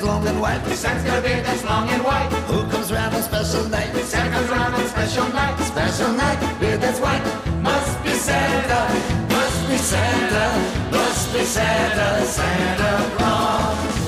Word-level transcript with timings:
that's 0.00 0.08
long 0.08 0.26
and 0.26 0.40
white. 0.40 0.64
Santa's 0.74 1.04
got 1.04 1.18
a 1.18 1.22
beard 1.22 1.44
that's 1.44 1.64
long 1.64 1.88
and 1.90 2.02
white. 2.02 2.32
Who 2.48 2.62
comes 2.70 2.90
round 2.90 3.14
on 3.14 3.22
special 3.22 3.68
night? 3.68 3.94
Santa 4.04 4.30
comes 4.30 4.50
around 4.50 4.74
on 4.74 4.86
special 4.88 5.28
night. 5.28 5.58
Special 5.60 6.12
night, 6.12 6.60
beard 6.60 6.80
that's 6.80 7.00
white. 7.00 7.22
Must 7.60 8.02
be 8.02 8.10
Santa. 8.10 8.80
Must 9.28 9.68
be 9.68 9.76
Santa, 9.76 10.90
must 10.90 11.32
be 11.34 11.44
Santa, 11.44 12.24
Santa 12.24 13.16
Claus. 13.16 14.00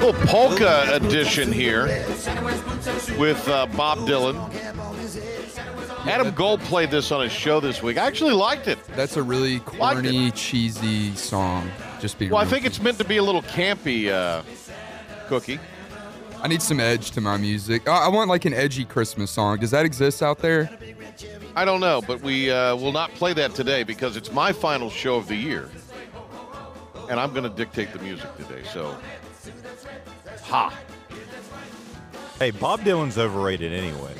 Little 0.00 0.26
polka 0.26 0.94
edition 0.94 1.50
here 1.50 1.88
Santa 2.14 2.44
wears 2.44 2.60
boots 2.60 2.86
and 2.86 2.96
a 2.96 3.00
suit. 3.00 3.18
with 3.18 3.48
uh, 3.48 3.66
Bob 3.66 3.98
Dylan. 4.00 4.36
Adam 6.06 6.30
Gold 6.32 6.60
played 6.60 6.90
this 6.90 7.10
on 7.10 7.22
his 7.22 7.32
show 7.32 7.60
this 7.60 7.82
week. 7.82 7.96
I 7.96 8.06
actually 8.06 8.34
liked 8.34 8.68
it. 8.68 8.78
That's 8.88 9.16
a 9.16 9.22
really 9.22 9.60
corny, 9.60 10.30
cheesy 10.32 11.14
song. 11.16 11.70
Just 12.04 12.18
being 12.18 12.30
Well, 12.30 12.38
I 12.38 12.42
real. 12.42 12.50
think 12.50 12.66
it's 12.66 12.82
meant 12.82 12.98
to 12.98 13.04
be 13.04 13.16
a 13.16 13.22
little 13.22 13.40
campy, 13.40 14.10
uh, 14.10 14.42
Cookie. 15.28 15.58
I 16.42 16.48
need 16.48 16.60
some 16.60 16.78
edge 16.78 17.12
to 17.12 17.22
my 17.22 17.38
music. 17.38 17.88
I 17.88 18.04
I 18.04 18.08
want 18.08 18.28
like 18.28 18.44
an 18.44 18.52
edgy 18.52 18.84
Christmas 18.84 19.30
song. 19.30 19.58
Does 19.58 19.70
that 19.70 19.86
exist 19.86 20.22
out 20.22 20.40
there? 20.40 20.68
I 21.56 21.64
don't 21.64 21.80
know, 21.80 22.02
but 22.06 22.20
we 22.20 22.50
uh, 22.50 22.76
will 22.76 22.92
not 22.92 23.10
play 23.14 23.32
that 23.32 23.54
today 23.54 23.84
because 23.84 24.18
it's 24.18 24.30
my 24.30 24.52
final 24.52 24.90
show 24.90 25.16
of 25.16 25.28
the 25.28 25.34
year. 25.34 25.70
And 27.08 27.18
I'm 27.18 27.30
going 27.30 27.44
to 27.44 27.56
dictate 27.56 27.90
the 27.94 28.00
music 28.00 28.28
today. 28.36 28.64
So, 28.70 28.94
ha. 30.42 30.78
Hey, 32.38 32.50
Bob 32.50 32.80
Dylan's 32.80 33.16
overrated 33.16 33.72
anyway. 33.72 34.12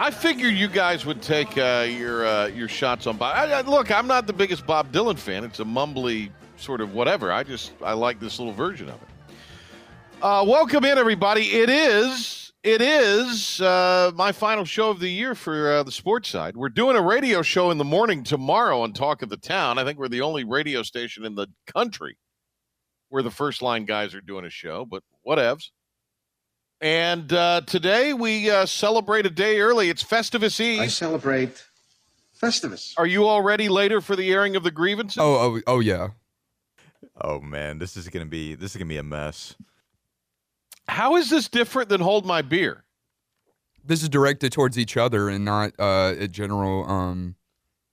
I 0.00 0.10
figured 0.10 0.54
you 0.54 0.66
guys 0.66 1.04
would 1.04 1.20
take 1.20 1.58
uh, 1.58 1.86
your 1.86 2.24
uh, 2.24 2.46
your 2.46 2.68
shots 2.68 3.06
on 3.06 3.18
Bob. 3.18 3.36
I, 3.36 3.52
I, 3.52 3.60
look, 3.60 3.90
I'm 3.90 4.06
not 4.06 4.26
the 4.26 4.32
biggest 4.32 4.66
Bob 4.66 4.90
Dylan 4.90 5.18
fan. 5.18 5.44
It's 5.44 5.60
a 5.60 5.64
mumbly 5.64 6.30
sort 6.56 6.80
of 6.80 6.94
whatever. 6.94 7.30
I 7.30 7.42
just 7.42 7.72
I 7.82 7.92
like 7.92 8.18
this 8.18 8.38
little 8.38 8.54
version 8.54 8.88
of 8.88 8.94
it. 8.94 9.34
Uh, 10.22 10.42
welcome 10.48 10.86
in, 10.86 10.96
everybody. 10.96 11.42
It 11.42 11.68
is 11.68 12.50
it 12.62 12.80
is 12.80 13.60
uh, 13.60 14.10
my 14.14 14.32
final 14.32 14.64
show 14.64 14.88
of 14.88 15.00
the 15.00 15.08
year 15.10 15.34
for 15.34 15.70
uh, 15.70 15.82
the 15.82 15.92
sports 15.92 16.30
side. 16.30 16.56
We're 16.56 16.70
doing 16.70 16.96
a 16.96 17.02
radio 17.02 17.42
show 17.42 17.70
in 17.70 17.76
the 17.76 17.84
morning 17.84 18.24
tomorrow 18.24 18.80
on 18.80 18.94
Talk 18.94 19.20
of 19.20 19.28
the 19.28 19.36
Town. 19.36 19.76
I 19.76 19.84
think 19.84 19.98
we're 19.98 20.08
the 20.08 20.22
only 20.22 20.44
radio 20.44 20.82
station 20.82 21.26
in 21.26 21.34
the 21.34 21.48
country 21.66 22.16
where 23.10 23.22
the 23.22 23.30
first 23.30 23.60
line 23.60 23.84
guys 23.84 24.14
are 24.14 24.22
doing 24.22 24.46
a 24.46 24.50
show, 24.50 24.86
but 24.86 25.02
whatevs. 25.26 25.68
And 26.80 27.30
uh, 27.32 27.60
today 27.66 28.14
we 28.14 28.50
uh, 28.50 28.64
celebrate 28.64 29.26
a 29.26 29.30
day 29.30 29.60
early. 29.60 29.90
It's 29.90 30.02
Festivus 30.02 30.58
Eve. 30.60 30.80
I 30.80 30.86
celebrate 30.86 31.62
Festivus. 32.40 32.94
Are 32.96 33.06
you 33.06 33.26
all 33.26 33.42
ready 33.42 33.68
later 33.68 34.00
for 34.00 34.16
the 34.16 34.32
airing 34.32 34.56
of 34.56 34.62
the 34.62 34.70
grievances? 34.70 35.18
Oh, 35.18 35.34
oh, 35.34 35.60
oh 35.66 35.80
yeah. 35.80 36.08
Oh 37.20 37.40
man, 37.40 37.78
this 37.78 37.98
is 37.98 38.08
gonna 38.08 38.24
be 38.24 38.54
this 38.54 38.70
is 38.70 38.76
gonna 38.78 38.88
be 38.88 38.96
a 38.96 39.02
mess. 39.02 39.54
How 40.88 41.16
is 41.16 41.28
this 41.28 41.48
different 41.48 41.90
than 41.90 42.00
Hold 42.00 42.24
My 42.24 42.40
Beer? 42.40 42.84
This 43.84 44.02
is 44.02 44.08
directed 44.08 44.52
towards 44.52 44.78
each 44.78 44.96
other 44.96 45.28
and 45.28 45.44
not 45.44 45.72
uh, 45.78 46.14
a 46.18 46.28
general. 46.28 46.90
Um. 46.90 47.36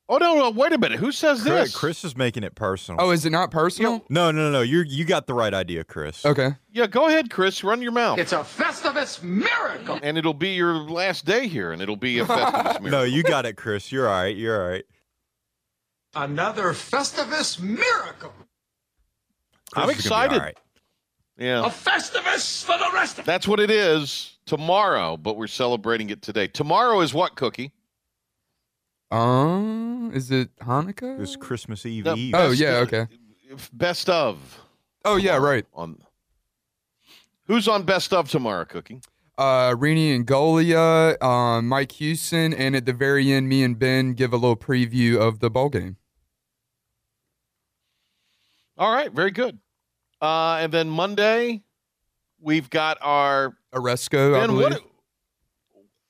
Oh 0.10 0.18
no, 0.18 0.36
no, 0.36 0.50
wait 0.52 0.72
a 0.72 0.78
minute. 0.78 1.00
Who 1.00 1.12
says 1.12 1.42
Chris, 1.42 1.54
this? 1.72 1.76
Chris 1.76 2.06
is 2.06 2.16
making 2.16 2.44
it 2.44 2.56
personal. 2.56 3.02
Oh, 3.06 3.12
is 3.12 3.26
it 3.26 3.30
not 3.32 3.52
personal? 3.52 4.06
no, 4.10 4.32
no, 4.32 4.44
no, 4.44 4.52
no. 4.52 4.62
You 4.62 4.82
you 4.88 5.04
got 5.04 5.28
the 5.28 5.34
right 5.34 5.54
idea, 5.54 5.84
Chris. 5.84 6.26
Okay. 6.26 6.52
Yeah, 6.72 6.88
go 6.88 7.08
ahead, 7.08 7.30
Chris. 7.30 7.62
Run 7.64 7.82
your 7.82 7.92
mouth. 7.92 8.18
It's 8.18 8.32
a 8.32 8.38
Festivus 8.38 9.22
miracle. 9.22 10.00
and 10.02 10.18
it'll 10.18 10.34
be 10.34 10.50
your 10.52 10.76
last 10.76 11.26
day 11.26 11.48
here, 11.48 11.74
and 11.74 11.82
it'll 11.82 11.98
be 11.98 12.20
a 12.20 12.26
Festivus 12.26 12.64
miracle. 12.82 12.90
No, 12.90 13.04
you 13.04 13.22
got 13.22 13.46
it, 13.46 13.58
Chris. 13.58 13.92
You're 13.92 14.08
all 14.08 14.22
right. 14.22 14.36
You're 14.36 14.62
all 14.64 14.70
right. 14.70 14.86
Another 16.16 16.70
Festivus 16.74 17.60
miracle. 17.60 18.34
Chris 19.74 19.84
I'm 19.84 19.84
is 19.84 19.86
gonna 19.86 19.88
be 19.88 19.92
excited. 19.94 20.40
all 20.40 20.46
right. 20.46 20.58
Yeah, 21.38 21.66
A 21.66 21.70
Festivus 21.70 22.64
for 22.66 22.78
the 22.80 22.90
rest 22.94 23.20
of 23.20 23.26
that's 23.26 23.48
what 23.48 23.60
it 23.60 23.70
is 23.70 24.38
tomorrow, 24.48 25.18
but 25.18 25.38
we're 25.38 25.46
celebrating 25.48 26.10
it 26.10 26.22
today. 26.24 26.48
Tomorrow 26.48 27.02
is 27.02 27.14
what, 27.14 27.36
Cookie? 27.36 27.74
Um. 29.12 30.12
Is 30.14 30.32
it 30.32 30.56
Hanukkah? 30.58 31.18
This 31.18 31.36
Christmas 31.36 31.86
Eve 31.86 32.06
The 32.06 32.16
Eve. 32.16 32.34
Oh, 32.36 32.52
yeah, 32.52 32.78
okay. 32.78 33.08
Best 33.74 34.10
of. 34.10 34.62
oh 35.06 35.16
yeah, 35.16 35.38
right. 35.38 35.66
On 35.74 35.98
who's 37.46 37.68
on 37.68 37.84
best 37.84 38.14
of 38.14 38.30
tomorrow, 38.30 38.66
Cookie. 38.66 39.02
Uh, 39.38 39.72
Rini 39.76 40.16
and 40.16 40.26
Golia, 40.26 41.16
uh, 41.22 41.62
Mike 41.62 41.92
Houston, 41.94 42.54
and 42.54 42.76
at 42.76 42.86
the 42.86 42.94
very 42.94 43.32
end, 43.32 43.48
me 43.48 43.64
and 43.64 43.78
Ben 43.78 44.14
give 44.14 44.34
a 44.34 44.36
little 44.36 44.58
preview 44.58 45.18
of 45.20 45.40
the 45.40 45.50
ball 45.50 45.70
game. 45.70 45.98
All 48.78 48.92
right, 48.92 49.12
very 49.12 49.32
good. 49.32 49.60
Uh, 50.22 50.58
and 50.62 50.72
then 50.72 50.90
Monday, 50.90 51.62
we've 52.42 52.70
got 52.70 52.98
our 53.02 53.56
Aresco, 53.74 54.40
I 54.42 54.48
believe. 54.48 54.72
what? 54.72 54.82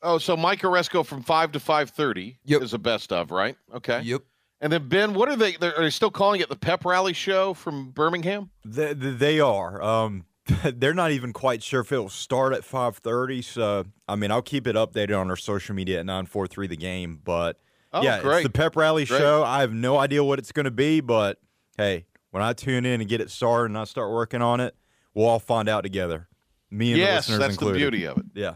Oh, 0.02 0.18
so 0.18 0.38
Mike 0.38 0.62
Aresco 0.62 1.06
from 1.06 1.24
five 1.24 1.52
to 1.54 1.60
five 1.60 1.90
thirty 1.90 2.38
Yep. 2.46 2.62
is 2.62 2.72
the 2.72 2.80
best 2.80 3.12
of, 3.12 3.32
right? 3.32 3.56
Okay. 3.74 4.02
Yep. 4.02 4.22
And 4.62 4.74
then 4.74 4.88
Ben, 4.88 5.14
what 5.14 5.30
are 5.30 5.36
they? 5.36 5.54
they're- 5.54 5.74
Are 5.78 5.84
they 5.84 5.90
still 5.90 6.10
calling 6.12 6.42
it 6.42 6.50
the 6.50 6.56
pep 6.56 6.84
rally 6.86 7.14
show 7.14 7.54
from 7.54 7.92
Birmingham? 7.92 8.50
They, 8.66 8.94
they 8.94 9.40
are. 9.40 9.82
Um, 9.82 10.26
they're 10.64 10.94
not 10.94 11.12
even 11.12 11.34
quite 11.34 11.62
sure 11.62 11.82
if 11.82 11.92
it'll 11.92 12.10
start 12.10 12.54
at 12.54 12.62
5:30. 12.62 13.44
So, 13.44 13.86
I 14.08 14.16
mean, 14.16 14.32
I'll 14.32 14.42
keep 14.42 14.66
it 14.68 14.76
updated 14.76 15.20
on 15.20 15.30
our 15.30 15.36
social 15.36 15.76
media 15.76 16.00
at 16.00 16.06
943 16.06 16.68
the 16.68 16.76
game. 16.78 17.20
But 17.24 17.60
Oh, 17.94 18.02
yeah, 18.04 18.20
great. 18.22 18.38
it's 18.40 18.44
the 18.48 18.50
pep 18.52 18.76
rally 18.76 19.06
Great. 19.06 19.18
show. 19.20 19.44
I 19.44 19.62
have 19.62 19.74
no 19.74 19.98
idea 19.98 20.24
what 20.24 20.40
it's 20.40 20.52
going 20.52 20.66
to 20.66 20.72
be, 20.72 21.00
but 21.02 21.40
hey, 21.78 22.06
when 22.32 22.44
I 22.44 22.54
tune 22.54 22.86
in 22.86 23.00
and 23.02 23.10
get 23.10 23.22
it 23.22 23.30
started 23.32 23.66
and 23.72 23.78
I 23.78 23.84
start 23.86 24.12
working 24.12 24.42
on 24.42 24.60
it, 24.60 24.76
we'll 25.14 25.26
all 25.28 25.40
find 25.40 25.70
out 25.70 25.82
together. 25.84 26.28
Me 26.70 26.92
and 26.92 26.98
yes, 27.00 27.28
the 27.28 27.34
listeners 27.34 27.40
that's 27.40 27.54
included. 27.54 27.76
the 27.76 27.80
beauty 27.80 28.06
of 28.06 28.18
it. 28.18 28.26
Yeah. 28.34 28.56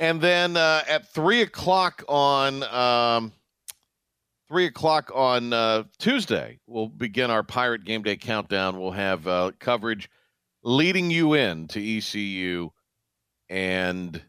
And 0.00 0.18
then 0.18 0.56
uh, 0.56 0.82
at 0.88 1.12
three 1.12 1.42
o'clock 1.42 2.02
on 2.08 2.62
um, 2.64 3.32
three 4.48 4.64
o'clock 4.64 5.12
on 5.14 5.52
uh, 5.52 5.84
Tuesday, 5.98 6.58
we'll 6.66 6.88
begin 6.88 7.30
our 7.30 7.42
Pirate 7.42 7.84
Game 7.84 8.02
Day 8.02 8.16
countdown. 8.16 8.80
We'll 8.80 8.92
have 8.92 9.26
uh, 9.28 9.52
coverage 9.60 10.08
leading 10.62 11.10
you 11.10 11.34
in 11.34 11.68
to 11.68 11.98
ECU 11.98 12.70
and 13.50 14.22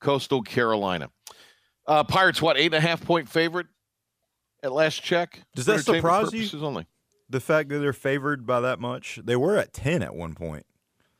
Coastal 0.00 0.40
Carolina. 0.40 1.10
Uh, 1.86 2.02
Pirates, 2.02 2.40
what 2.40 2.56
eight 2.56 2.66
and 2.66 2.74
a 2.76 2.80
half 2.80 3.04
point 3.04 3.28
favorite 3.28 3.66
at 4.62 4.72
last 4.72 5.02
check? 5.02 5.42
Does 5.54 5.66
that 5.66 5.84
surprise 5.84 6.32
you? 6.32 6.48
Only. 6.60 6.86
The 7.28 7.40
fact 7.40 7.68
that 7.68 7.80
they're 7.80 7.92
favored 7.92 8.46
by 8.46 8.60
that 8.60 8.80
much, 8.80 9.20
they 9.22 9.36
were 9.36 9.56
at 9.56 9.72
10 9.74 10.02
at 10.02 10.14
one 10.14 10.34
point. 10.34 10.64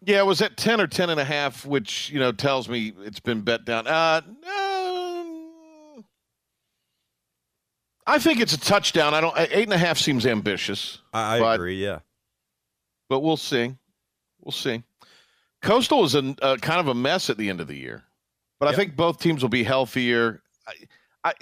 Yeah, 0.04 0.18
it 0.18 0.26
was 0.26 0.42
at 0.42 0.56
10 0.56 0.80
or 0.80 0.86
10 0.86 1.10
and 1.10 1.18
a 1.18 1.24
half, 1.24 1.64
which, 1.64 2.10
you 2.10 2.18
know, 2.20 2.30
tells 2.32 2.68
me 2.68 2.92
it's 3.00 3.20
been 3.20 3.40
bet 3.40 3.64
down. 3.64 3.86
Uh, 3.86 4.20
um, 4.26 6.04
I 8.06 8.18
think 8.18 8.40
it's 8.40 8.52
a 8.52 8.60
touchdown. 8.60 9.14
I 9.14 9.20
don't, 9.20 9.34
eight 9.38 9.64
and 9.64 9.72
a 9.72 9.78
half 9.78 9.98
seems 9.98 10.26
ambitious, 10.26 11.00
I, 11.12 11.36
I 11.36 11.40
But- 11.40 11.54
agree. 11.54 11.82
Yeah. 11.82 12.00
but 13.08 13.20
we'll 13.20 13.36
see. 13.36 13.74
We'll 14.40 14.52
see. 14.52 14.82
Coastal 15.62 16.04
is 16.04 16.14
a, 16.14 16.36
uh, 16.42 16.56
kind 16.58 16.78
of 16.78 16.88
a 16.88 16.94
mess 16.94 17.30
at 17.30 17.38
the 17.38 17.48
end 17.48 17.60
of 17.60 17.66
the 17.66 17.76
year, 17.76 18.04
but 18.60 18.68
I 18.68 18.74
think 18.76 18.94
both 18.94 19.18
teams 19.18 19.42
will 19.42 19.48
be 19.48 19.64
healthier. 19.64 20.42
I, 20.68 20.72
I, 21.24 21.32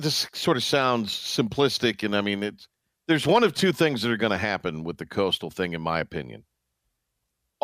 just 0.00 0.34
sort 0.36 0.56
of 0.58 0.64
sounds 0.64 1.10
simplistic, 1.10 2.02
and 2.02 2.14
I 2.14 2.20
mean, 2.20 2.42
it's 2.42 2.68
there's 3.06 3.26
one 3.26 3.42
of 3.44 3.54
two 3.54 3.72
things 3.72 4.02
that 4.02 4.10
are 4.10 4.16
going 4.18 4.32
to 4.32 4.36
happen 4.38 4.84
with 4.84 4.98
the 4.98 5.06
Coastal 5.06 5.48
thing, 5.48 5.72
in 5.72 5.80
my 5.80 6.00
opinion. 6.00 6.44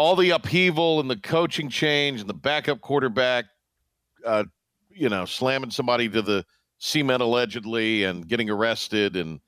All 0.01 0.17
the 0.17 0.31
upheaval 0.31 0.99
and 0.99 1.11
the 1.11 1.17
coaching 1.17 1.69
change 1.69 2.21
and 2.23 2.29
the 2.29 2.33
backup 2.33 2.81
quarterback, 2.81 3.45
uh, 4.25 4.45
you 4.89 5.11
know, 5.11 5.27
slamming 5.27 5.71
somebody 5.71 6.09
to 6.09 6.23
the 6.23 6.47
cement 6.79 7.21
allegedly 7.21 8.05
and 8.05 8.27
getting 8.27 8.49
arrested 8.49 9.15
and 9.15 9.41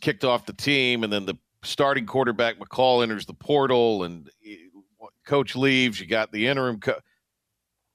kicked 0.00 0.22
off 0.22 0.46
the 0.46 0.52
team, 0.52 1.02
and 1.02 1.12
then 1.12 1.26
the 1.26 1.34
starting 1.64 2.06
quarterback 2.06 2.60
McCall 2.60 3.02
enters 3.02 3.26
the 3.26 3.34
portal, 3.34 4.04
and 4.04 4.30
eh, 4.46 4.54
coach 5.26 5.56
leaves. 5.56 5.98
You 5.98 6.06
got 6.06 6.30
the 6.30 6.46
interim. 6.46 6.78
Co- 6.78 7.00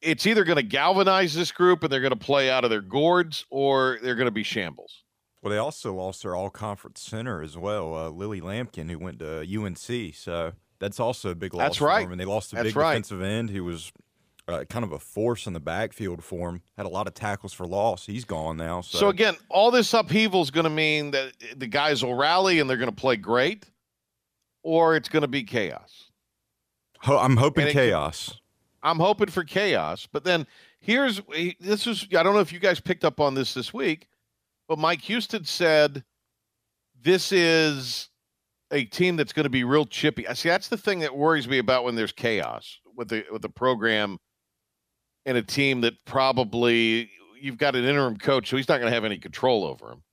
it's 0.02 0.28
either 0.28 0.44
going 0.44 0.58
to 0.58 0.64
galvanize 0.64 1.34
this 1.34 1.54
group 1.54 1.82
and 1.82 1.90
they're 1.90 2.02
going 2.02 2.10
to 2.10 2.18
play 2.18 2.52
out 2.52 2.66
of 2.66 2.72
their 2.72 2.82
gourds, 2.82 3.46
or 3.50 4.00
they're 4.04 4.16
going 4.16 4.26
to 4.26 4.32
be 4.32 4.44
shambles. 4.44 5.06
Well, 5.42 5.52
they 5.52 5.60
also 5.60 5.94
lost 5.94 6.24
their 6.24 6.36
all 6.36 6.50
conference 6.50 7.00
center 7.00 7.42
as 7.42 7.58
well, 7.58 7.96
uh, 7.96 8.12
Willie 8.12 8.42
Lampkin, 8.42 8.90
who 8.90 9.00
went 9.00 9.20
to 9.20 9.48
UNC. 9.48 10.14
So 10.14 10.52
that's 10.84 11.00
also 11.00 11.30
a 11.30 11.36
big 11.36 11.54
loss 11.54 11.64
That's 11.64 11.78
for 11.78 11.88
right. 11.88 12.04
them. 12.04 12.12
And 12.12 12.20
they 12.22 12.26
lost 12.26 12.52
a 12.54 12.58
That's 12.58 12.68
big 12.70 12.76
right. 12.76 12.92
defensive 12.92 13.22
end 13.22 13.50
who 13.50 13.64
was 13.64 13.92
uh, 14.48 14.66
kind 14.70 14.84
of 14.84 14.92
a 14.92 15.00
force 15.00 15.48
in 15.48 15.54
the 15.54 15.60
backfield 15.60 16.24
for 16.24 16.50
him. 16.50 16.62
Had 16.78 16.86
a 16.86 16.90
lot 16.90 17.08
of 17.08 17.14
tackles 17.14 17.54
for 17.54 17.66
loss. 17.66 18.06
He's 18.06 18.26
gone 18.26 18.58
now. 18.58 18.82
So, 18.82 18.98
So 18.98 19.08
again, 19.10 19.36
all 19.50 19.72
this 19.72 19.94
upheaval 19.94 20.42
is 20.42 20.52
going 20.52 20.66
to 20.66 20.70
mean 20.70 21.12
that 21.12 21.32
the 21.56 21.68
guys 21.68 22.04
will 22.04 22.16
rally 22.16 22.60
and 22.60 22.70
they're 22.70 22.78
going 22.78 22.90
to 22.90 22.96
play 22.96 23.16
great, 23.16 23.66
or 24.62 24.96
it's 24.96 25.08
going 25.10 25.22
to 25.22 25.28
be 25.30 25.44
chaos. 25.44 26.12
Ho- 27.00 27.18
I'm 27.18 27.38
hoping 27.38 27.64
and 27.64 27.70
it- 27.72 27.74
chaos. 27.74 28.40
I'm 28.86 29.00
hoping 29.00 29.30
for 29.30 29.46
chaos. 29.46 30.06
But 30.12 30.26
then 30.26 30.46
here's 30.82 31.22
this 31.62 31.88
is 31.88 32.06
I 32.14 32.22
don't 32.22 32.34
know 32.34 32.42
if 32.42 32.52
you 32.52 32.60
guys 32.60 32.82
picked 32.82 33.06
up 33.06 33.22
on 33.22 33.34
this 33.34 33.54
this 33.54 33.74
week, 33.74 34.10
but 34.68 34.78
Mike 34.78 35.00
Houston 35.04 35.46
said 35.46 36.04
this 37.02 37.32
is 37.32 38.10
a 38.74 38.84
team 38.86 39.16
that's 39.16 39.32
going 39.32 39.44
to 39.46 39.50
be 39.50 39.64
real 39.64 39.86
chippy. 39.86 40.28
I 40.28 40.34
see 40.34 40.50
that's 40.50 40.68
the 40.68 40.78
thing 40.78 41.00
that 41.00 41.16
worries 41.16 41.48
me 41.48 41.60
about 41.60 41.84
when 41.84 41.96
there's 41.96 42.12
chaos 42.12 42.80
with 42.96 43.08
the 43.08 43.24
with 43.32 43.42
the 43.42 43.50
program 43.50 44.18
and 45.26 45.38
a 45.38 45.44
team 45.44 45.82
that 45.82 45.94
probably 46.06 47.10
you've 47.40 47.58
got 47.58 47.76
an 47.76 47.86
interim 47.86 48.18
coach, 48.18 48.50
so 48.50 48.58
he's 48.58 48.68
not 48.68 48.80
going 48.80 48.90
to 48.90 48.94
have 48.94 49.06
any 49.06 49.18
control 49.18 49.64
over 49.64 49.92
him. 49.92 50.04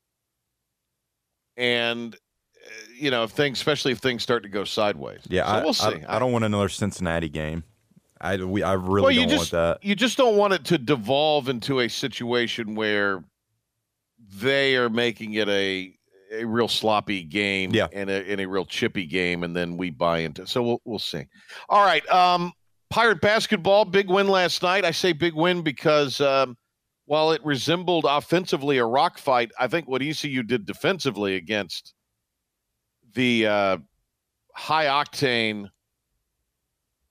And 1.57 2.15
uh, 2.15 2.69
you 2.95 3.11
know, 3.11 3.25
if 3.25 3.31
things, 3.31 3.59
especially 3.59 3.93
if 3.93 3.99
things 3.99 4.23
start 4.23 4.43
to 4.43 4.49
go 4.49 4.65
sideways. 4.65 5.23
Yeah, 5.29 5.47
so 5.47 5.53
I, 5.53 5.65
we'll 5.65 5.75
see. 5.75 6.05
I, 6.07 6.17
I, 6.17 6.19
don't 6.19 6.33
want 6.33 6.45
another 6.45 6.69
Cincinnati 6.69 7.29
game. 7.29 7.65
I 8.21 8.37
we 8.37 8.63
I 8.63 8.75
really 8.75 9.03
well, 9.03 9.11
you 9.11 9.21
don't 9.21 9.31
just, 9.31 9.53
want 9.53 9.81
that. 9.81 9.85
You 9.85 9.97
just 9.97 10.19
don't 10.19 10.37
want 10.37 10.53
it 10.53 10.65
to 10.67 10.79
devolve 10.79 11.49
into 11.49 11.81
a 11.81 11.89
situation 11.89 12.75
where 12.75 13.25
they 14.37 14.77
are 14.77 14.91
making 14.91 15.35
it 15.35 15.49
a 15.49 15.95
a 16.31 16.45
real 16.45 16.69
sloppy 16.69 17.23
game 17.23 17.73
yeah. 17.73 17.89
and 17.93 18.09
a, 18.09 18.31
and 18.31 18.41
a 18.41 18.49
real 18.49 18.65
chippy 18.65 19.07
game, 19.07 19.43
and 19.43 19.55
then 19.55 19.77
we 19.77 19.91
buy 19.91 20.19
into. 20.19 20.47
So 20.47 20.63
we'll 20.63 20.81
we'll 20.85 20.99
see. 20.99 21.27
All 21.69 21.85
right, 21.85 22.07
um, 22.11 22.53
Pirate 22.91 23.21
basketball, 23.21 23.85
big 23.85 24.09
win 24.09 24.29
last 24.29 24.63
night. 24.63 24.85
I 24.85 24.91
say 24.91 25.13
big 25.13 25.35
win 25.35 25.63
because 25.63 26.21
um, 26.21 26.57
while 27.07 27.31
it 27.31 27.45
resembled 27.45 28.05
offensively 28.09 28.79
a 28.79 28.85
rock 28.85 29.17
fight, 29.17 29.53
I 29.59 29.69
think 29.69 29.89
what 29.89 30.03
ECU 30.03 30.43
did 30.43 30.67
defensively 30.67 31.37
against 31.37 31.95
the 33.15 33.47
uh, 33.47 33.77
high 34.55 34.87
octane 34.87 35.69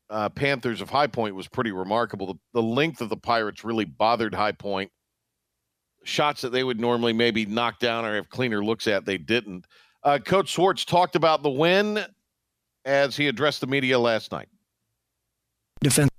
uh, 0.09 0.29
Panthers 0.29 0.81
of 0.81 0.89
High 0.89 1.07
Point 1.07 1.35
was 1.35 1.47
pretty 1.47 1.71
remarkable. 1.71 2.27
The, 2.27 2.39
the 2.53 2.63
length 2.63 2.99
of 3.01 3.09
the 3.09 3.17
Pirates 3.17 3.63
really 3.63 3.85
bothered 3.85 4.33
High 4.33 4.53
Point 4.53 4.91
shots 6.03 6.41
that 6.41 6.51
they 6.51 6.63
would 6.63 6.79
normally 6.79 7.13
maybe 7.13 7.45
knock 7.45 7.79
down 7.79 8.05
or 8.05 8.15
have 8.15 8.29
cleaner 8.29 8.63
looks 8.63 8.87
at, 8.87 9.05
they 9.05 9.17
didn't. 9.17 9.65
Uh, 10.03 10.17
Coach 10.17 10.49
Schwartz 10.49 10.85
talked 10.85 11.15
about 11.15 11.43
the 11.43 11.49
win 11.49 12.05
as 12.85 13.15
he 13.17 13.27
addressed 13.27 13.61
the 13.61 13.67
media 13.67 13.99
last 13.99 14.31
night. 14.31 14.49
Defense. 15.81 16.09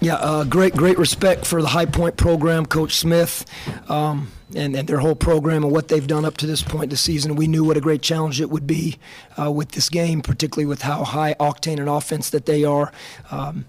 Yeah, 0.00 0.14
uh, 0.14 0.44
great, 0.44 0.74
great 0.74 0.96
respect 0.96 1.44
for 1.44 1.60
the 1.60 1.68
High 1.68 1.86
Point 1.86 2.16
program, 2.16 2.66
Coach 2.66 2.94
Smith, 2.94 3.44
um, 3.90 4.30
and, 4.54 4.76
and 4.76 4.86
their 4.88 4.98
whole 4.98 5.16
program 5.16 5.64
and 5.64 5.72
what 5.72 5.88
they've 5.88 6.06
done 6.06 6.24
up 6.24 6.36
to 6.36 6.46
this 6.46 6.62
point 6.62 6.90
this 6.90 7.00
season. 7.00 7.34
We 7.34 7.48
knew 7.48 7.64
what 7.64 7.76
a 7.76 7.80
great 7.80 8.00
challenge 8.00 8.40
it 8.40 8.48
would 8.48 8.66
be 8.66 8.96
uh, 9.36 9.50
with 9.50 9.72
this 9.72 9.88
game, 9.88 10.20
particularly 10.20 10.66
with 10.66 10.82
how 10.82 11.02
high 11.02 11.34
octane 11.40 11.80
an 11.80 11.88
offense 11.88 12.30
that 12.30 12.46
they 12.46 12.62
are. 12.62 12.92
Um, 13.32 13.64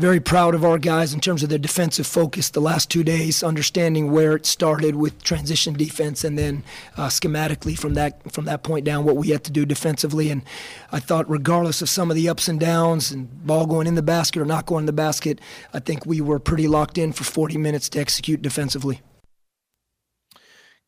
very 0.00 0.20
proud 0.20 0.54
of 0.54 0.64
our 0.64 0.78
guys 0.78 1.12
in 1.12 1.20
terms 1.20 1.42
of 1.42 1.48
their 1.48 1.58
defensive 1.58 2.06
focus 2.06 2.48
the 2.48 2.60
last 2.60 2.90
two 2.90 3.04
days, 3.04 3.42
understanding 3.42 4.10
where 4.10 4.34
it 4.34 4.46
started 4.46 4.96
with 4.96 5.22
transition 5.22 5.74
defense, 5.74 6.24
and 6.24 6.38
then 6.38 6.64
uh, 6.96 7.08
schematically 7.08 7.78
from 7.78 7.94
that 7.94 8.32
from 8.32 8.46
that 8.46 8.62
point 8.62 8.84
down 8.84 9.04
what 9.04 9.16
we 9.16 9.28
had 9.28 9.44
to 9.44 9.50
do 9.50 9.66
defensively. 9.66 10.30
And 10.30 10.42
I 10.90 11.00
thought, 11.00 11.28
regardless 11.28 11.82
of 11.82 11.88
some 11.88 12.10
of 12.10 12.16
the 12.16 12.28
ups 12.28 12.48
and 12.48 12.58
downs 12.58 13.10
and 13.10 13.46
ball 13.46 13.66
going 13.66 13.86
in 13.86 13.94
the 13.94 14.02
basket 14.02 14.40
or 14.40 14.46
not 14.46 14.66
going 14.66 14.82
in 14.82 14.86
the 14.86 14.92
basket, 14.92 15.40
I 15.74 15.78
think 15.78 16.06
we 16.06 16.20
were 16.20 16.38
pretty 16.38 16.66
locked 16.66 16.98
in 16.98 17.12
for 17.12 17.24
40 17.24 17.58
minutes 17.58 17.88
to 17.90 18.00
execute 18.00 18.42
defensively. 18.42 19.02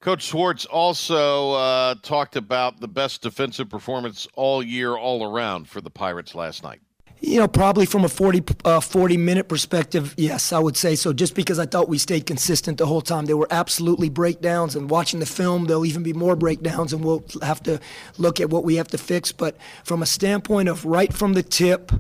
Coach 0.00 0.22
Schwartz 0.24 0.64
also 0.64 1.52
uh, 1.52 1.94
talked 2.02 2.34
about 2.34 2.80
the 2.80 2.88
best 2.88 3.22
defensive 3.22 3.68
performance 3.68 4.26
all 4.34 4.60
year, 4.60 4.96
all 4.96 5.24
around 5.24 5.68
for 5.68 5.80
the 5.80 5.90
Pirates 5.90 6.34
last 6.34 6.64
night. 6.64 6.80
You 7.24 7.38
know, 7.38 7.46
probably 7.46 7.86
from 7.86 8.04
a 8.04 8.08
40, 8.08 8.42
uh, 8.64 8.80
40 8.80 9.16
minute 9.16 9.48
perspective, 9.48 10.12
yes, 10.18 10.52
I 10.52 10.58
would 10.58 10.76
say 10.76 10.96
so. 10.96 11.12
Just 11.12 11.36
because 11.36 11.60
I 11.60 11.66
thought 11.66 11.88
we 11.88 11.96
stayed 11.96 12.26
consistent 12.26 12.78
the 12.78 12.86
whole 12.86 13.00
time. 13.00 13.26
There 13.26 13.36
were 13.36 13.46
absolutely 13.48 14.10
breakdowns, 14.10 14.74
and 14.74 14.90
watching 14.90 15.20
the 15.20 15.26
film, 15.26 15.66
there'll 15.66 15.86
even 15.86 16.02
be 16.02 16.12
more 16.12 16.34
breakdowns, 16.34 16.92
and 16.92 17.04
we'll 17.04 17.24
have 17.40 17.62
to 17.62 17.78
look 18.18 18.40
at 18.40 18.50
what 18.50 18.64
we 18.64 18.74
have 18.74 18.88
to 18.88 18.98
fix. 18.98 19.30
But 19.30 19.56
from 19.84 20.02
a 20.02 20.06
standpoint 20.06 20.68
of 20.68 20.84
right 20.84 21.12
from 21.12 21.34
the 21.34 21.44
tip 21.44 21.92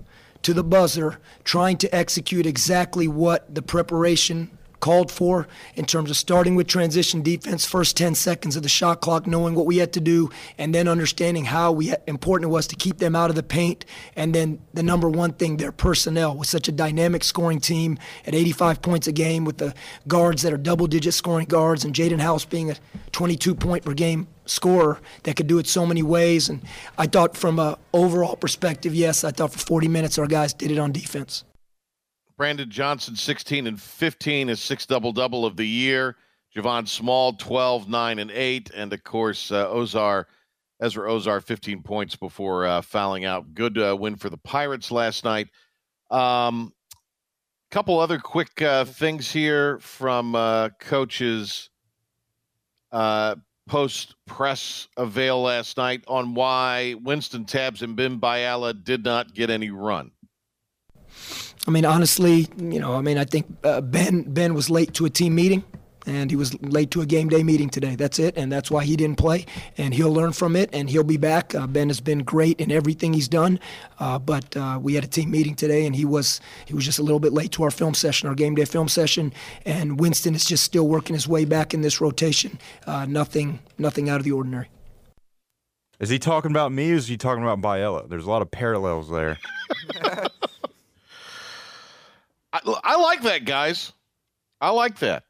to 0.42 0.52
the 0.52 0.64
buzzer, 0.64 1.20
trying 1.44 1.76
to 1.78 1.94
execute 1.94 2.44
exactly 2.44 3.06
what 3.06 3.54
the 3.54 3.62
preparation 3.62 4.50
called 4.82 5.12
for 5.12 5.46
in 5.76 5.84
terms 5.86 6.10
of 6.10 6.16
starting 6.16 6.56
with 6.56 6.66
transition 6.66 7.22
defense, 7.22 7.64
first 7.64 7.96
10 7.96 8.16
seconds 8.16 8.56
of 8.56 8.64
the 8.64 8.68
shot 8.68 9.00
clock, 9.00 9.28
knowing 9.28 9.54
what 9.54 9.64
we 9.64 9.76
had 9.78 9.92
to 9.92 10.00
do, 10.00 10.28
and 10.58 10.74
then 10.74 10.88
understanding 10.88 11.44
how 11.44 11.70
we 11.70 11.94
important 12.08 12.50
it 12.50 12.52
was 12.52 12.66
to 12.66 12.74
keep 12.74 12.98
them 12.98 13.14
out 13.14 13.30
of 13.30 13.36
the 13.36 13.44
paint. 13.44 13.84
And 14.16 14.34
then 14.34 14.60
the 14.74 14.82
number 14.82 15.08
one 15.08 15.34
thing, 15.34 15.56
their 15.56 15.70
personnel, 15.70 16.36
with 16.36 16.48
such 16.48 16.66
a 16.66 16.72
dynamic 16.72 17.22
scoring 17.22 17.60
team 17.60 17.96
at 18.26 18.34
85 18.34 18.82
points 18.82 19.06
a 19.06 19.12
game, 19.12 19.44
with 19.44 19.58
the 19.58 19.72
guards 20.08 20.42
that 20.42 20.52
are 20.52 20.58
double-digit 20.58 21.14
scoring 21.14 21.46
guards, 21.46 21.84
and 21.84 21.94
Jaden 21.94 22.20
House 22.20 22.44
being 22.44 22.72
a 22.72 22.76
22 23.12 23.54
point 23.54 23.84
per 23.84 23.94
game 23.94 24.26
scorer 24.46 25.00
that 25.22 25.36
could 25.36 25.46
do 25.46 25.60
it 25.60 25.68
so 25.68 25.86
many 25.86 26.02
ways. 26.02 26.48
And 26.48 26.60
I 26.98 27.06
thought 27.06 27.36
from 27.36 27.60
a 27.60 27.78
overall 27.92 28.34
perspective, 28.34 28.96
yes, 28.96 29.22
I 29.22 29.30
thought 29.30 29.52
for 29.52 29.60
40 29.60 29.86
minutes 29.86 30.18
our 30.18 30.26
guys 30.26 30.52
did 30.52 30.72
it 30.72 30.78
on 30.78 30.90
defense. 30.90 31.44
Brandon 32.42 32.68
Johnson, 32.68 33.14
16 33.14 33.68
and 33.68 33.80
15, 33.80 34.48
is 34.48 34.58
six 34.58 34.84
double 34.84 35.12
double 35.12 35.46
of 35.46 35.56
the 35.56 35.64
year. 35.64 36.16
Javon 36.52 36.88
Small, 36.88 37.34
12, 37.34 37.88
9, 37.88 38.18
and 38.18 38.32
8. 38.32 38.70
And 38.74 38.92
of 38.92 39.04
course, 39.04 39.52
uh, 39.52 39.68
Ausar, 39.68 40.24
Ezra 40.80 41.08
Ausar, 41.08 41.40
15 41.40 41.84
points 41.84 42.16
before 42.16 42.66
uh, 42.66 42.82
fouling 42.82 43.24
out. 43.24 43.54
Good 43.54 43.78
uh, 43.78 43.96
win 43.96 44.16
for 44.16 44.28
the 44.28 44.38
Pirates 44.38 44.90
last 44.90 45.22
night. 45.22 45.50
Um, 46.10 46.72
couple 47.70 48.00
other 48.00 48.18
quick 48.18 48.60
uh, 48.60 48.86
things 48.86 49.30
here 49.30 49.78
from 49.78 50.34
uh, 50.34 50.70
coaches 50.80 51.70
uh, 52.90 53.36
post 53.68 54.16
press 54.26 54.88
avail 54.96 55.42
last 55.42 55.76
night 55.76 56.02
on 56.08 56.34
why 56.34 56.96
Wynston 57.04 57.46
Tabbs 57.46 57.82
and 57.82 57.94
Ben 57.94 58.18
Bayala 58.18 58.82
did 58.82 59.04
not 59.04 59.32
get 59.32 59.48
any 59.48 59.70
run. 59.70 60.10
I 61.66 61.70
mean, 61.70 61.84
honestly, 61.84 62.48
you 62.58 62.80
know, 62.80 62.94
I 62.94 63.02
mean, 63.02 63.18
I 63.18 63.24
think 63.24 63.46
uh, 63.62 63.80
Ben 63.80 64.22
Ben 64.22 64.54
was 64.54 64.68
late 64.68 64.94
to 64.94 65.04
a 65.04 65.10
team 65.10 65.34
meeting, 65.34 65.62
and 66.06 66.30
he 66.30 66.36
was 66.36 66.60
late 66.62 66.90
to 66.92 67.00
a 67.00 67.06
game 67.06 67.28
day 67.28 67.42
meeting 67.42 67.68
today. 67.70 67.94
That's 67.94 68.18
it, 68.18 68.36
and 68.36 68.50
that's 68.50 68.70
why 68.70 68.84
he 68.84 68.96
didn't 68.96 69.18
play. 69.18 69.46
And 69.78 69.94
he'll 69.94 70.12
learn 70.12 70.32
from 70.32 70.56
it, 70.56 70.70
and 70.72 70.90
he'll 70.90 71.04
be 71.04 71.16
back. 71.16 71.54
Uh, 71.54 71.66
ben 71.66 71.88
has 71.88 72.00
been 72.00 72.20
great 72.20 72.60
in 72.60 72.72
everything 72.72 73.12
he's 73.12 73.28
done, 73.28 73.60
uh, 74.00 74.18
but 74.18 74.56
uh, 74.56 74.78
we 74.82 74.94
had 74.94 75.04
a 75.04 75.08
team 75.08 75.30
meeting 75.30 75.54
today, 75.54 75.86
and 75.86 75.94
he 75.94 76.04
was 76.04 76.40
he 76.66 76.74
was 76.74 76.84
just 76.84 76.98
a 76.98 77.02
little 77.02 77.20
bit 77.20 77.32
late 77.32 77.52
to 77.52 77.62
our 77.62 77.70
film 77.70 77.94
session, 77.94 78.28
our 78.28 78.34
game 78.34 78.54
day 78.54 78.64
film 78.64 78.88
session. 78.88 79.32
And 79.64 79.98
Wynston 79.98 80.34
is 80.34 80.44
just 80.44 80.64
still 80.64 80.88
working 80.88 81.14
his 81.14 81.28
way 81.28 81.44
back 81.44 81.74
in 81.74 81.82
this 81.82 82.00
rotation. 82.00 82.58
Uh, 82.86 83.06
nothing 83.06 83.60
nothing 83.78 84.08
out 84.08 84.18
of 84.18 84.24
the 84.24 84.32
ordinary. 84.32 84.68
Is 86.00 86.08
he 86.08 86.18
talking 86.18 86.50
about 86.50 86.72
me 86.72 86.90
or 86.90 86.96
is 86.96 87.06
he 87.06 87.16
talking 87.16 87.44
about 87.44 87.60
Biella? 87.60 88.08
There's 88.08 88.24
a 88.24 88.28
lot 88.28 88.42
of 88.42 88.50
parallels 88.50 89.08
there. 89.08 89.38
I, 92.52 92.60
I 92.84 92.96
like 92.96 93.22
that, 93.22 93.44
guys. 93.44 93.92
I 94.60 94.70
like 94.70 94.98
that. 94.98 95.24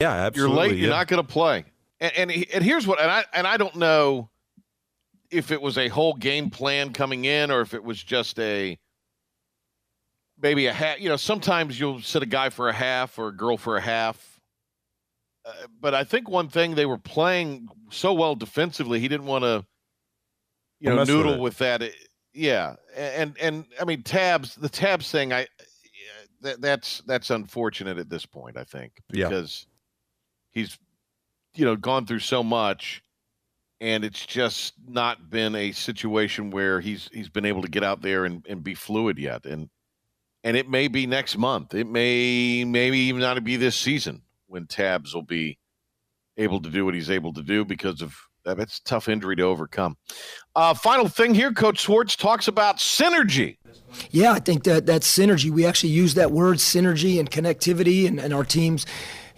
Yeah, 0.00 0.12
absolutely. 0.12 0.56
You're 0.56 0.64
late. 0.64 0.76
yeah. 0.76 0.82
You're 0.82 0.96
not 0.96 1.08
going 1.08 1.22
to 1.22 1.28
play. 1.28 1.64
And, 2.00 2.12
and 2.16 2.30
and 2.54 2.64
here's 2.64 2.86
what. 2.86 3.00
And 3.00 3.10
I 3.10 3.24
and 3.32 3.46
I 3.46 3.56
don't 3.56 3.76
know 3.76 4.30
if 5.30 5.50
it 5.50 5.60
was 5.60 5.76
a 5.76 5.88
whole 5.88 6.14
game 6.14 6.50
plan 6.50 6.92
coming 6.92 7.24
in 7.24 7.50
or 7.50 7.60
if 7.60 7.74
it 7.74 7.82
was 7.82 8.02
just 8.02 8.38
a 8.38 8.78
maybe 10.40 10.66
a 10.66 10.72
half. 10.72 11.00
You 11.00 11.08
know, 11.08 11.16
sometimes 11.16 11.78
you'll 11.78 12.00
sit 12.00 12.22
a 12.22 12.26
guy 12.26 12.50
for 12.50 12.68
a 12.68 12.72
half 12.72 13.18
or 13.18 13.28
a 13.28 13.36
girl 13.36 13.56
for 13.56 13.76
a 13.76 13.80
half. 13.80 14.40
Uh, 15.44 15.52
but 15.80 15.94
I 15.94 16.04
think 16.04 16.28
one 16.28 16.48
thing 16.48 16.74
they 16.74 16.86
were 16.86 16.98
playing 16.98 17.68
so 17.90 18.12
well 18.12 18.34
defensively, 18.34 19.00
he 19.00 19.08
didn't 19.08 19.26
want 19.26 19.44
to, 19.44 19.64
you 20.78 20.90
know, 20.90 20.96
Mess 20.96 21.08
with 21.08 21.16
noodle 21.16 21.40
with, 21.40 21.58
that. 21.58 21.82
Yeah, 22.32 22.76
and 22.96 23.34
and 23.40 23.64
I 23.80 23.84
mean 23.84 24.02
Tabbs. 24.02 24.54
The 24.54 24.68
Tabbs 24.68 25.10
thing. 25.10 25.32
I 25.32 25.46
that, 26.42 26.60
that's 26.60 27.02
that's 27.06 27.30
unfortunate 27.30 27.98
at 27.98 28.08
this 28.08 28.26
point. 28.26 28.56
I 28.56 28.64
think 28.64 28.92
Yeah. 29.12 29.28
because 29.28 29.66
he's 30.50 30.78
you 31.54 31.64
know 31.64 31.76
gone 31.76 32.06
through 32.06 32.20
so 32.20 32.42
much, 32.42 33.02
and 33.80 34.04
it's 34.04 34.24
just 34.24 34.74
not 34.86 35.30
been 35.30 35.54
a 35.54 35.72
situation 35.72 36.50
where 36.50 36.80
he's 36.80 37.08
he's 37.12 37.28
been 37.28 37.44
able 37.44 37.62
to 37.62 37.70
get 37.70 37.84
out 37.84 38.02
there 38.02 38.24
and, 38.24 38.44
and 38.48 38.62
be 38.62 38.74
fluid 38.74 39.18
yet. 39.18 39.44
And 39.46 39.68
and 40.44 40.56
it 40.56 40.68
may 40.68 40.88
be 40.88 41.06
next 41.06 41.36
month. 41.36 41.74
It 41.74 41.86
may 41.86 42.64
maybe 42.64 42.98
even 42.98 43.20
not 43.20 43.42
be 43.44 43.56
this 43.56 43.76
season 43.76 44.22
when 44.46 44.66
Tabbs 44.66 45.14
will 45.14 45.22
be 45.22 45.58
able 46.36 46.62
to 46.62 46.70
do 46.70 46.84
what 46.84 46.94
he's 46.94 47.10
able 47.10 47.32
to 47.34 47.42
do 47.42 47.64
because 47.64 48.00
of 48.00 48.14
that's 48.44 48.78
a 48.78 48.84
tough 48.84 49.08
injury 49.08 49.36
to 49.36 49.42
overcome. 49.42 49.96
Uh, 50.56 50.74
final 50.74 51.08
thing 51.08 51.34
here, 51.34 51.52
Coach 51.52 51.80
Schwartz 51.80 52.16
talks 52.16 52.48
about 52.48 52.78
synergy. 52.78 53.58
Yeah, 54.10 54.32
I 54.32 54.38
think 54.40 54.64
that 54.64 54.86
that 54.86 55.02
synergy. 55.02 55.50
We 55.50 55.64
actually 55.64 55.90
use 55.90 56.14
that 56.14 56.30
word 56.30 56.58
synergy 56.58 57.18
and 57.18 57.30
connectivity, 57.30 58.06
and, 58.06 58.18
and 58.20 58.34
our 58.34 58.44
teams, 58.44 58.86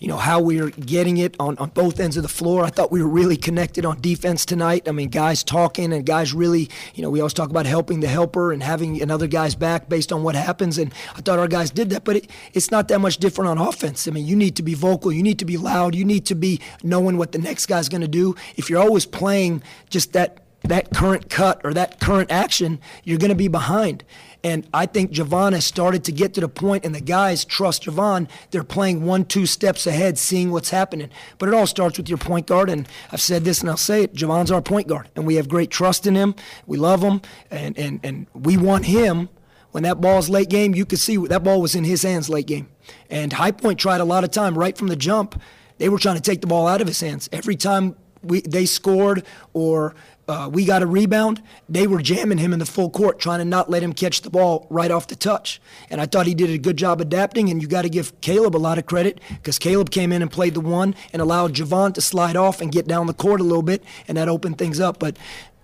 you 0.00 0.08
know, 0.08 0.16
how 0.16 0.40
we 0.40 0.60
were 0.60 0.70
getting 0.70 1.18
it 1.18 1.36
on, 1.38 1.56
on 1.58 1.68
both 1.68 2.00
ends 2.00 2.16
of 2.16 2.22
the 2.22 2.28
floor. 2.28 2.64
I 2.64 2.70
thought 2.70 2.90
we 2.90 3.02
were 3.02 3.08
really 3.08 3.36
connected 3.36 3.84
on 3.84 4.00
defense 4.00 4.46
tonight. 4.46 4.88
I 4.88 4.92
mean, 4.92 5.10
guys 5.10 5.44
talking 5.44 5.92
and 5.92 6.04
guys 6.04 6.32
really, 6.32 6.70
you 6.94 7.02
know, 7.02 7.10
we 7.10 7.20
always 7.20 7.34
talk 7.34 7.50
about 7.50 7.66
helping 7.66 8.00
the 8.00 8.08
helper 8.08 8.50
and 8.52 8.62
having 8.62 9.00
another 9.02 9.26
guy's 9.26 9.54
back 9.54 9.90
based 9.90 10.10
on 10.10 10.22
what 10.22 10.34
happens. 10.34 10.78
And 10.78 10.92
I 11.14 11.20
thought 11.20 11.38
our 11.38 11.48
guys 11.48 11.70
did 11.70 11.90
that, 11.90 12.04
but 12.04 12.16
it, 12.16 12.30
it's 12.54 12.70
not 12.70 12.88
that 12.88 13.00
much 13.00 13.18
different 13.18 13.50
on 13.50 13.58
offense. 13.58 14.08
I 14.08 14.10
mean, 14.10 14.26
you 14.26 14.36
need 14.36 14.56
to 14.56 14.62
be 14.62 14.72
vocal, 14.74 15.12
you 15.12 15.22
need 15.22 15.38
to 15.38 15.44
be 15.44 15.58
loud, 15.58 15.94
you 15.94 16.04
need 16.06 16.24
to 16.26 16.34
be 16.34 16.60
knowing 16.82 17.18
what 17.18 17.32
the 17.32 17.38
next 17.38 17.66
guy's 17.66 17.90
going 17.90 18.00
to 18.00 18.08
do. 18.08 18.34
If 18.56 18.70
you're 18.70 18.80
always 18.80 19.04
playing 19.04 19.62
just 19.90 20.14
that 20.14 20.38
that 20.62 20.90
current 20.92 21.30
cut 21.30 21.60
or 21.64 21.72
that 21.74 22.00
current 22.00 22.30
action, 22.30 22.80
you're 23.04 23.18
going 23.18 23.30
to 23.30 23.34
be 23.34 23.48
behind. 23.48 24.04
And 24.42 24.66
I 24.72 24.86
think 24.86 25.10
Javon 25.10 25.52
has 25.52 25.66
started 25.66 26.04
to 26.04 26.12
get 26.12 26.34
to 26.34 26.40
the 26.40 26.48
point, 26.48 26.84
and 26.84 26.94
the 26.94 27.00
guys 27.00 27.44
trust 27.44 27.84
Javon. 27.84 28.28
They're 28.50 28.64
playing 28.64 29.04
one, 29.04 29.24
two 29.26 29.44
steps 29.46 29.86
ahead, 29.86 30.18
seeing 30.18 30.50
what's 30.50 30.70
happening. 30.70 31.10
But 31.38 31.48
it 31.48 31.54
all 31.54 31.66
starts 31.66 31.98
with 31.98 32.08
your 32.08 32.18
point 32.18 32.46
guard. 32.46 32.70
And 32.70 32.88
I've 33.12 33.20
said 33.20 33.44
this 33.44 33.60
and 33.60 33.68
I'll 33.68 33.76
say 33.76 34.04
it 34.04 34.14
Javon's 34.14 34.50
our 34.50 34.62
point 34.62 34.88
guard. 34.88 35.08
And 35.14 35.26
we 35.26 35.34
have 35.34 35.48
great 35.48 35.70
trust 35.70 36.06
in 36.06 36.14
him. 36.14 36.34
We 36.66 36.78
love 36.78 37.02
him. 37.02 37.20
And, 37.50 37.78
and, 37.78 38.00
and 38.02 38.26
we 38.34 38.56
want 38.56 38.86
him. 38.86 39.28
When 39.72 39.84
that 39.84 40.00
ball's 40.00 40.28
late 40.28 40.48
game, 40.48 40.74
you 40.74 40.84
could 40.84 40.98
see 40.98 41.16
that 41.16 41.44
ball 41.44 41.60
was 41.60 41.76
in 41.76 41.84
his 41.84 42.02
hands 42.02 42.28
late 42.28 42.46
game. 42.46 42.68
And 43.08 43.32
High 43.32 43.52
Point 43.52 43.78
tried 43.78 44.00
a 44.00 44.04
lot 44.04 44.24
of 44.24 44.32
time 44.32 44.58
right 44.58 44.76
from 44.76 44.88
the 44.88 44.96
jump. 44.96 45.40
They 45.78 45.88
were 45.88 45.98
trying 45.98 46.16
to 46.16 46.22
take 46.22 46.40
the 46.40 46.48
ball 46.48 46.66
out 46.66 46.80
of 46.80 46.88
his 46.88 47.00
hands. 47.00 47.28
Every 47.32 47.54
time 47.54 47.94
we, 48.22 48.40
they 48.40 48.66
scored 48.66 49.24
or 49.52 49.94
uh, 50.30 50.48
we 50.48 50.64
got 50.64 50.80
a 50.80 50.86
rebound, 50.86 51.42
they 51.68 51.88
were 51.88 52.00
jamming 52.00 52.38
him 52.38 52.52
in 52.52 52.60
the 52.60 52.66
full 52.66 52.88
court, 52.88 53.18
trying 53.18 53.40
to 53.40 53.44
not 53.44 53.68
let 53.68 53.82
him 53.82 53.92
catch 53.92 54.22
the 54.22 54.30
ball 54.30 54.68
right 54.70 54.92
off 54.92 55.08
the 55.08 55.16
touch. 55.16 55.60
And 55.90 56.00
I 56.00 56.06
thought 56.06 56.26
he 56.26 56.34
did 56.34 56.50
a 56.50 56.58
good 56.58 56.76
job 56.76 57.00
adapting. 57.00 57.50
And 57.50 57.60
you 57.60 57.66
got 57.66 57.82
to 57.82 57.88
give 57.88 58.18
Caleb 58.20 58.54
a 58.54 58.58
lot 58.58 58.78
of 58.78 58.86
credit 58.86 59.20
because 59.28 59.58
Caleb 59.58 59.90
came 59.90 60.12
in 60.12 60.22
and 60.22 60.30
played 60.30 60.54
the 60.54 60.60
one 60.60 60.94
and 61.12 61.20
allowed 61.20 61.54
Javon 61.54 61.94
to 61.94 62.00
slide 62.00 62.36
off 62.36 62.60
and 62.60 62.70
get 62.70 62.86
down 62.86 63.08
the 63.08 63.12
court 63.12 63.40
a 63.40 63.44
little 63.44 63.62
bit, 63.62 63.82
and 64.06 64.16
that 64.16 64.28
opened 64.28 64.56
things 64.56 64.78
up. 64.78 65.00
But 65.00 65.18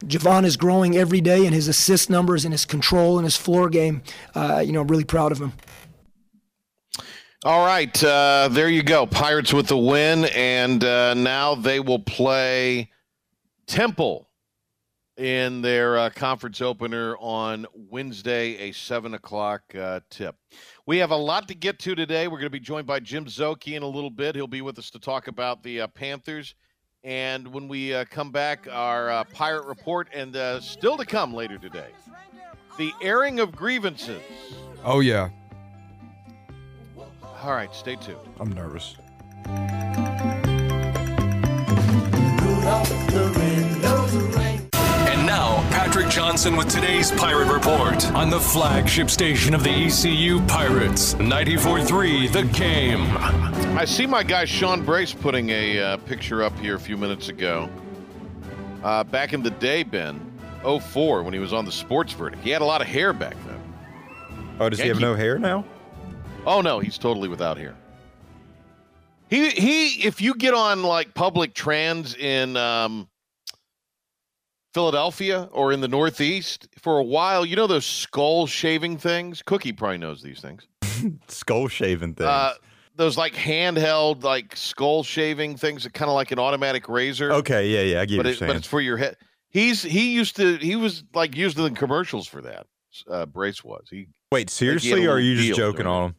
Javon 0.04 0.44
is 0.44 0.56
growing 0.56 0.96
every 0.96 1.20
day 1.20 1.46
in 1.46 1.52
his 1.52 1.68
assist 1.68 2.10
numbers 2.10 2.44
and 2.44 2.52
his 2.52 2.64
control 2.64 3.18
and 3.18 3.24
his 3.24 3.36
floor 3.36 3.68
game. 3.68 4.02
Uh, 4.34 4.64
you 4.66 4.72
know, 4.72 4.80
I'm 4.80 4.88
really 4.88 5.04
proud 5.04 5.30
of 5.30 5.38
him. 5.38 5.52
All 7.44 7.64
right, 7.64 8.02
uh, 8.02 8.48
there 8.50 8.68
you 8.68 8.82
go. 8.82 9.06
Pirates 9.06 9.52
with 9.52 9.68
the 9.68 9.78
win, 9.78 10.24
and 10.34 10.82
uh, 10.82 11.14
now 11.14 11.54
they 11.54 11.78
will 11.78 12.00
play 12.00 12.90
Temple 13.68 14.25
in 15.16 15.62
their 15.62 15.96
uh, 15.96 16.10
conference 16.10 16.60
opener 16.60 17.16
on 17.18 17.66
Wednesday, 17.74 18.56
a 18.68 18.72
7 18.72 19.14
o'clock 19.14 19.62
uh, 19.74 20.00
tip. 20.10 20.36
We 20.86 20.98
have 20.98 21.10
a 21.10 21.16
lot 21.16 21.48
to 21.48 21.54
get 21.54 21.78
to 21.80 21.94
today. 21.94 22.28
We're 22.28 22.38
going 22.38 22.44
to 22.44 22.50
be 22.50 22.60
joined 22.60 22.86
by 22.86 23.00
Jim 23.00 23.24
Szoke 23.24 23.74
in 23.74 23.82
a 23.82 23.88
little 23.88 24.10
bit. 24.10 24.34
He'll 24.34 24.46
be 24.46 24.60
with 24.62 24.78
us 24.78 24.90
to 24.90 24.98
talk 24.98 25.28
about 25.28 25.62
the 25.62 25.82
uh, 25.82 25.86
Panthers. 25.88 26.54
And 27.02 27.48
when 27.48 27.68
we 27.68 27.94
uh, 27.94 28.04
come 28.10 28.30
back, 28.30 28.66
our 28.70 29.10
uh, 29.10 29.24
Pirate 29.24 29.66
Report, 29.66 30.08
and 30.12 30.34
uh, 30.36 30.60
still 30.60 30.96
to 30.96 31.06
come 31.06 31.32
later 31.32 31.56
today, 31.56 31.90
the 32.78 32.92
airing 33.00 33.40
of 33.40 33.54
grievances. 33.54 34.20
Oh, 34.84 35.00
yeah. 35.00 35.30
All 37.42 37.52
right, 37.52 37.72
stay 37.74 37.96
tuned. 37.96 38.18
I'm 38.40 38.50
nervous. 38.52 38.96
Now, 46.16 46.22
Patrick 46.22 46.36
Johnson 46.36 46.56
with 46.56 46.68
today's 46.68 47.12
Pirate 47.12 47.52
Report 47.52 48.12
on 48.12 48.30
the 48.30 48.40
flagship 48.40 49.10
station 49.10 49.54
of 49.54 49.62
the 49.62 49.70
ECU 49.70 50.40
Pirates, 50.46 51.14
94.3 51.14 52.32
The 52.32 52.42
Game. 52.58 53.06
I 53.76 53.84
see 53.84 54.06
my 54.06 54.22
guy 54.22 54.44
Sean 54.44 54.84
Brace 54.84 55.12
putting 55.12 55.50
a 55.50 55.78
uh, 55.78 55.96
picture 55.98 56.42
up 56.42 56.56
here 56.58 56.76
a 56.76 56.80
few 56.80 56.96
minutes 56.96 57.28
ago. 57.28 57.68
Uh, 58.82 59.04
back 59.04 59.32
in 59.32 59.42
the 59.42 59.50
day, 59.50 59.82
Ben, 59.82 60.20
04, 60.62 61.22
when 61.22 61.32
he 61.32 61.40
was 61.40 61.52
on 61.52 61.64
the 61.64 61.72
sports 61.72 62.12
verdict, 62.12 62.42
he 62.42 62.50
had 62.50 62.62
a 62.62 62.64
lot 62.64 62.80
of 62.80 62.86
hair 62.86 63.12
back 63.12 63.36
then. 63.46 63.60
Oh, 64.60 64.68
does 64.68 64.78
he 64.78 64.88
have 64.88 65.00
no 65.00 65.14
hair 65.14 65.38
now? 65.38 65.64
Oh 66.46 66.60
no, 66.60 66.78
he's 66.78 66.98
totally 66.98 67.28
without 67.28 67.58
hair. 67.58 67.74
He 69.28 69.50
he. 69.50 70.06
If 70.06 70.20
you 70.20 70.34
get 70.34 70.54
on 70.54 70.82
like 70.82 71.12
public 71.12 71.52
trans 71.52 72.14
in 72.14 72.56
um, 72.56 73.08
Philadelphia 74.76 75.48
or 75.52 75.72
in 75.72 75.80
the 75.80 75.88
Northeast 75.88 76.68
for 76.78 76.98
a 76.98 77.02
while. 77.02 77.46
You 77.46 77.56
know 77.56 77.66
those 77.66 77.86
skull 77.86 78.46
shaving 78.46 78.98
things? 78.98 79.40
Cookie 79.40 79.72
probably 79.72 79.96
knows 79.96 80.20
these 80.20 80.42
things. 80.42 80.66
skull 81.28 81.68
shaving 81.68 82.14
things. 82.14 82.28
Uh, 82.28 82.52
those 82.94 83.16
like 83.16 83.32
handheld, 83.32 84.22
like 84.22 84.54
skull 84.54 85.02
shaving 85.02 85.56
things, 85.56 85.84
that 85.84 85.94
kind 85.94 86.10
of 86.10 86.14
like 86.14 86.30
an 86.30 86.38
automatic 86.38 86.90
razor. 86.90 87.32
Okay, 87.32 87.70
yeah, 87.70 87.94
yeah, 87.94 88.02
I 88.02 88.04
get 88.04 88.18
but, 88.18 88.26
it, 88.26 88.38
but 88.38 88.54
it's 88.54 88.66
for 88.66 88.82
your 88.82 88.98
head. 88.98 89.16
He's 89.48 89.82
he 89.82 90.12
used 90.12 90.36
to 90.36 90.58
he 90.58 90.76
was 90.76 91.04
like 91.14 91.34
used 91.34 91.56
in 91.56 91.64
the 91.64 91.70
commercials 91.70 92.26
for 92.26 92.42
that. 92.42 92.66
Uh, 93.08 93.24
Brace 93.24 93.64
was 93.64 93.86
he. 93.90 94.08
Wait, 94.30 94.50
seriously, 94.50 95.06
or 95.06 95.12
are 95.12 95.20
you 95.20 95.36
just 95.36 95.56
joking 95.56 95.86
on 95.86 96.10
him? 96.10 96.14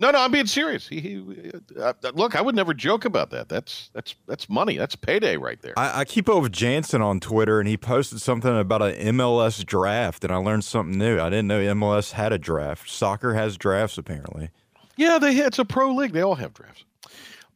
No, 0.00 0.10
no, 0.10 0.18
I'm 0.18 0.32
being 0.32 0.46
serious. 0.46 0.88
He, 0.88 1.00
he 1.00 1.52
uh, 1.78 1.92
uh, 2.02 2.12
look, 2.14 2.34
I 2.34 2.40
would 2.40 2.54
never 2.54 2.72
joke 2.72 3.04
about 3.04 3.30
that. 3.30 3.50
That's 3.50 3.90
that's 3.92 4.14
that's 4.26 4.48
money. 4.48 4.78
That's 4.78 4.96
payday 4.96 5.36
right 5.36 5.60
there. 5.60 5.78
I, 5.78 6.00
I, 6.00 6.04
keep 6.06 6.26
up 6.26 6.42
with 6.42 6.52
Jansen 6.52 7.02
on 7.02 7.20
Twitter, 7.20 7.60
and 7.60 7.68
he 7.68 7.76
posted 7.76 8.22
something 8.22 8.58
about 8.58 8.80
an 8.80 8.94
MLS 9.16 9.64
draft, 9.64 10.24
and 10.24 10.32
I 10.32 10.36
learned 10.36 10.64
something 10.64 10.96
new. 10.96 11.20
I 11.20 11.28
didn't 11.28 11.48
know 11.48 11.60
MLS 11.74 12.12
had 12.12 12.32
a 12.32 12.38
draft. 12.38 12.88
Soccer 12.88 13.34
has 13.34 13.58
drafts, 13.58 13.98
apparently. 13.98 14.48
Yeah, 14.96 15.18
they 15.18 15.36
it's 15.36 15.58
a 15.58 15.66
pro 15.66 15.94
league. 15.94 16.12
They 16.12 16.22
all 16.22 16.34
have 16.34 16.54
drafts. 16.54 16.84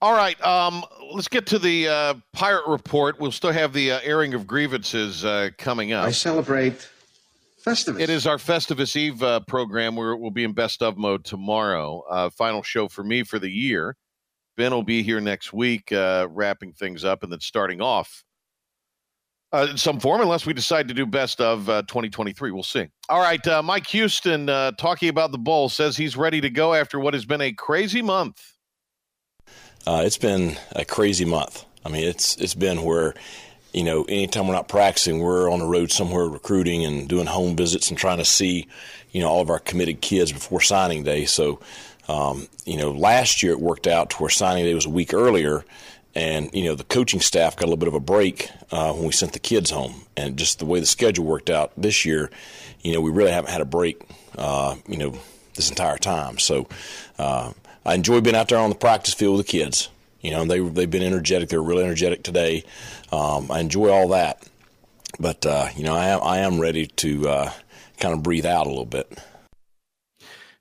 All 0.03 0.13
right, 0.13 0.39
um, 0.45 0.85
let's 1.15 1.29
get 1.29 1.47
to 1.47 1.59
the 1.59 1.89
uh, 1.89 2.15
pirate 2.33 2.67
report. 2.67 3.19
We'll 3.19 3.33
still 3.33 3.53
have 3.53 3.73
the 3.73 3.93
uh, 3.93 4.01
airing 4.03 4.35
of 4.35 4.47
grievances 4.47 5.25
uh, 5.25 5.49
coming 5.57 5.95
up. 5.95 6.05
I 6.05 6.11
celebrate 6.11 6.91
Festivus. 7.64 8.00
It 8.00 8.11
is 8.11 8.26
our 8.26 8.37
Festivus 8.37 8.94
Eve 8.94 9.23
uh, 9.23 9.40
program 9.40 9.97
where 9.97 10.16
we'll 10.16 10.30
be 10.30 10.44
in 10.44 10.52
best 10.52 10.83
of 10.83 10.99
mode 10.99 11.25
tomorrow. 11.25 12.04
Uh, 12.11 12.28
final 12.30 12.62
show 12.62 12.88
for 12.88 13.02
me 13.02 13.23
for 13.23 13.38
the 13.38 13.50
year. 13.50 13.97
Ben 14.56 14.73
will 14.73 14.83
be 14.83 15.02
here 15.02 15.21
next 15.21 15.52
week, 15.52 15.90
uh, 15.90 16.28
wrapping 16.30 16.73
things 16.73 17.04
up 17.04 17.23
and 17.23 17.33
then 17.33 17.40
starting 17.40 17.80
off 17.80 18.23
uh, 19.52 19.66
in 19.71 19.78
some 19.78 19.99
form, 19.99 20.21
unless 20.21 20.44
we 20.44 20.52
decide 20.52 20.88
to 20.88 20.94
do 20.94 21.06
best 21.06 21.40
of 21.40 21.68
uh, 21.68 21.83
2023. 21.83 22.50
We'll 22.50 22.62
see. 22.62 22.87
All 23.09 23.21
right. 23.21 23.44
Uh, 23.47 23.62
Mike 23.62 23.87
Houston, 23.88 24.47
talking 24.47 25.09
about 25.09 25.33
the 25.33 25.38
Bowl, 25.38 25.68
says 25.68 25.97
he's 25.97 26.16
ready 26.16 26.40
to 26.42 26.50
go 26.50 26.75
after 26.75 27.00
what 27.00 27.14
has 27.14 27.25
been 27.25 27.40
a 27.40 27.52
crazy 27.52 28.02
month. 28.02 28.42
it's 29.87 30.18
been 30.18 30.56
a 30.76 30.85
crazy 30.85 31.25
month. 31.25 31.64
I 31.85 31.88
mean, 31.88 32.04
it's 32.04 32.37
it's 32.37 32.54
been 32.54 32.83
where 32.83 33.14
you 33.75 33.83
know, 33.83 34.04
anytime 34.04 34.47
we're 34.47 34.54
not 34.54 34.69
practicing, 34.69 35.19
we're 35.19 35.50
on 35.50 35.59
the 35.59 35.66
road 35.66 35.90
somewhere 35.90 36.26
recruiting 36.26 36.85
and 36.85 37.09
doing 37.09 37.26
home 37.26 37.57
visits 37.57 37.90
and 37.90 37.99
trying 37.99 38.19
to 38.19 38.25
see, 38.25 38.69
you 39.11 39.21
know, 39.21 39.28
all 39.28 39.40
of 39.40 39.50
our 39.50 39.59
committed 39.59 40.00
kids 40.00 40.33
before 40.33 40.61
signing 40.61 41.02
day. 41.02 41.25
So, 41.25 41.61
um, 42.09 42.47
you 42.64 42.76
know, 42.76 42.93
last 42.93 43.43
year 43.43 43.52
it 43.52 43.61
worked 43.61 43.87
out 43.87 44.11
to 44.11 44.16
where 44.19 44.31
signing 44.31 44.64
day 44.64 44.75
was 44.75 44.87
a 44.87 44.90
week 44.90 45.12
earlier, 45.12 45.64
and 46.14 46.50
you 46.52 46.64
know 46.64 46.76
the 46.76 46.85
coaching 46.85 47.21
staff 47.21 47.57
got 47.57 47.64
a 47.64 47.66
little 47.66 47.76
bit 47.76 47.88
of 47.88 47.95
a 47.95 48.00
break 48.00 48.49
uh, 48.71 48.93
when 48.93 49.07
we 49.07 49.12
sent 49.12 49.33
the 49.33 49.38
kids 49.38 49.71
home, 49.71 50.04
and 50.16 50.37
just 50.37 50.61
the 50.61 50.66
way 50.66 50.78
the 50.78 50.87
schedule 50.87 51.25
worked 51.25 51.50
out 51.50 51.73
this 51.76 52.04
year, 52.04 52.31
you 52.83 52.93
know, 52.93 53.00
we 53.00 53.11
really 53.11 53.33
haven't 53.33 53.50
had 53.50 53.61
a 53.61 53.66
break, 53.66 54.00
uh, 54.38 54.76
you 54.87 54.97
know, 54.97 55.19
this 55.54 55.69
entire 55.71 55.99
time. 55.99 56.38
So, 56.38 56.69
uh, 57.19 57.52
I 57.85 57.95
enjoy 57.95 58.21
being 58.21 58.37
out 58.37 58.49
there 58.49 58.59
on 58.59 58.71
the 58.71 58.76
practice 58.76 59.14
field 59.14 59.37
with 59.37 59.47
the 59.47 59.50
kids. 59.50 59.88
You 60.25 60.31
know, 60.31 60.45
they 60.47 60.59
they've 60.59 60.90
been 60.90 61.02
energetic. 61.02 61.50
They're 61.50 61.62
really 61.62 61.85
energetic 61.85 62.23
today. 62.23 62.64
Um, 63.12 63.50
I 63.50 63.61
enjoy 63.61 63.90
all 63.90 64.09
that, 64.09 64.43
but 65.21 65.45
uh, 65.45 65.69
you 65.76 65.85
know, 65.85 65.95
I 65.95 66.09
am 66.09 66.23
I 66.23 66.38
am 66.38 66.59
ready 66.59 66.87
to 66.87 67.28
uh, 67.28 67.52
kind 68.00 68.14
of 68.14 68.23
breathe 68.23 68.47
out 68.47 68.66
a 68.66 68.71
little 68.71 68.87
bit. 68.87 69.19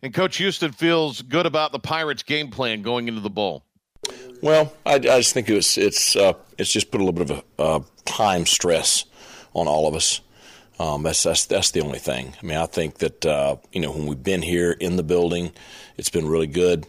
And 0.02 0.14
Coach 0.14 0.36
Houston 0.36 0.74
feels 0.74 1.22
good 1.22 1.46
about 1.46 1.72
the 1.72 1.80
Pirates' 1.80 2.24
game 2.24 2.52
plan 2.52 2.82
going 2.82 3.08
into 3.08 3.22
the 3.22 3.30
bowl. 3.30 3.64
Well, 4.42 4.74
I, 4.86 4.96
I 4.96 5.00
just 5.00 5.34
think 5.34 5.50
it's 5.50 5.78
it's 5.78 6.18
uh, 6.18 6.34
it's 6.58 6.72
just 6.72 6.92
put 6.92 7.00
a 7.00 7.06
little 7.06 7.26
bit 7.26 7.32
of 7.32 7.44
a 7.58 7.86
time 8.04 8.46
stress 8.46 9.06
on 9.54 9.70
all 9.70 9.88
of 9.88 9.96
us. 9.96 10.20
Um, 10.78 11.04
that's 11.04 11.24
that's 11.24 11.46
that's 11.46 11.72
the 11.72 11.80
only 11.80 12.00
thing. 12.00 12.34
I 12.44 12.46
mean, 12.46 12.58
I 12.58 12.66
think 12.66 12.98
that 12.98 13.26
uh, 13.26 13.56
you 13.72 13.80
know 13.80 13.92
when 13.92 14.08
we've 14.08 14.22
been 14.22 14.42
here 14.42 14.74
in 14.74 14.98
the 14.98 15.04
building, 15.04 15.54
it's 15.96 16.10
been 16.10 16.28
really 16.28 16.48
good. 16.48 16.86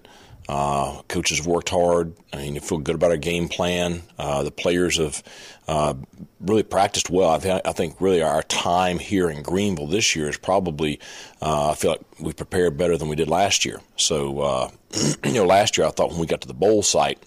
Uh, 0.49 1.01
coaches 1.09 1.39
have 1.39 1.47
worked 1.47 1.71
hard. 1.71 2.15
I 2.33 2.37
mean, 2.37 2.55
you 2.55 2.61
feel 2.61 2.79
good 2.79 2.95
about 2.95 3.11
our 3.11 3.17
game 3.17 3.49
plan. 3.49 4.03
Uh, 4.19 4.43
the 4.43 4.51
players 4.51 4.99
have 4.99 5.23
uh, 5.67 5.95
really 6.41 6.63
practiced 6.63 7.09
well. 7.09 7.31
I, 7.31 7.63
I, 7.65 7.73
think 7.73 7.99
really 7.99 8.23
our 8.23 8.43
time 8.43 8.99
here 8.99 9.31
in 9.31 9.43
Greenville 9.43 9.87
this 9.87 10.15
year 10.15 10.29
is 10.29 10.37
probably, 10.37 11.01
uh, 11.41 11.71
I 11.71 11.75
feel 11.75 11.93
like 11.93 12.03
we 12.21 12.35
prepared 12.35 12.77
better 12.77 12.99
than 12.99 13.09
we 13.09 13.17
did 13.17 13.29
last 13.29 13.65
year. 13.65 13.81
So, 13.97 14.41
uh, 14.41 14.71
you 15.25 15.33
know, 15.33 15.47
last 15.47 15.79
year 15.79 15.87
I 15.87 15.91
thought 15.91 16.11
when 16.11 16.19
we 16.19 16.27
got 16.27 16.43
to 16.43 16.49
the 16.49 16.55
bowl 16.55 16.83
site, 16.83 17.19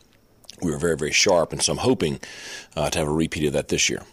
we 0.62 0.70
were 0.70 0.78
very, 0.78 0.96
very 0.96 1.12
sharp. 1.12 1.52
And 1.52 1.62
so 1.62 1.72
I'm 1.72 1.80
hoping 1.80 2.20
uh, 2.76 2.92
to 2.92 3.00
have 3.00 3.08
a 3.08 3.12
repeat 3.12 3.48
of 3.48 3.54
that 3.54 3.70
this 3.70 3.90
year. 3.90 4.04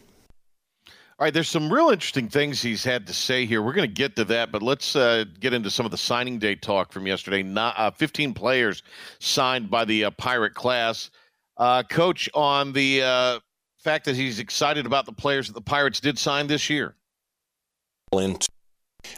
All 1.17 1.25
right, 1.25 1.33
there's 1.33 1.49
some 1.49 1.73
real 1.73 1.91
interesting 1.91 2.29
things 2.29 2.61
he's 2.61 2.83
had 2.83 3.07
to 3.07 3.15
say 3.15 3.47
here. 3.47 3.63
We're 3.63 3.73
going 3.73 3.89
to 3.89 3.95
get 3.95 4.17
to 4.17 4.25
that, 4.25 4.51
but 4.51 4.65
let's 4.65 4.97
uh, 4.97 5.25
get 5.39 5.53
into 5.53 5.71
some 5.71 5.87
of 5.87 5.93
the 5.93 5.99
signing 5.99 6.41
day 6.41 6.57
talk 6.57 6.91
from 6.91 7.07
yesterday. 7.07 7.41
Not, 7.41 7.79
uh, 7.79 7.93
15 7.93 8.35
players 8.35 8.83
signed 9.21 9.71
by 9.71 9.85
the 9.85 10.07
uh, 10.07 10.11
Pirate 10.11 10.55
class. 10.55 11.11
Uh, 11.57 11.85
coach, 11.85 12.29
on 12.35 12.73
the 12.73 13.01
uh, 13.01 13.39
fact 13.79 14.07
that 14.07 14.17
he's 14.17 14.41
excited 14.41 14.87
about 14.87 15.07
the 15.07 15.13
players 15.13 15.47
that 15.47 15.53
the 15.53 15.61
Pirates 15.61 16.01
did 16.01 16.19
sign 16.19 16.49
this 16.49 16.69
year. 16.69 16.97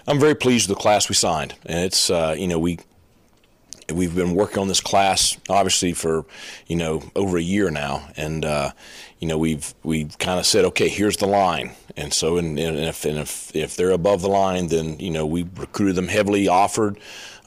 I'm 0.06 0.20
very 0.20 0.34
pleased 0.34 0.68
with 0.68 0.76
the 0.76 0.82
class 0.82 1.08
we 1.08 1.14
signed, 1.14 1.54
and 1.64 1.78
it's 1.78 2.10
uh, 2.10 2.34
you 2.36 2.46
know 2.46 2.58
we 2.58 2.78
we've 3.92 4.14
been 4.14 4.34
working 4.34 4.58
on 4.58 4.68
this 4.68 4.80
class 4.80 5.38
obviously 5.48 5.92
for 5.92 6.24
you 6.66 6.76
know 6.76 7.02
over 7.14 7.38
a 7.38 7.42
year 7.42 7.70
now, 7.70 8.06
and 8.16 8.44
uh, 8.44 8.72
you 9.18 9.28
know 9.28 9.38
we've 9.38 9.74
we've 9.82 10.16
kind 10.18 10.38
of 10.38 10.46
said 10.46 10.64
okay 10.66 10.88
here's 10.88 11.16
the 11.16 11.26
line, 11.26 11.72
and 11.96 12.12
so 12.12 12.36
and, 12.36 12.58
and 12.58 12.78
if 12.78 13.04
and 13.04 13.18
if 13.18 13.54
if 13.54 13.76
they're 13.76 13.90
above 13.90 14.22
the 14.22 14.28
line, 14.28 14.68
then 14.68 14.98
you 14.98 15.10
know 15.10 15.26
we 15.26 15.42
recruited 15.56 15.96
them 15.96 16.08
heavily, 16.08 16.48
offered. 16.48 16.98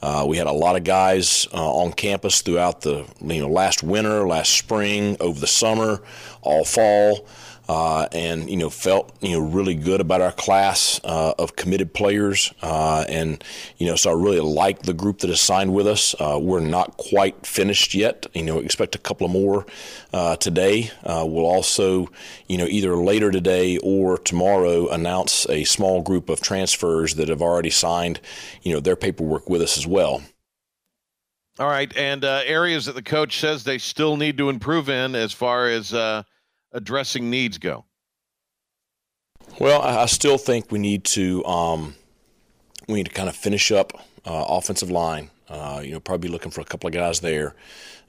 Uh, 0.02 0.24
we 0.26 0.38
had 0.38 0.46
a 0.46 0.52
lot 0.52 0.76
of 0.76 0.84
guys 0.84 1.46
uh, 1.52 1.72
on 1.74 1.92
campus 1.92 2.40
throughout 2.40 2.80
the 2.80 3.06
you 3.20 3.40
know 3.40 3.48
last 3.48 3.82
winter, 3.82 4.26
last 4.26 4.52
spring, 4.52 5.16
over 5.20 5.38
the 5.38 5.46
summer, 5.46 6.02
all 6.42 6.64
fall 6.64 7.26
uh, 7.70 8.08
and 8.10 8.50
you 8.50 8.56
know 8.56 8.68
felt 8.68 9.16
you 9.20 9.30
know 9.30 9.38
really 9.38 9.76
good 9.76 10.00
about 10.00 10.20
our 10.20 10.32
class 10.32 11.00
uh, 11.04 11.34
of 11.38 11.54
committed 11.54 11.94
players, 11.94 12.52
uh, 12.62 13.04
and 13.08 13.44
you 13.78 13.86
know 13.86 13.94
so 13.94 14.10
I 14.10 14.14
really 14.14 14.40
like 14.40 14.82
the 14.82 14.92
group 14.92 15.20
that 15.20 15.30
has 15.30 15.40
signed 15.40 15.72
with 15.72 15.86
us. 15.86 16.16
Uh, 16.18 16.36
we're 16.42 16.58
not 16.58 16.96
quite 16.96 17.46
finished 17.46 17.94
yet. 17.94 18.26
You 18.34 18.42
know, 18.42 18.58
expect 18.58 18.96
a 18.96 18.98
couple 18.98 19.24
of 19.24 19.30
more 19.30 19.66
uh, 20.12 20.34
today. 20.34 20.90
Uh, 21.04 21.24
we'll 21.24 21.46
also 21.46 22.08
you 22.48 22.58
know 22.58 22.66
either 22.66 22.96
later 22.96 23.30
today 23.30 23.76
or 23.76 24.18
tomorrow 24.18 24.88
announce 24.88 25.48
a 25.48 25.62
small 25.62 26.02
group 26.02 26.28
of 26.28 26.40
transfers 26.40 27.14
that 27.14 27.28
have 27.28 27.40
already 27.40 27.70
signed 27.70 28.20
you 28.62 28.72
know 28.74 28.80
their 28.80 28.96
paperwork 28.96 29.48
with 29.48 29.62
us 29.62 29.78
as 29.78 29.86
well. 29.86 30.22
All 31.60 31.68
right, 31.68 31.96
and 31.96 32.24
areas 32.24 32.86
that 32.86 32.96
the 32.96 33.02
coach 33.02 33.38
says 33.38 33.62
they 33.62 33.78
still 33.78 34.16
need 34.16 34.38
to 34.38 34.48
improve 34.48 34.88
in 34.88 35.14
as 35.14 35.32
far 35.32 35.68
as 35.68 35.94
addressing 36.72 37.30
needs 37.30 37.58
go? 37.58 37.84
Well, 39.58 39.82
I 39.82 40.06
still 40.06 40.38
think 40.38 40.70
we 40.70 40.78
need 40.78 41.04
to 41.04 41.44
um, 41.44 41.94
we 42.88 42.94
need 42.94 43.06
to 43.06 43.12
kind 43.12 43.28
of 43.28 43.36
finish 43.36 43.70
up 43.70 43.92
uh, 44.24 44.44
offensive 44.48 44.90
line. 44.90 45.30
Uh, 45.48 45.82
you 45.84 45.90
know, 45.90 46.00
probably 46.00 46.30
looking 46.30 46.50
for 46.50 46.60
a 46.60 46.64
couple 46.64 46.86
of 46.86 46.94
guys 46.94 47.20
there. 47.20 47.54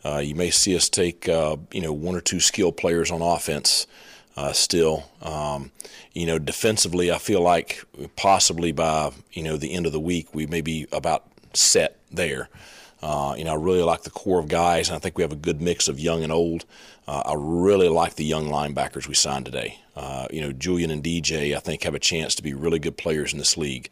Uh, 0.06 0.18
you 0.18 0.36
may 0.36 0.50
see 0.50 0.76
us 0.76 0.90
take 0.90 1.28
uh, 1.28 1.58
you 1.72 1.82
know 1.82 1.94
one 1.94 2.16
or 2.16 2.22
two 2.22 2.40
skilled 2.40 2.78
players 2.78 3.12
on 3.12 3.22
offense. 3.22 3.88
Uh, 4.38 4.54
still, 4.54 5.10
um, 5.22 5.72
you 6.14 6.26
know, 6.26 6.40
defensively, 6.40 7.12
I 7.12 7.18
feel 7.18 7.42
like 7.42 7.84
possibly 8.16 8.72
by 8.72 9.12
you 9.34 9.44
know 9.44 9.58
the 9.58 9.74
end 9.74 9.86
of 9.86 9.92
the 9.92 10.00
week 10.00 10.34
we 10.34 10.46
may 10.48 10.62
be 10.62 10.88
about 10.92 11.26
set 11.54 12.00
there. 12.12 12.50
Uh, 13.02 13.34
you 13.38 13.44
know, 13.44 13.52
I 13.52 13.56
really 13.56 13.82
like 13.82 14.04
the 14.04 14.12
core 14.12 14.40
of 14.40 14.48
guys, 14.48 14.90
and 14.90 14.96
I 14.96 15.00
think 15.00 15.18
we 15.18 15.24
have 15.24 15.32
a 15.32 15.38
good 15.38 15.62
mix 15.62 15.88
of 15.88 16.00
young 16.00 16.24
and 16.24 16.32
old. 16.32 16.66
Uh, 17.08 17.24
I 17.26 17.34
really 17.36 17.90
like 17.90 18.16
the 18.16 18.24
young 18.24 18.48
linebackers 18.48 19.08
we 19.08 19.16
signed 19.16 19.46
today. 19.46 19.80
Uh, 19.96 20.28
you 20.32 20.42
know, 20.42 20.52
Julian 20.52 20.92
and 20.92 21.04
DJ, 21.04 21.56
I 21.56 21.60
think, 21.60 21.84
have 21.84 21.96
a 21.96 22.00
chance 22.00 22.36
to 22.36 22.44
be 22.44 22.54
really 22.54 22.80
good 22.80 22.98
players 22.98 23.34
in 23.34 23.40
this 23.40 23.58
league. 23.58 23.90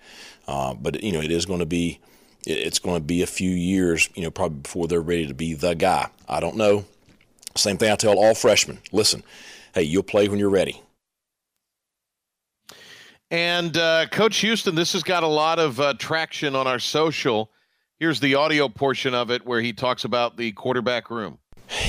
Uh, 0.48 0.74
but 0.74 1.04
you 1.04 1.12
know, 1.12 1.22
it 1.22 1.32
is 1.32 1.46
going 1.46 1.60
to 1.60 1.66
be, 1.66 2.00
it's 2.46 2.80
going 2.80 2.96
to 2.96 3.04
be 3.04 3.22
a 3.22 3.28
few 3.28 3.52
years, 3.52 4.10
you 4.16 4.24
know, 4.24 4.32
probably 4.32 4.60
before 4.60 4.88
they're 4.88 5.02
ready 5.02 5.28
to 5.28 5.34
be 5.34 5.54
the 5.54 5.74
guy. 5.74 6.10
I 6.28 6.40
don't 6.40 6.56
know. 6.56 6.86
Same 7.56 7.78
thing 7.78 7.92
I 7.92 7.96
tell 7.96 8.18
all 8.18 8.36
freshmen. 8.36 8.80
Listen, 8.92 9.24
hey, 9.74 9.84
you'll 9.84 10.04
play 10.04 10.30
when 10.30 10.40
you're 10.40 10.50
ready. 10.50 10.82
And 13.32 13.78
uh, 13.78 14.08
Coach 14.08 14.38
Houston, 14.38 14.76
this 14.76 14.94
has 14.94 15.04
got 15.04 15.24
a 15.24 15.28
lot 15.28 15.60
of 15.60 15.80
uh, 15.80 15.94
traction 16.00 16.56
on 16.56 16.66
our 16.66 16.80
social. 16.80 17.52
Here's 18.00 18.20
the 18.20 18.36
audio 18.36 18.70
portion 18.70 19.14
of 19.14 19.30
it 19.30 19.46
where 19.46 19.62
he 19.62 19.74
talks 19.74 20.04
about 20.04 20.38
the 20.38 20.52
quarterback 20.54 21.12
room. 21.12 21.38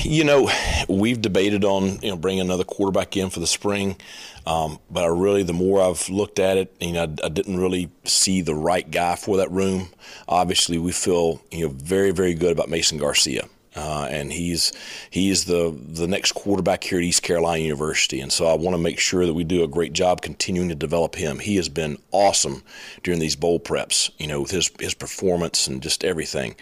You 0.03 0.23
know, 0.23 0.51
we've 0.87 1.21
debated 1.21 1.65
on 1.65 1.99
you 2.01 2.09
know 2.09 2.15
bringing 2.15 2.41
another 2.41 2.63
quarterback 2.63 3.17
in 3.17 3.29
for 3.29 3.39
the 3.39 3.47
spring, 3.47 3.97
um, 4.45 4.79
but 4.89 5.03
I 5.03 5.07
really 5.07 5.43
the 5.43 5.53
more 5.53 5.81
I've 5.81 6.07
looked 6.09 6.39
at 6.39 6.57
it, 6.57 6.75
you 6.79 6.93
know, 6.93 7.03
I, 7.03 7.25
I, 7.25 7.29
didn't 7.29 7.59
really 7.59 7.89
see 8.03 8.41
the 8.41 8.55
right 8.55 8.89
guy 8.89 9.15
for 9.15 9.37
that 9.37 9.51
room. 9.51 9.89
Obviously, 10.27 10.77
we 10.77 10.91
feel 10.91 11.41
you 11.51 11.67
know 11.67 11.73
very 11.73 12.11
very 12.11 12.33
good 12.33 12.51
about 12.51 12.69
Mason 12.69 12.97
Garcia. 12.97 13.47
Uh, 13.73 14.05
and 14.09 14.33
he's 14.33 14.73
he's 15.09 15.45
the 15.45 15.73
the 15.87 16.07
next 16.07 16.33
quarterback 16.33 16.83
here 16.83 16.97
at 16.97 17.05
East 17.05 17.23
Carolina 17.23 17.63
University, 17.63 18.19
and 18.19 18.31
so 18.31 18.45
I 18.47 18.53
want 18.53 18.75
to 18.75 18.81
make 18.81 18.99
sure 18.99 19.25
that 19.25 19.33
we 19.33 19.45
do 19.45 19.63
a 19.63 19.67
great 19.67 19.93
job 19.93 20.21
continuing 20.21 20.67
to 20.69 20.75
develop 20.75 21.15
him. 21.15 21.39
He 21.39 21.55
has 21.55 21.69
been 21.69 21.97
awesome 22.11 22.63
during 23.01 23.21
these 23.21 23.37
bowl 23.37 23.61
preps, 23.61 24.11
you 24.17 24.27
know, 24.27 24.41
with 24.41 24.51
his 24.51 24.69
his 24.79 24.93
performance 24.93 25.67
and 25.67 25.81
just 25.81 26.03
everything. 26.03 26.55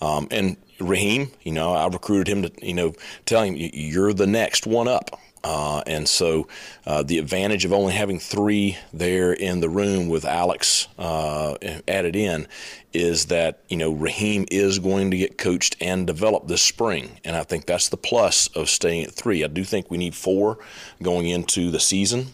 Um, 0.00 0.28
and 0.30 0.56
Raheem, 0.78 1.32
you 1.42 1.52
know, 1.52 1.72
I 1.72 1.88
recruited 1.88 2.28
him 2.28 2.42
to 2.42 2.52
you 2.64 2.74
know 2.74 2.94
tell 3.26 3.42
him 3.42 3.56
you're 3.56 4.12
the 4.12 4.28
next 4.28 4.64
one 4.64 4.86
up. 4.86 5.18
Uh, 5.44 5.82
and 5.86 6.08
so 6.08 6.46
uh, 6.86 7.02
the 7.02 7.18
advantage 7.18 7.64
of 7.64 7.72
only 7.72 7.92
having 7.92 8.18
three 8.18 8.76
there 8.92 9.32
in 9.32 9.60
the 9.60 9.68
room 9.68 10.08
with 10.08 10.24
Alex 10.24 10.88
uh, 10.98 11.56
added 11.88 12.14
in 12.14 12.46
is 12.92 13.26
that, 13.26 13.60
you 13.68 13.76
know, 13.76 13.90
Raheem 13.90 14.46
is 14.50 14.78
going 14.78 15.10
to 15.10 15.16
get 15.16 15.38
coached 15.38 15.76
and 15.80 16.06
developed 16.06 16.48
this 16.48 16.62
spring. 16.62 17.18
And 17.24 17.34
I 17.34 17.42
think 17.42 17.66
that's 17.66 17.88
the 17.88 17.96
plus 17.96 18.46
of 18.48 18.68
staying 18.68 19.04
at 19.04 19.12
three. 19.12 19.42
I 19.42 19.48
do 19.48 19.64
think 19.64 19.90
we 19.90 19.98
need 19.98 20.14
four 20.14 20.58
going 21.02 21.26
into 21.26 21.70
the 21.70 21.80
season. 21.80 22.26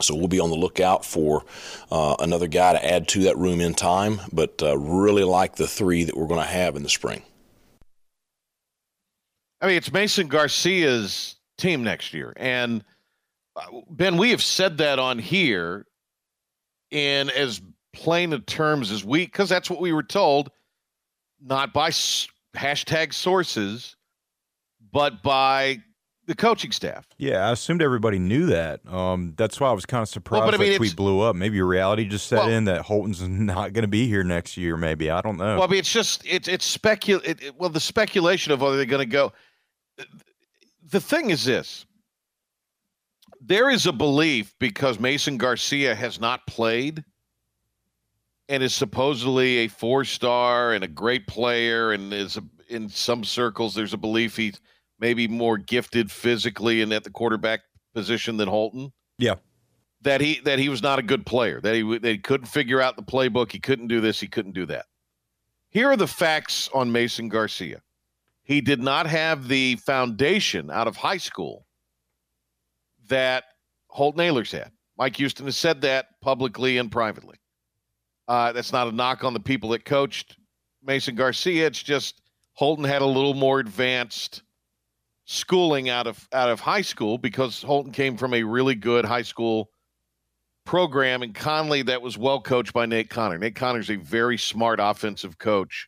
So 0.00 0.14
we'll 0.14 0.28
be 0.28 0.38
on 0.38 0.50
the 0.50 0.56
lookout 0.56 1.04
for 1.04 1.44
uh, 1.90 2.14
another 2.20 2.46
guy 2.46 2.72
to 2.72 2.84
add 2.84 3.08
to 3.08 3.24
that 3.24 3.36
room 3.36 3.60
in 3.60 3.74
time, 3.74 4.20
but 4.32 4.62
uh, 4.62 4.78
really 4.78 5.24
like 5.24 5.56
the 5.56 5.66
three 5.66 6.04
that 6.04 6.16
we're 6.16 6.28
going 6.28 6.40
to 6.40 6.46
have 6.46 6.76
in 6.76 6.84
the 6.84 6.88
spring. 6.88 7.22
I 9.60 9.66
mean, 9.66 9.76
it's 9.76 9.90
Mason 9.90 10.28
Garcia's 10.28 11.34
team 11.58 11.82
next 11.84 12.14
year. 12.14 12.32
And 12.36 12.82
uh, 13.56 13.80
Ben, 13.90 14.16
we 14.16 14.30
have 14.30 14.42
said 14.42 14.78
that 14.78 14.98
on 14.98 15.18
here 15.18 15.86
in 16.90 17.28
as 17.30 17.60
plain 17.92 18.32
of 18.32 18.46
terms 18.46 18.90
as 18.90 19.04
we, 19.04 19.26
because 19.26 19.48
that's 19.48 19.68
what 19.68 19.80
we 19.80 19.92
were 19.92 20.02
told, 20.02 20.50
not 21.44 21.72
by 21.72 21.90
hashtag 21.90 23.12
sources, 23.12 23.96
but 24.92 25.22
by 25.22 25.82
the 26.26 26.34
coaching 26.34 26.70
staff. 26.70 27.06
Yeah, 27.16 27.48
I 27.48 27.52
assumed 27.52 27.82
everybody 27.82 28.18
knew 28.18 28.46
that. 28.46 28.86
Um, 28.86 29.34
that's 29.36 29.58
why 29.58 29.70
I 29.70 29.72
was 29.72 29.86
kind 29.86 30.02
of 30.02 30.08
surprised 30.08 30.44
well, 30.44 30.54
I 30.54 30.58
mean, 30.58 30.72
that 30.72 30.76
tweet 30.76 30.94
blew 30.94 31.20
up. 31.20 31.34
Maybe 31.34 31.60
reality 31.62 32.04
just 32.04 32.26
set 32.26 32.40
well, 32.40 32.48
in 32.48 32.64
that 32.64 32.82
Holton's 32.82 33.22
not 33.28 33.72
going 33.72 33.82
to 33.82 33.88
be 33.88 34.06
here 34.06 34.22
next 34.22 34.56
year. 34.56 34.76
Maybe 34.76 35.10
I 35.10 35.22
don't 35.22 35.38
know. 35.38 35.56
Well, 35.56 35.64
I 35.64 35.66
mean, 35.66 35.80
it's 35.80 35.92
just 35.92 36.22
it's 36.26 36.46
it's 36.46 36.76
specul. 36.76 37.24
It, 37.24 37.42
it, 37.42 37.58
well, 37.58 37.70
the 37.70 37.80
speculation 37.80 38.52
of 38.52 38.60
whether 38.60 38.76
they're 38.76 38.86
going 38.86 39.08
to 39.08 39.12
go 39.12 39.32
the 40.90 41.00
thing 41.00 41.30
is 41.30 41.44
this 41.44 41.86
there 43.40 43.70
is 43.70 43.86
a 43.86 43.92
belief 43.92 44.54
because 44.58 44.98
Mason 44.98 45.36
Garcia 45.36 45.94
has 45.94 46.20
not 46.20 46.46
played 46.46 47.04
and 48.48 48.62
is 48.62 48.74
supposedly 48.74 49.58
a 49.58 49.68
four 49.68 50.04
star 50.04 50.72
and 50.72 50.82
a 50.82 50.88
great 50.88 51.26
player 51.26 51.92
and 51.92 52.12
is 52.12 52.36
a, 52.36 52.42
in 52.68 52.88
some 52.88 53.24
circles 53.24 53.74
there's 53.74 53.94
a 53.94 53.98
belief 53.98 54.36
he's 54.36 54.60
maybe 54.98 55.28
more 55.28 55.58
gifted 55.58 56.10
physically 56.10 56.82
and 56.82 56.92
at 56.92 57.04
the 57.04 57.10
quarterback 57.10 57.60
position 57.94 58.36
than 58.36 58.48
Holton. 58.48 58.92
Yeah. 59.18 59.36
That 60.02 60.20
he 60.20 60.40
that 60.40 60.58
he 60.58 60.68
was 60.68 60.82
not 60.82 60.98
a 60.98 61.02
good 61.02 61.26
player. 61.26 61.60
That 61.60 61.74
he 61.74 61.98
that 61.98 62.08
he 62.08 62.18
couldn't 62.18 62.46
figure 62.46 62.80
out 62.80 62.96
the 62.96 63.02
playbook. 63.02 63.50
He 63.50 63.58
couldn't 63.58 63.88
do 63.88 64.00
this. 64.00 64.20
He 64.20 64.28
couldn't 64.28 64.52
do 64.52 64.66
that. 64.66 64.86
Here 65.70 65.90
are 65.90 65.96
the 65.96 66.06
facts 66.06 66.70
on 66.72 66.92
Mason 66.92 67.28
Garcia. 67.28 67.82
He 68.48 68.62
did 68.62 68.80
not 68.80 69.06
have 69.06 69.46
the 69.46 69.76
foundation 69.76 70.70
out 70.70 70.88
of 70.88 70.96
high 70.96 71.18
school 71.18 71.66
that 73.08 73.44
Holton 73.88 74.22
Ahlers 74.22 74.50
had. 74.50 74.72
Mike 74.96 75.16
Houston 75.16 75.44
has 75.44 75.58
said 75.58 75.82
that 75.82 76.06
publicly 76.22 76.78
and 76.78 76.90
privately. 76.90 77.36
Uh, 78.26 78.52
that's 78.52 78.72
not 78.72 78.88
a 78.88 78.92
knock 78.92 79.22
on 79.22 79.34
the 79.34 79.40
people 79.40 79.68
that 79.70 79.84
coached 79.84 80.38
Mason 80.82 81.14
Garcia. 81.14 81.66
It's 81.66 81.82
just 81.82 82.22
Holton 82.54 82.84
had 82.84 83.02
a 83.02 83.06
little 83.06 83.34
more 83.34 83.60
advanced 83.60 84.42
schooling 85.26 85.90
out 85.90 86.06
of 86.06 86.26
out 86.32 86.48
of 86.48 86.58
high 86.58 86.80
school 86.80 87.18
because 87.18 87.62
Holton 87.62 87.92
came 87.92 88.16
from 88.16 88.32
a 88.32 88.42
really 88.42 88.74
good 88.74 89.04
high 89.04 89.22
school 89.22 89.68
program 90.64 91.22
in 91.22 91.34
Conley 91.34 91.82
that 91.82 92.00
was 92.00 92.16
well 92.16 92.40
coached 92.40 92.72
by 92.72 92.86
Nate 92.86 93.10
Connor. 93.10 93.36
Nate 93.36 93.56
Connor's 93.56 93.90
a 93.90 93.96
very 93.96 94.38
smart 94.38 94.80
offensive 94.82 95.36
coach 95.36 95.86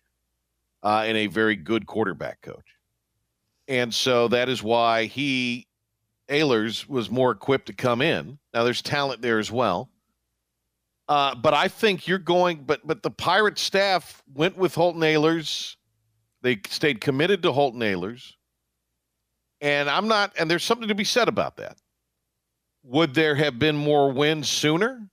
uh, 0.83 1.05
and 1.07 1.17
a 1.17 1.27
very 1.27 1.57
good 1.57 1.87
quarterback 1.87 2.41
coach. 2.43 2.65
And 3.69 3.95
so 3.95 4.29
that 4.29 4.49
is 4.49 4.63
why 4.63 5.05
he, 5.05 5.67
Ahlers, 6.29 6.89
was 6.89 7.11
more 7.11 7.31
equipped 7.31 7.67
to 7.67 7.73
come 7.73 8.03
in. 8.03 8.39
Now 8.53 8.65
there's 8.65 8.83
talent 8.83 9.23
there 9.23 9.39
as 9.39 9.51
well. 9.51 9.91
Uh, 11.09 11.35
but 11.35 11.55
I 11.55 11.69
think 11.69 12.07
you're 12.07 12.19
going, 12.19 12.63
but 12.65 12.87
but 12.87 13.03
the 13.03 13.11
Pirate 13.11 13.59
staff 13.59 14.23
went 14.33 14.57
with 14.57 14.75
Holton 14.75 15.03
Ahlers. 15.03 15.77
They 16.43 16.61
stayed 16.69 17.01
committed 17.01 17.43
to 17.43 17.53
Holton 17.53 17.81
Ahlers. 17.81 18.33
And 19.61 19.91
I'm 19.91 20.09
not, 20.09 20.33
and 20.39 20.51
there's 20.51 20.65
something 20.65 20.89
to 20.89 20.95
be 20.95 21.05
said 21.05 21.29
about 21.29 21.57
that. 21.57 21.77
Would 22.85 23.13
there 23.13 23.35
have 23.35 23.59
been 23.59 23.77
more 23.77 24.11
wins 24.11 24.49
sooner? 24.49 25.10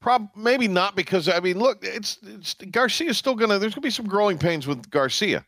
Prob 0.00 0.30
maybe 0.34 0.66
not 0.66 0.96
because 0.96 1.28
I 1.28 1.40
mean, 1.40 1.58
look, 1.58 1.80
it's, 1.82 2.18
it's 2.22 2.54
Garcia's 2.54 3.18
still 3.18 3.34
gonna. 3.34 3.58
There's 3.58 3.74
gonna 3.74 3.82
be 3.82 3.90
some 3.90 4.06
growing 4.06 4.38
pains 4.38 4.66
with 4.66 4.90
Garcia, 4.90 5.44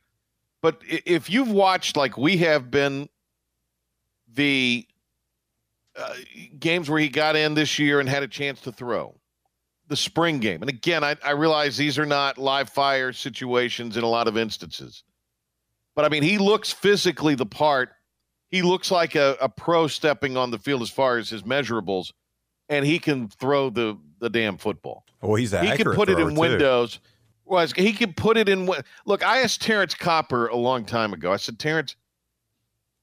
but 0.61 0.83
if 0.87 1.31
you've 1.31 1.51
watched 1.51 1.97
like 1.97 2.19
we 2.19 2.37
have 2.39 2.71
been, 2.71 3.09
the 4.35 4.87
uh, 5.97 6.15
games 6.59 6.91
where 6.91 7.01
he 7.01 7.09
got 7.09 7.35
in 7.35 7.55
this 7.55 7.79
year 7.79 7.99
and 8.01 8.09
had 8.09 8.23
a 8.23 8.29
chance 8.29 8.61
to 8.63 8.73
throw, 8.73 9.15
the 9.89 9.97
spring 9.97 10.39
game, 10.39 10.61
and 10.61 10.69
again, 10.69 11.03
I, 11.03 11.17
I 11.25 11.31
realize 11.31 11.79
these 11.79 11.99
are 11.99 12.07
not 12.07 12.37
live 12.37 12.69
fire 12.69 13.13
situations 13.15 13.97
in 13.97 14.05
a 14.05 14.09
lot 14.09 14.29
of 14.29 14.37
instances, 14.37 15.03
but 15.95 16.05
I 16.05 16.11
mean, 16.11 16.23
he 16.23 16.37
looks 16.37 16.71
physically 16.71 17.35
the 17.35 17.47
part. 17.47 17.91
He 18.51 18.61
looks 18.61 18.91
like 18.91 19.15
a, 19.15 19.35
a 19.41 19.49
pro 19.49 19.87
stepping 19.87 20.37
on 20.37 20.51
the 20.51 20.59
field 20.59 20.83
as 20.83 20.91
far 20.91 21.17
as 21.17 21.31
his 21.31 21.43
measurables, 21.43 22.13
and 22.69 22.85
he 22.85 22.99
can 22.99 23.29
throw 23.29 23.71
the 23.71 23.97
the 24.23 24.31
damn 24.31 24.57
football. 24.57 25.05
Well, 25.21 25.35
he's 25.35 25.51
he 25.51 25.77
can 25.77 25.93
put 25.93 26.09
it 26.09 26.19
in 26.19 26.35
windows. 26.35 27.01
Was 27.45 27.73
he 27.73 27.93
can 27.93 28.15
put 28.15 28.37
it 28.39 28.49
in? 28.49 28.71
Look, 29.05 29.27
I 29.27 29.43
asked 29.43 29.61
Terrance 29.61 29.95
Copper 29.95 30.47
a 30.47 30.57
long 30.57 30.85
time 30.85 31.13
ago. 31.13 31.33
I 31.33 31.37
said, 31.37 31.59
Terrence, 31.59 31.97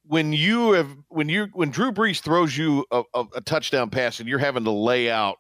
when 0.08 0.32
you 0.34 0.72
have 0.72 0.90
when 1.10 1.28
you 1.30 1.50
when 1.54 1.70
Drew 1.70 1.92
Brees 1.92 2.22
throws 2.22 2.58
you 2.58 2.86
a, 2.90 3.04
a, 3.14 3.26
a 3.36 3.42
touchdown 3.42 3.90
pass 3.90 4.20
and 4.20 4.30
you're 4.30 4.40
having 4.40 4.64
to 4.64 4.72
lay 4.72 5.12
out 5.12 5.38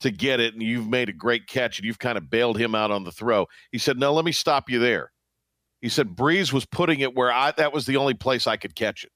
to 0.00 0.10
get 0.10 0.38
it, 0.38 0.52
and 0.52 0.62
you've 0.62 0.86
made 0.86 1.08
a 1.08 1.12
great 1.12 1.46
catch 1.46 1.78
and 1.78 1.86
you've 1.86 1.98
kind 1.98 2.18
of 2.18 2.28
bailed 2.28 2.58
him 2.58 2.74
out 2.74 2.90
on 2.90 3.04
the 3.04 3.12
throw. 3.12 3.46
He 3.70 3.78
said, 3.78 3.98
No, 3.98 4.12
let 4.12 4.24
me 4.26 4.32
stop 4.32 4.68
you 4.68 4.78
there. 4.78 5.12
He 5.80 5.88
said 5.88 6.14
Brees 6.14 6.52
was 6.52 6.66
putting 6.66 7.00
it 7.00 7.16
where 7.16 7.32
I 7.32 7.52
that 7.52 7.72
was 7.72 7.86
the 7.86 7.96
only 7.96 8.14
place 8.14 8.46
I 8.46 8.58
could 8.58 8.74
catch 8.74 9.02
it. 9.02 9.12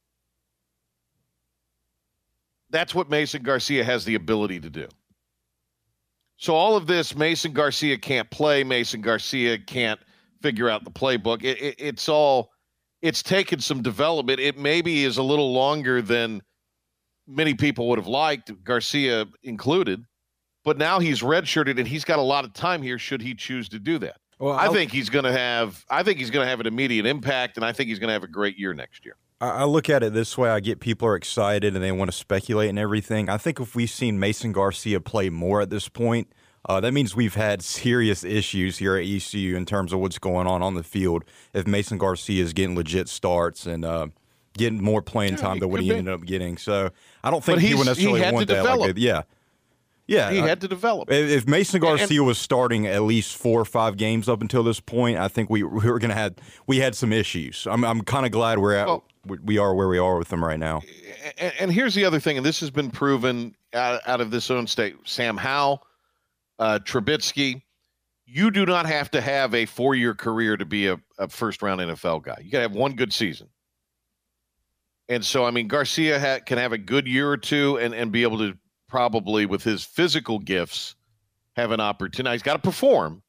That's 2.71 2.95
what 2.95 3.11
Mason 3.11 3.43
Garcia 3.43 3.85
has 3.85 4.07
the 4.07 4.15
ability 4.15 4.61
to 4.61 4.71
do. 4.71 4.89
So 6.37 6.55
all 6.55 6.77
of 6.77 6.87
this, 6.87 7.17
Mason 7.17 7.53
Garcia 7.53 7.97
can't 7.97 8.31
play. 8.31 8.63
Mason 8.63 9.01
Garcia 9.01 9.59
can't 9.59 10.01
figure 10.43 10.69
out 10.69 10.85
the 10.85 10.91
playbook. 10.91 11.43
It, 11.43 11.61
it, 11.61 11.75
it's 11.79 12.09
all, 12.09 12.51
it's 13.03 13.23
taken 13.23 13.59
some 13.61 13.83
development. 13.83 14.41
It 14.41 14.59
maybe 14.59 15.05
is 15.05 15.17
a 15.17 15.23
little 15.23 15.53
longer 15.53 16.03
than 16.03 16.43
many 17.27 17.55
people 17.55 17.89
would 17.89 17.99
have 17.99 18.07
liked, 18.07 18.53
Garcia 18.65 19.27
included. 19.43 20.05
But 20.65 20.79
now 20.79 20.99
he's 20.99 21.21
redshirted 21.21 21.79
and 21.79 21.87
he's 21.87 22.05
got 22.05 22.19
a 22.19 22.23
lot 22.23 22.45
of 22.45 22.53
time 22.53 22.83
here. 22.83 22.99
Should 22.99 23.23
he 23.23 23.35
choose 23.35 23.69
to 23.71 23.79
do 23.79 23.99
that? 24.01 24.17
Well, 24.39 24.53
I 24.53 24.69
think 24.69 24.93
he's 24.93 25.09
going 25.09 25.25
to 25.25 25.33
have. 25.33 25.83
I 25.89 26.03
think 26.03 26.19
he's 26.19 26.31
going 26.31 26.45
to 26.45 26.51
have 26.51 26.61
an 26.61 26.67
immediate 26.67 27.07
impact, 27.07 27.57
and 27.57 27.65
I 27.65 27.73
think 27.73 27.89
he's 27.89 27.99
going 27.99 28.09
to 28.09 28.13
have 28.13 28.25
a 28.25 28.29
great 28.29 28.59
year 28.59 28.75
next 28.75 29.05
year. 29.05 29.17
I 29.41 29.65
look 29.65 29.91
at 29.91 30.03
it 30.03 30.15
this 30.15 30.39
way. 30.39 30.49
I 30.49 30.61
get 30.61 30.81
people 30.81 31.09
are 31.09 31.17
excited 31.17 31.75
and 31.75 31.85
they 31.85 31.93
want 31.93 32.11
to 32.11 32.17
speculate 32.17 32.71
and 32.71 32.79
everything. 32.79 33.29
I 33.29 33.37
think 33.37 33.61
if 33.61 33.75
we've 33.75 33.91
seen 33.91 34.19
Mason 34.19 34.53
Garcia 34.53 34.99
play 34.99 35.29
more 35.29 35.61
at 35.61 35.69
this 35.69 35.89
point, 35.89 36.33
uh, 36.69 36.81
that 36.81 36.93
means 36.93 37.15
we've 37.15 37.35
had 37.35 37.63
serious 37.63 38.25
issues 38.25 38.79
here 38.79 38.97
at 38.97 39.05
ECU 39.05 39.55
in 39.55 39.67
terms 39.67 39.93
of 39.93 40.01
what's 40.01 40.19
going 40.19 40.47
on 40.47 40.63
on 40.63 40.75
the 40.75 40.83
field. 40.83 41.25
If 41.53 41.67
Mason 41.67 41.99
Garcia 41.99 42.43
is 42.43 42.55
getting 42.55 42.75
legit 42.75 43.09
starts 43.09 43.67
and 43.67 43.85
uh, 43.85 44.09
getting 44.57 44.83
more 44.83 45.03
playing 45.03 45.35
yeah, 45.35 45.41
time 45.41 45.59
than 45.59 45.69
what 45.69 45.81
he 45.81 45.91
be. 45.91 45.97
ended 45.97 46.15
up 46.15 46.25
getting, 46.25 46.57
so 46.57 46.91
I 47.23 47.31
don't 47.31 47.45
think 47.45 47.61
he 47.61 47.75
would 47.75 47.87
necessarily 47.87 48.25
he 48.25 48.33
want 48.33 48.49
that. 48.49 48.79
Like, 48.79 48.95
yeah, 48.97 49.23
yeah, 50.07 50.31
he 50.31 50.39
had 50.39 50.61
to 50.61 50.69
develop. 50.69 51.11
If 51.11 51.49
Mason 51.49 51.81
Garcia 51.81 52.21
and, 52.21 52.27
was 52.27 52.39
starting 52.39 52.87
at 52.87 53.03
least 53.03 53.37
four 53.37 53.61
or 53.61 53.65
five 53.65 53.97
games 53.97 54.29
up 54.29 54.41
until 54.41 54.63
this 54.63 54.79
point, 54.79 55.19
I 55.19 55.29
think 55.29 55.51
we, 55.51 55.63
we 55.65 55.91
were 55.91 55.99
going 55.99 56.11
to 56.11 56.17
have 56.17 56.35
we 56.67 56.79
had 56.79 56.95
some 56.95 57.13
issues. 57.13 57.67
I'm 57.69 57.85
I'm 57.85 58.03
kind 58.03 58.25
of 58.25 58.33
glad 58.33 58.59
we're 58.59 58.75
at 58.75 58.87
well, 58.87 59.05
we 59.45 59.59
are 59.59 59.75
where 59.75 59.89
we 59.89 59.99
are 59.99 60.17
with 60.19 60.29
them 60.29 60.45
right 60.45 60.59
now. 60.59 60.83
And, 61.39 61.53
and, 61.59 61.73
here's 61.73 61.95
the 61.95 62.05
other 62.05 62.21
thing, 62.21 62.37
and 62.37 62.47
this 62.47 62.61
has 62.61 62.71
been 62.71 62.91
proven 62.91 63.55
out, 63.75 64.01
out 64.07 64.21
of 64.21 64.31
this 64.31 64.51
own 64.51 64.67
state. 64.67 64.95
Sam 65.05 65.37
Howell, 65.37 65.85
uh, 66.59 66.79
Trubisky, 66.85 67.63
you 68.27 68.51
do 68.51 68.67
not 68.67 68.87
have 68.87 69.11
to 69.13 69.21
have 69.21 69.55
a 69.55 69.67
four 69.67 69.95
year 69.95 70.15
career 70.15 70.57
to 70.57 70.65
be 70.65 70.89
a, 70.89 71.01
a 71.19 71.29
first 71.29 71.63
round 71.63 71.81
NFL 71.81 72.23
guy. 72.23 72.37
You 72.43 72.51
got 72.51 72.59
to 72.59 72.69
have 72.69 72.77
one 72.77 72.95
good 72.95 73.13
season. 73.13 73.49
And 75.09 75.25
so, 75.25 75.45
I 75.45 75.53
mean, 75.53 75.69
Garcia 75.69 76.19
ha- 76.19 76.41
can 76.45 76.59
have 76.59 76.73
a 76.73 76.79
good 76.79 77.07
year 77.07 77.31
or 77.31 77.37
two 77.37 77.79
and, 77.79 77.95
and 77.95 78.11
be 78.11 78.23
able 78.23 78.39
to 78.39 78.57
probably, 78.89 79.47
with 79.47 79.63
his 79.63 79.85
physical 79.85 80.39
gifts, 80.39 80.95
have 81.57 81.71
an 81.71 81.81
opportunity. 81.81 82.35
He's 82.35 82.43
got 82.43 82.55
to 82.55 82.59
perform, 82.59 83.23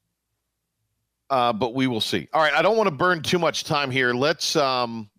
uh, 1.29 1.53
but 1.53 1.73
we 1.73 1.87
will 1.87 2.01
see. 2.01 2.27
All 2.33 2.41
right, 2.41 2.53
I 2.53 2.61
don't 2.61 2.77
want 2.77 2.87
to 2.87 2.95
burn 2.95 3.21
too 3.21 3.39
much 3.39 3.63
time 3.63 3.89
here. 3.91 4.13
Let's 4.13 4.55
um, 4.55 5.09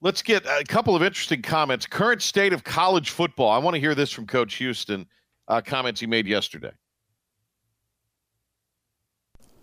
let's 0.00 0.22
get 0.22 0.44
a 0.46 0.64
couple 0.64 0.94
of 0.94 1.02
interesting 1.02 1.42
comments. 1.42 1.86
Current 1.86 2.22
state 2.22 2.52
of 2.52 2.64
college 2.64 3.10
football. 3.10 3.50
I 3.50 3.58
want 3.58 3.74
to 3.74 3.80
hear 3.80 3.94
this 3.94 4.10
from 4.10 4.26
Coach 4.26 4.54
Houston. 4.56 5.06
Uh, 5.48 5.60
comments 5.60 6.00
he 6.00 6.06
made 6.06 6.26
yesterday. 6.26 6.70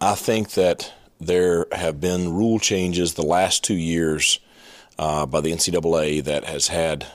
I 0.01 0.15
think 0.15 0.51
that 0.51 0.93
there 1.19 1.65
have 1.71 1.99
been 1.99 2.33
rule 2.33 2.60
changes 2.60 3.13
the 3.13 3.25
last 3.25 3.63
two 3.63 3.75
years 3.75 4.39
uh, 4.99 5.25
by 5.25 5.41
the 5.41 5.51
NCAA 5.51 6.23
that 6.23 6.45
has 6.45 6.67
had 6.67 7.07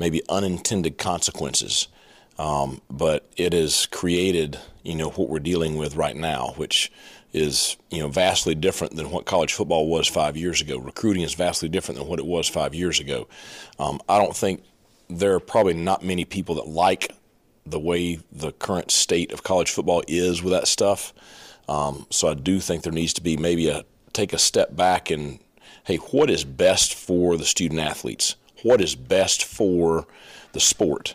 maybe 0.00 0.22
unintended 0.28 0.98
consequences. 0.98 1.86
Um, 2.38 2.80
but 2.90 3.30
it 3.36 3.52
has 3.52 3.86
created, 3.86 4.58
you 4.82 4.94
know, 4.94 5.10
what 5.10 5.28
we're 5.28 5.38
dealing 5.38 5.76
with 5.76 5.94
right 5.94 6.16
now, 6.16 6.54
which 6.56 6.90
is, 7.32 7.76
you 7.90 8.00
know, 8.00 8.08
vastly 8.08 8.54
different 8.54 8.96
than 8.96 9.10
what 9.10 9.26
college 9.26 9.52
football 9.52 9.88
was 9.88 10.08
five 10.08 10.36
years 10.36 10.60
ago. 10.60 10.78
Recruiting 10.78 11.22
is 11.22 11.34
vastly 11.34 11.68
different 11.68 11.98
than 11.98 12.08
what 12.08 12.18
it 12.18 12.24
was 12.26 12.48
five 12.48 12.74
years 12.74 12.98
ago. 12.98 13.28
Um, 13.78 14.00
I 14.08 14.18
don't 14.18 14.34
think 14.34 14.64
there 15.08 15.34
are 15.34 15.40
probably 15.40 15.74
not 15.74 16.02
many 16.02 16.24
people 16.24 16.54
that 16.56 16.66
like 16.66 17.14
the 17.66 17.78
way 17.78 18.20
the 18.32 18.52
current 18.52 18.90
state 18.90 19.32
of 19.32 19.42
college 19.42 19.70
football 19.70 20.02
is 20.08 20.42
with 20.42 20.52
that 20.52 20.66
stuff. 20.66 21.12
Um, 21.68 22.06
so 22.10 22.28
I 22.28 22.34
do 22.34 22.58
think 22.58 22.82
there 22.82 22.92
needs 22.92 23.12
to 23.14 23.20
be 23.20 23.36
maybe 23.36 23.68
a 23.68 23.84
take 24.12 24.32
a 24.32 24.38
step 24.38 24.74
back 24.74 25.10
and 25.10 25.38
hey, 25.84 25.96
what 25.96 26.30
is 26.30 26.44
best 26.44 26.94
for 26.94 27.36
the 27.36 27.44
student 27.44 27.80
athletes? 27.80 28.34
What 28.62 28.80
is 28.80 28.94
best 28.94 29.44
for 29.44 30.06
the 30.52 30.60
sport? 30.60 31.14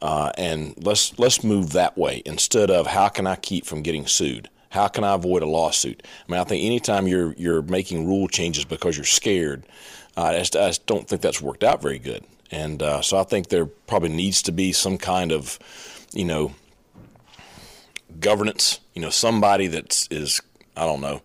Uh, 0.00 0.32
and 0.36 0.74
let's 0.84 1.16
let's 1.18 1.44
move 1.44 1.72
that 1.72 1.96
way 1.96 2.22
instead 2.26 2.70
of 2.70 2.88
how 2.88 3.08
can 3.08 3.26
I 3.26 3.36
keep 3.36 3.64
from 3.64 3.82
getting 3.82 4.06
sued? 4.06 4.48
How 4.70 4.88
can 4.88 5.04
I 5.04 5.14
avoid 5.14 5.42
a 5.42 5.46
lawsuit? 5.46 6.02
I 6.04 6.32
mean, 6.32 6.40
I 6.40 6.44
think 6.44 6.64
anytime 6.64 7.06
you're 7.06 7.34
you're 7.34 7.62
making 7.62 8.06
rule 8.06 8.26
changes 8.26 8.64
because 8.64 8.96
you're 8.96 9.04
scared, 9.04 9.64
uh, 10.16 10.22
I, 10.24 10.38
just, 10.38 10.56
I, 10.56 10.68
just, 10.68 10.86
don't 10.86 11.06
think 11.06 11.22
that's 11.22 11.40
worked 11.40 11.62
out 11.62 11.80
very 11.80 11.98
good. 11.98 12.24
And 12.50 12.82
uh, 12.82 13.00
so 13.00 13.18
I 13.18 13.22
think 13.22 13.48
there 13.48 13.66
probably 13.66 14.08
needs 14.08 14.42
to 14.42 14.52
be 14.52 14.72
some 14.72 14.98
kind 14.98 15.30
of, 15.30 15.58
you 16.12 16.24
know, 16.24 16.52
governance. 18.18 18.80
You 18.94 19.02
know, 19.02 19.10
somebody 19.10 19.68
that 19.68 20.08
is 20.10 20.40
I 20.76 20.84
don't 20.84 21.00
know 21.00 21.22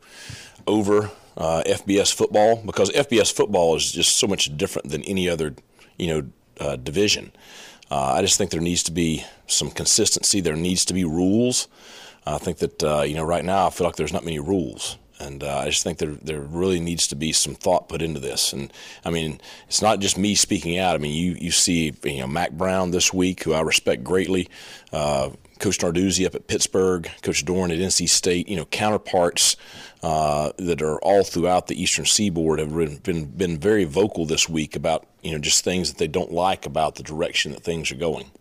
over 0.68 1.10
uh, 1.38 1.64
FBS 1.66 2.14
football 2.14 2.62
because 2.66 2.90
FBS 2.92 3.32
football 3.32 3.76
is 3.76 3.92
just 3.92 4.18
so 4.18 4.28
much 4.28 4.56
different 4.58 4.90
than 4.90 5.04
any 5.04 5.30
other 5.30 5.56
you 5.98 6.08
know 6.08 6.30
uh, 6.60 6.76
division. 6.76 7.32
Uh, 7.90 8.14
I 8.16 8.22
just 8.22 8.38
think 8.38 8.52
there 8.52 8.60
needs 8.60 8.84
to 8.84 8.92
be 8.92 9.24
some 9.46 9.72
consistency. 9.72 10.42
There 10.42 10.56
needs 10.56 10.84
to 10.86 10.94
be 10.94 11.06
rules. 11.06 11.68
I 12.26 12.38
think 12.38 12.58
that 12.58 12.84
uh, 12.84 13.04
you 13.04 13.16
know 13.16 13.24
right 13.24 13.46
now 13.46 13.68
I 13.68 13.70
feel 13.70 13.88
like 13.88 13.96
there's 13.96 14.12
not 14.12 14.26
many 14.26 14.40
rules, 14.40 14.98
and 15.20 15.44
uh, 15.44 15.60
I 15.60 15.70
just 15.70 15.84
think 15.84 16.00
there 16.00 16.16
there 16.22 16.42
really 16.42 16.80
needs 16.80 17.08
to 17.08 17.16
be 17.16 17.32
some 17.32 17.54
thought 17.54 17.88
put 17.88 18.02
into 18.02 18.20
this. 18.20 18.52
And 18.52 18.74
I 19.06 19.12
mean, 19.12 19.40
it's 19.68 19.82
not 19.82 20.00
just 20.00 20.18
me 20.18 20.36
speaking 20.36 20.78
out. 20.78 20.96
I 20.96 20.98
mean, 20.98 21.14
you 21.14 21.38
you 21.40 21.52
see 21.52 21.94
you 22.04 22.20
know 22.20 22.28
Mack 22.28 22.52
Brown 22.52 22.92
this 22.92 23.14
week, 23.14 23.44
who 23.44 23.54
I 23.54 23.62
respect 23.62 24.04
greatly. 24.04 24.50
Uh, 24.92 25.30
Coach 25.60 25.80
Narduzzi 25.80 26.26
up 26.26 26.36
at 26.36 26.48
Pittsburgh, 26.48 27.10
Coach 27.22 27.44
Doeren 27.44 27.72
at 27.72 27.80
NC 27.80 28.08
State, 28.10 28.48
you 28.48 28.56
know, 28.56 28.66
counterparts 28.66 29.56
uh, 30.04 30.52
that 30.58 30.82
are 30.82 31.00
all 31.00 31.24
throughout 31.24 31.68
the 31.68 31.82
Eastern 31.82 32.06
Seaboard 32.06 32.60
have 32.60 33.04
been 33.04 33.26
been 33.26 33.58
very 33.58 33.84
vocal 33.84 34.26
this 34.26 34.48
week 34.48 34.76
about 34.76 35.06
you 35.22 35.32
know 35.32 35.40
just 35.40 35.64
things 35.64 35.90
that 35.92 35.98
they 35.98 36.08
don't 36.08 36.32
like 36.32 36.66
about 36.66 36.96
the 36.96 37.04
direction 37.04 37.52
that 37.52 37.64
things 37.64 37.92
are 37.92 37.96
going. 37.96 38.32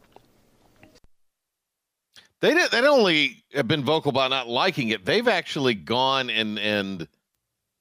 They 2.41 2.53
did, 2.53 2.71
they 2.71 2.83
not 2.83 2.91
only 2.91 3.45
have 3.55 3.67
been 3.67 3.85
vocal 3.85 4.11
about 4.11 4.31
not 4.31 4.49
liking 4.49 4.91
it, 4.91 5.05
they've 5.05 5.29
actually 5.29 5.75
gone 5.75 6.29
and 6.31 6.59
and 6.59 7.09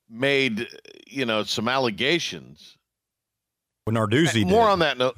made 0.10 0.68
you 1.08 1.26
know 1.26 1.44
some 1.44 1.68
allegations. 1.68 2.78
Well, 3.86 3.96
Narduzzi 3.96 4.48
more 4.48 4.66
did. 4.66 4.72
on 4.72 4.80
that 4.80 4.98
note. 4.98 5.16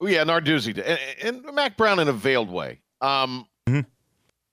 Oh, 0.00 0.06
yeah, 0.06 0.24
Narduzzi 0.24 0.74
did. 0.74 0.80
And, 0.80 1.44
and 1.46 1.54
Mack 1.54 1.76
Brown 1.76 1.98
in 1.98 2.08
a 2.08 2.12
veiled 2.12 2.50
way. 2.50 2.80
Um, 3.00 3.46
mm-hmm. 3.68 3.80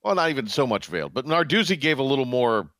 Well, 0.02 0.14
not 0.14 0.30
even 0.30 0.48
so 0.48 0.66
much 0.66 0.86
veiled, 0.86 1.14
but 1.14 1.26
Narduzzi 1.26 1.78
gave 1.78 1.98
a 1.98 2.02
little 2.02 2.24
more, 2.24 2.70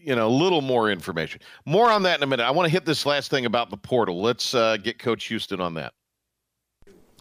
you 0.00 0.14
know, 0.14 0.28
a 0.28 0.30
little 0.30 0.60
more 0.60 0.90
information. 0.90 1.40
More 1.64 1.90
on 1.90 2.02
that 2.04 2.18
in 2.18 2.22
a 2.22 2.26
minute. 2.26 2.44
I 2.44 2.50
want 2.50 2.66
to 2.66 2.72
hit 2.72 2.84
this 2.84 3.04
last 3.06 3.30
thing 3.30 3.46
about 3.46 3.70
the 3.70 3.76
portal. 3.76 4.20
Let's 4.20 4.54
uh, 4.54 4.76
get 4.76 4.98
Coach 4.98 5.26
Houston 5.26 5.60
on 5.60 5.74
that. 5.74 5.92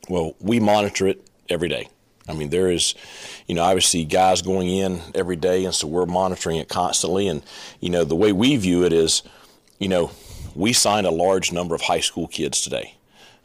Well, 0.09 0.35
we 0.39 0.59
monitor 0.59 1.07
it 1.07 1.29
every 1.49 1.69
day. 1.69 1.89
I 2.29 2.33
mean, 2.33 2.49
there 2.49 2.69
is, 2.69 2.93
you 3.47 3.55
know, 3.55 3.63
obviously 3.63 4.03
guys 4.03 4.41
going 4.41 4.69
in 4.69 5.01
every 5.15 5.37
day, 5.37 5.63
and 5.65 5.73
so 5.73 5.87
we're 5.87 6.05
monitoring 6.05 6.57
it 6.57 6.67
constantly. 6.67 7.27
And, 7.27 7.41
you 7.79 7.89
know, 7.89 8.03
the 8.03 8.15
way 8.15 8.33
we 8.33 8.55
view 8.57 8.83
it 8.83 8.91
is, 8.91 9.23
you 9.79 9.87
know, 9.87 10.11
we 10.55 10.73
signed 10.73 11.07
a 11.07 11.11
large 11.11 11.51
number 11.51 11.73
of 11.75 11.81
high 11.81 11.99
school 11.99 12.27
kids 12.27 12.61
today. 12.61 12.95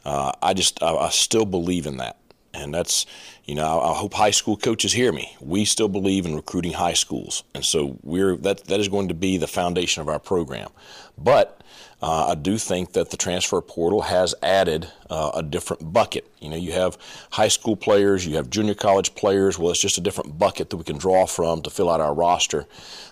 Uh, 0.03 0.33
I 0.41 0.53
just 0.53 0.83
I, 0.83 0.93
I 0.93 1.09
still 1.09 1.45
believe 1.45 1.85
in 1.85 1.97
that. 1.97 2.17
And 2.53 2.73
that's, 2.73 3.05
you 3.45 3.55
know, 3.55 3.81
I, 3.81 3.93
hope 3.95 4.13
high 4.13 4.31
school 4.31 4.57
coaches 4.57 4.93
hear 4.93 5.11
me. 5.11 5.35
We 5.41 5.65
still 5.65 5.89
believe 5.89 6.25
in 6.25 6.35
recruiting 6.35 6.73
high 6.73 6.93
schools, 6.93 7.43
and 7.55 7.65
so 7.65 7.97
we're 8.03 8.37
that 8.37 8.65
that 8.65 8.79
is 8.79 8.87
going 8.87 9.07
to 9.07 9.15
be 9.15 9.37
the 9.37 9.47
foundation 9.47 10.01
of 10.01 10.07
our 10.07 10.19
program. 10.19 10.69
But 11.17 11.61
uh, 12.03 12.27
I 12.31 12.35
do 12.35 12.57
think 12.57 12.91
that 12.93 13.11
the 13.11 13.17
transfer 13.17 13.61
portal 13.61 14.01
has 14.01 14.35
added 14.43 14.87
uh, 15.09 15.31
a 15.35 15.41
different 15.41 15.93
bucket. 15.93 16.29
You 16.41 16.49
know, 16.49 16.57
you 16.57 16.73
have 16.73 16.97
high 17.31 17.47
school 17.47 17.77
players, 17.77 18.27
you 18.27 18.35
have 18.35 18.49
junior 18.49 18.75
college 18.75 19.15
players. 19.15 19.57
Well, 19.57 19.71
it's 19.71 19.79
just 19.79 19.97
a 19.97 20.01
different 20.01 20.37
bucket 20.37 20.69
that 20.69 20.77
we 20.77 20.83
can 20.83 20.97
draw 20.97 21.25
from 21.25 21.61
to 21.61 21.69
fill 21.69 21.89
out 21.89 22.01
our 22.01 22.13
roster. 22.13 22.65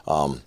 Um, 0.06 0.41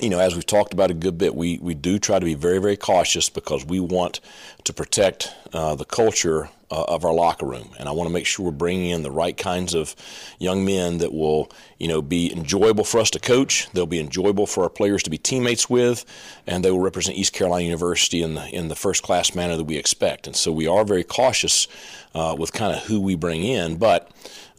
you 0.00 0.08
know, 0.08 0.18
as 0.18 0.34
we've 0.34 0.46
talked 0.46 0.72
about 0.72 0.90
a 0.90 0.94
good 0.94 1.18
bit, 1.18 1.34
we, 1.34 1.58
we 1.58 1.74
do 1.74 1.98
try 1.98 2.18
to 2.18 2.24
be 2.24 2.34
very, 2.34 2.58
very 2.58 2.76
cautious 2.76 3.28
because 3.28 3.64
we 3.64 3.80
want 3.80 4.20
to 4.64 4.72
protect 4.72 5.34
uh, 5.52 5.74
the 5.74 5.84
culture 5.84 6.48
uh, 6.70 6.84
of 6.88 7.04
our 7.04 7.12
locker 7.14 7.46
room. 7.46 7.70
And 7.78 7.88
I 7.88 7.92
want 7.92 8.08
to 8.08 8.12
make 8.12 8.26
sure 8.26 8.44
we're 8.44 8.52
bringing 8.52 8.90
in 8.90 9.02
the 9.02 9.10
right 9.10 9.36
kinds 9.36 9.74
of 9.74 9.94
young 10.38 10.64
men 10.64 10.98
that 10.98 11.12
will, 11.12 11.50
you 11.78 11.88
know, 11.88 12.02
be 12.02 12.32
enjoyable 12.32 12.84
for 12.84 12.98
us 12.98 13.10
to 13.10 13.18
coach. 13.18 13.68
They'll 13.72 13.86
be 13.86 14.00
enjoyable 14.00 14.46
for 14.46 14.64
our 14.64 14.70
players 14.70 15.02
to 15.04 15.10
be 15.10 15.18
teammates 15.18 15.70
with, 15.70 16.04
and 16.46 16.64
they 16.64 16.70
will 16.70 16.80
represent 16.80 17.16
East 17.16 17.32
Carolina 17.32 17.64
University 17.64 18.22
in 18.22 18.34
the 18.34 18.48
in 18.48 18.68
the 18.68 18.76
first 18.76 19.02
class 19.02 19.34
manner 19.34 19.56
that 19.56 19.64
we 19.64 19.76
expect. 19.76 20.26
And 20.26 20.36
so 20.36 20.52
we 20.52 20.66
are 20.66 20.84
very 20.84 21.04
cautious 21.04 21.68
uh, 22.14 22.34
with 22.38 22.52
kind 22.52 22.74
of 22.74 22.84
who 22.84 23.00
we 23.00 23.14
bring 23.14 23.42
in, 23.42 23.76
but. 23.76 24.10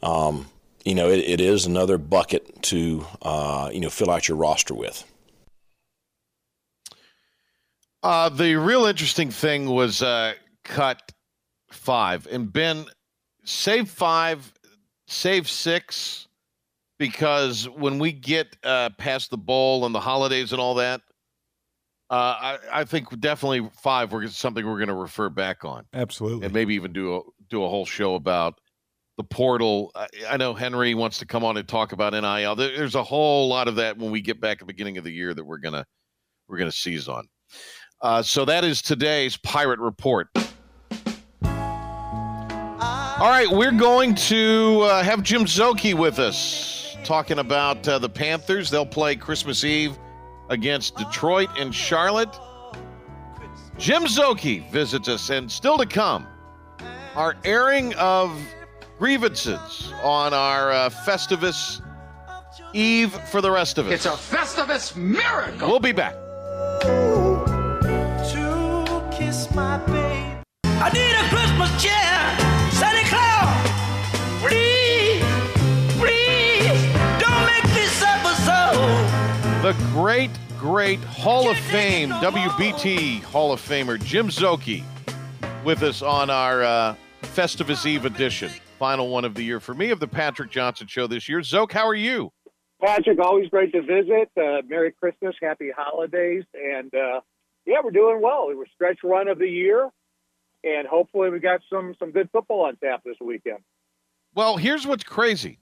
Um, 0.03 0.47
you 0.85 0.95
know, 0.95 1.09
it, 1.09 1.19
it 1.19 1.41
is 1.41 1.65
another 1.65 1.97
bucket 1.97 2.61
to, 2.61 3.05
uh, 3.21 3.69
you 3.73 3.81
know, 3.81 3.89
fill 3.89 4.09
out 4.09 4.29
your 4.29 4.37
roster 4.37 4.73
with. 4.73 5.03
Uh, 8.03 8.29
the 8.29 8.55
real 8.55 8.85
interesting 8.85 9.29
thing 9.29 9.65
was 9.65 10.01
uh, 10.01 10.33
cut 10.63 11.11
five. 11.71 12.27
And 12.31 12.51
Ben, 12.51 12.85
save 13.43 13.89
five, 13.89 14.53
save 15.07 15.49
six, 15.49 16.27
because 16.97 17.67
when 17.69 17.99
we 17.99 18.11
get 18.11 18.55
uh, 18.63 18.89
past 18.97 19.29
the 19.29 19.37
bowl 19.37 19.85
and 19.85 19.93
the 19.93 19.99
holidays 19.99 20.51
and 20.51 20.61
all 20.61 20.75
that, 20.75 21.01
uh, 22.09 22.13
I, 22.39 22.57
I 22.71 22.83
think 22.85 23.19
definitely 23.19 23.69
five. 23.81 24.11
We're 24.11 24.27
something 24.27 24.65
we're 24.65 24.77
going 24.77 24.87
to 24.87 24.93
refer 24.93 25.29
back 25.29 25.65
on. 25.65 25.85
Absolutely, 25.93 26.45
and 26.45 26.53
maybe 26.53 26.73
even 26.75 26.93
do 26.93 27.17
a 27.17 27.21
do 27.49 27.63
a 27.63 27.69
whole 27.69 27.85
show 27.85 28.15
about 28.15 28.59
the 29.17 29.23
portal. 29.23 29.91
I, 29.93 30.07
I 30.29 30.37
know 30.37 30.53
Henry 30.53 30.93
wants 30.93 31.19
to 31.19 31.25
come 31.25 31.43
on 31.43 31.57
and 31.57 31.67
talk 31.67 31.91
about 31.91 32.13
NIL. 32.13 32.55
There's 32.55 32.95
a 32.95 33.03
whole 33.03 33.49
lot 33.49 33.67
of 33.67 33.75
that 33.75 33.97
when 33.97 34.11
we 34.11 34.21
get 34.21 34.39
back 34.39 34.53
at 34.53 34.59
the 34.59 34.65
beginning 34.65 34.97
of 34.97 35.03
the 35.03 35.11
year 35.11 35.33
that 35.33 35.43
we're 35.43 35.57
gonna 35.57 35.85
we're 36.47 36.57
gonna 36.57 36.71
seize 36.71 37.09
on. 37.09 37.27
Uh, 38.01 38.21
so 38.21 38.45
that 38.45 38.63
is 38.63 38.81
today's 38.81 39.35
Pirate 39.37 39.79
Report. 39.79 40.29
All 43.19 43.29
right, 43.29 43.49
we're 43.49 43.71
going 43.71 44.13
to 44.13 44.81
uh, 44.83 45.01
have 45.01 45.23
Jim 45.23 45.45
Szoke 45.45 45.95
with 45.95 46.19
us 46.19 46.95
talking 47.03 47.39
about 47.39 47.87
uh, 47.87 47.97
the 47.97 48.07
Panthers. 48.07 48.69
They'll 48.69 48.85
play 48.85 49.15
Christmas 49.15 49.63
Eve 49.63 49.97
against 50.51 50.95
Detroit 50.95 51.49
and 51.57 51.73
Charlotte. 51.73 52.29
Jim 53.79 54.03
Szoke 54.03 54.69
visits 54.69 55.09
us, 55.09 55.31
and 55.31 55.51
still 55.51 55.79
to 55.79 55.87
come, 55.87 56.27
our 57.15 57.35
airing 57.43 57.95
of 57.95 58.39
grievances 58.99 59.91
on 60.03 60.35
our 60.35 60.71
uh, 60.71 60.89
Festivus 60.89 61.81
Eve 62.73 63.11
for 63.31 63.41
the 63.41 63.49
rest 63.49 63.79
of 63.79 63.87
us. 63.87 63.93
It's 63.93 64.05
a 64.05 64.09
Festivus 64.09 64.95
miracle. 64.95 65.67
We'll 65.67 65.79
be 65.79 65.91
back. 65.91 66.13
To 68.29 69.09
kiss 69.11 69.51
my 69.55 69.79
babe. 69.87 70.37
I 70.65 70.91
need 70.93 71.15
a 71.15 71.27
Christmas 71.29 71.83
chair. 71.83 72.46
The 79.67 79.73
great, 79.91 80.31
great 80.57 80.99
Hall 80.99 81.49
of 81.49 81.57
Fame, 81.57 82.09
WBT 82.09 83.21
Hall 83.23 83.51
of 83.51 83.59
Famer 83.59 84.01
Jim 84.01 84.29
Szoke 84.29 84.81
with 85.65 85.83
us 85.83 86.01
on 86.01 86.29
our 86.29 86.63
uh, 86.63 86.95
Festivus 87.21 87.85
Eve 87.85 88.05
edition. 88.05 88.49
Final 88.79 89.09
one 89.09 89.25
of 89.25 89.33
the 89.33 89.43
year 89.43 89.59
for 89.59 89.73
me 89.73 89.89
of 89.89 89.99
the 89.99 90.07
Patrick 90.07 90.51
Johnson 90.51 90.87
Show 90.87 91.05
this 91.05 91.27
year. 91.27 91.41
Szoke, 91.41 91.73
how 91.73 91.85
are 91.85 91.93
you? 91.93 92.31
Patrick, 92.81 93.19
always 93.19 93.49
great 93.49 93.73
to 93.73 93.81
visit. 93.81 94.29
Uh, 94.37 94.61
Merry 94.69 94.93
Christmas, 94.93 95.35
Happy 95.41 95.69
Holidays, 95.75 96.45
and 96.53 96.95
uh, 96.95 97.19
yeah, 97.65 97.79
we're 97.83 97.91
doing 97.91 98.21
well. 98.21 98.47
We 98.47 98.55
were 98.55 98.67
stretch 98.73 98.99
run 99.03 99.27
of 99.27 99.37
the 99.37 99.49
year, 99.49 99.89
and 100.63 100.87
hopefully 100.87 101.29
we 101.29 101.39
got 101.39 101.59
some 101.69 101.93
some 101.99 102.11
good 102.11 102.29
football 102.31 102.67
on 102.67 102.77
tap 102.77 103.01
this 103.03 103.17
weekend. 103.19 103.59
Well, 104.33 104.55
here's 104.55 104.87
what's 104.87 105.03
crazy. 105.03 105.59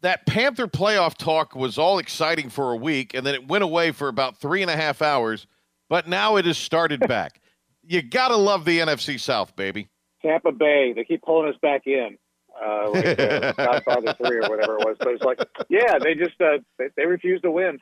That 0.00 0.26
Panther 0.26 0.68
playoff 0.68 1.16
talk 1.16 1.56
was 1.56 1.76
all 1.76 1.98
exciting 1.98 2.50
for 2.50 2.72
a 2.72 2.76
week, 2.76 3.14
and 3.14 3.26
then 3.26 3.34
it 3.34 3.48
went 3.48 3.64
away 3.64 3.90
for 3.90 4.08
about 4.08 4.36
three 4.36 4.62
and 4.62 4.70
a 4.70 4.76
half 4.76 5.02
hours. 5.02 5.46
But 5.88 6.06
now 6.06 6.36
it 6.36 6.44
has 6.44 6.58
started 6.58 7.00
back. 7.08 7.40
you 7.82 8.02
gotta 8.02 8.36
love 8.36 8.64
the 8.64 8.78
NFC 8.78 9.18
South, 9.18 9.56
baby. 9.56 9.88
Tampa 10.22 10.52
Bay, 10.52 10.92
they 10.94 11.04
keep 11.04 11.22
pulling 11.22 11.48
us 11.48 11.58
back 11.60 11.86
in. 11.86 12.18
Uh, 12.60 12.90
like 12.90 13.20
uh, 13.20 13.52
Godfather 13.56 14.14
three 14.14 14.38
or 14.38 14.48
whatever 14.48 14.78
it 14.78 14.86
was. 14.86 14.96
But 14.98 15.08
it's 15.08 15.22
like, 15.22 15.38
yeah, 15.68 15.98
they 15.98 16.14
just 16.14 16.40
uh, 16.40 16.58
they, 16.78 16.88
they 16.96 17.06
refuse 17.06 17.40
to 17.42 17.50
win, 17.50 17.78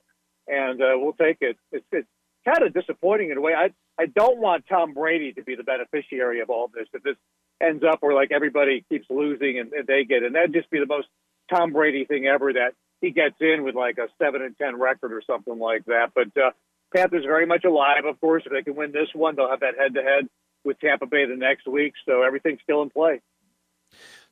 and 0.46 0.80
uh, 0.82 0.92
we'll 0.96 1.14
take 1.14 1.38
it. 1.40 1.56
It's, 1.72 1.84
it's 1.92 2.08
kind 2.44 2.62
of 2.62 2.74
disappointing 2.74 3.30
in 3.30 3.38
a 3.38 3.40
way. 3.40 3.54
I 3.54 3.70
I 3.98 4.06
don't 4.06 4.38
want 4.38 4.64
Tom 4.68 4.92
Brady 4.92 5.32
to 5.32 5.42
be 5.42 5.54
the 5.54 5.64
beneficiary 5.64 6.40
of 6.40 6.50
all 6.50 6.70
this. 6.72 6.88
If 6.92 7.02
this 7.02 7.16
ends 7.62 7.82
up 7.84 7.98
where 8.00 8.14
like 8.14 8.32
everybody 8.32 8.84
keeps 8.88 9.06
losing 9.08 9.58
and, 9.58 9.72
and 9.72 9.86
they 9.86 10.04
get, 10.04 10.22
it. 10.22 10.26
and 10.26 10.34
that'd 10.34 10.52
just 10.52 10.70
be 10.70 10.78
the 10.78 10.86
most 10.86 11.08
Tom 11.50 11.72
Brady 11.72 12.04
thing 12.04 12.26
ever 12.26 12.52
that 12.52 12.72
he 13.00 13.10
gets 13.10 13.36
in 13.40 13.62
with 13.62 13.74
like 13.74 13.98
a 13.98 14.08
seven 14.22 14.42
and 14.42 14.56
ten 14.56 14.78
record 14.78 15.12
or 15.12 15.22
something 15.26 15.58
like 15.58 15.84
that. 15.86 16.12
But 16.14 16.36
uh, 16.36 16.50
Panthers 16.94 17.24
very 17.24 17.46
much 17.46 17.64
alive, 17.64 18.04
of 18.04 18.20
course. 18.20 18.42
If 18.46 18.52
they 18.52 18.62
can 18.62 18.74
win 18.74 18.92
this 18.92 19.08
one, 19.14 19.36
they'll 19.36 19.50
have 19.50 19.60
that 19.60 19.76
head 19.78 19.94
to 19.94 20.02
head 20.02 20.28
with 20.64 20.78
Tampa 20.80 21.06
Bay 21.06 21.26
the 21.26 21.36
next 21.36 21.66
week. 21.66 21.94
So 22.06 22.22
everything's 22.22 22.60
still 22.62 22.82
in 22.82 22.90
play. 22.90 23.20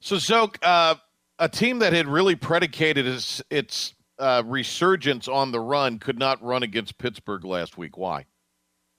So 0.00 0.16
Szoke, 0.16 0.56
uh, 0.62 0.96
a 1.38 1.48
team 1.48 1.78
that 1.80 1.92
had 1.92 2.06
really 2.06 2.36
predicated 2.36 3.06
its 3.06 3.42
its 3.50 3.94
uh, 4.18 4.42
resurgence 4.46 5.28
on 5.28 5.52
the 5.52 5.60
run 5.60 5.98
could 5.98 6.18
not 6.18 6.42
run 6.42 6.62
against 6.62 6.98
Pittsburgh 6.98 7.44
last 7.44 7.76
week. 7.76 7.96
Why? 7.96 8.26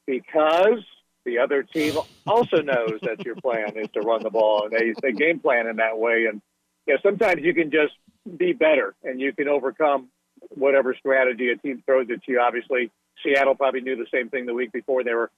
Because 0.05 0.83
the 1.25 1.39
other 1.39 1.63
team 1.63 1.95
also 2.27 2.57
knows 2.57 2.99
that 3.01 3.25
your 3.25 3.35
plan 3.35 3.77
is 3.77 3.89
to 3.93 4.01
run 4.01 4.23
the 4.23 4.29
ball, 4.29 4.65
and 4.65 4.71
they 4.71 4.93
they 5.01 5.11
game 5.11 5.39
plan 5.39 5.67
in 5.67 5.77
that 5.77 5.97
way. 5.97 6.25
And 6.29 6.41
yeah, 6.85 6.95
sometimes 7.01 7.41
you 7.41 7.53
can 7.53 7.71
just 7.71 7.93
be 8.37 8.53
better, 8.53 8.95
and 9.03 9.19
you 9.19 9.33
can 9.33 9.47
overcome 9.47 10.09
whatever 10.49 10.95
strategy 10.95 11.49
a 11.49 11.57
team 11.57 11.83
throws 11.85 12.07
at 12.11 12.27
you. 12.27 12.39
Obviously, 12.39 12.91
Seattle 13.23 13.55
probably 13.55 13.81
knew 13.81 13.95
the 13.95 14.07
same 14.13 14.29
thing 14.29 14.45
the 14.45 14.53
week 14.53 14.71
before. 14.71 15.03
They 15.03 15.13
were 15.13 15.31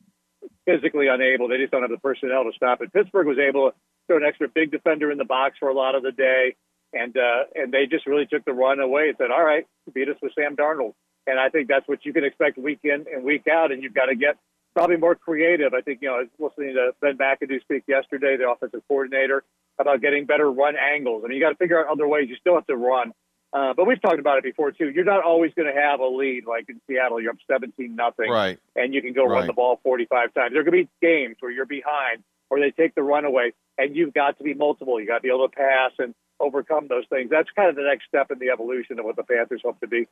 physically 0.66 1.08
unable. 1.08 1.48
They 1.48 1.58
just 1.58 1.72
don't 1.72 1.82
have 1.82 1.92
the 1.92 1.98
personnel 1.98 2.44
to 2.44 2.52
stop 2.56 2.82
it. 2.82 2.94
Pittsburgh 2.94 3.28
was 3.28 3.38
able 3.38 3.72
to 3.72 3.76
throw 4.08 4.18
an 4.18 4.24
extra 4.24 4.48
big 4.48 4.72
defender 4.72 5.12
in 5.12 5.18
the 5.18 5.26
box 5.26 5.58
for 5.60 5.70
a 5.70 5.74
lot 5.74 5.96
of 5.96 6.04
the 6.04 6.12
day, 6.12 6.56
and 6.94 7.16
uh, 7.18 7.44
and 7.56 7.72
they 7.72 7.86
just 7.86 8.06
really 8.08 8.26
took 8.26 8.46
the 8.46 8.54
run 8.54 8.80
away 8.80 9.10
and 9.10 9.18
said, 9.18 9.32
"All 9.32 9.44
right, 9.44 9.66
beat 9.94 10.10
us 10.10 10.18
with 10.22 10.34
Sam 10.34 10.56
Darnold." 10.56 10.94
And 11.26 11.40
I 11.40 11.50
think 11.50 11.68
that's 11.68 11.88
what 11.88 12.06
you 12.06 12.14
can 12.14 12.24
expect 12.24 12.58
week 12.58 12.80
in 12.84 13.06
and 13.14 13.24
week 13.24 13.48
out, 13.52 13.72
and 13.72 13.84
you've 13.84 13.94
got 13.94 14.06
to 14.06 14.16
get 14.16 14.38
probably 14.78 14.98
more 14.98 15.16
creative. 15.16 15.74
I 15.74 15.82
think 15.82 16.04
you 16.04 16.08
know, 16.08 16.18
I 16.18 16.20
was 16.20 16.52
listening 16.52 16.76
to 16.76 16.92
Ben 17.02 17.18
McAdoo 17.18 17.60
speak 17.62 17.84
yesterday, 17.88 18.38
the 18.38 18.48
offensive 18.48 18.84
coordinator, 18.88 19.44
about 19.80 20.02
getting 20.02 20.26
better 20.26 20.52
run 20.52 20.76
angles. 20.78 21.24
I 21.26 21.30
mean, 21.30 21.38
you 21.38 21.44
got 21.44 21.50
to 21.50 21.56
figure 21.56 21.80
out 21.80 21.92
other 21.92 22.08
ways. 22.08 22.30
You 22.30 22.36
still 22.36 22.54
have 22.54 22.68
to 22.68 22.76
run. 22.76 23.12
Uh, 23.54 23.74
but 23.76 23.88
we've 23.88 24.00
talked 24.00 24.20
about 24.20 24.38
it 24.38 24.44
before 24.44 24.72
too. 24.72 24.90
You're 24.90 25.04
not 25.04 25.24
always 25.24 25.52
going 25.56 25.74
to 25.74 25.82
have 25.82 26.00
a 26.00 26.06
lead 26.06 26.46
like 26.46 26.70
in 26.70 26.80
Seattle. 26.86 27.20
You're 27.20 27.32
up 27.32 27.38
17 27.50 27.96
nothing, 27.96 28.30
right? 28.30 28.60
And 28.76 28.94
you 28.94 29.02
can 29.02 29.14
go 29.14 29.26
right. 29.26 29.40
run 29.40 29.48
the 29.48 29.54
ball 29.54 29.80
45 29.84 30.32
times. 30.36 30.54
There 30.54 30.62
to 30.62 30.72
be 30.72 30.88
games 31.02 31.38
where 31.40 31.52
you're 31.52 31.66
behind, 31.66 32.24
or 32.52 32.60
they 32.60 32.70
take 32.70 32.94
the 32.94 33.02
runaway, 33.02 33.54
and 33.80 33.96
you've 33.96 34.14
got 34.14 34.38
to 34.38 34.44
be 34.44 34.54
multiple. 34.54 35.00
You 35.00 35.08
got 35.08 35.18
to 35.18 35.22
be 35.22 35.30
able 35.30 35.50
to 35.50 35.56
pass 35.56 35.92
and 35.98 36.14
overcome 36.40 36.88
those 36.88 37.06
things. 37.10 37.32
That's 37.32 37.50
kind 37.56 37.68
of 37.68 37.76
the 37.76 37.82
next 37.82 38.06
step 38.08 38.30
in 38.30 38.38
the 38.38 38.50
evolution 38.52 39.00
of 39.00 39.06
what 39.06 39.16
the 39.16 39.24
Panthers 39.24 39.62
hope 39.66 39.80
to 39.80 39.88
be. 39.88 40.08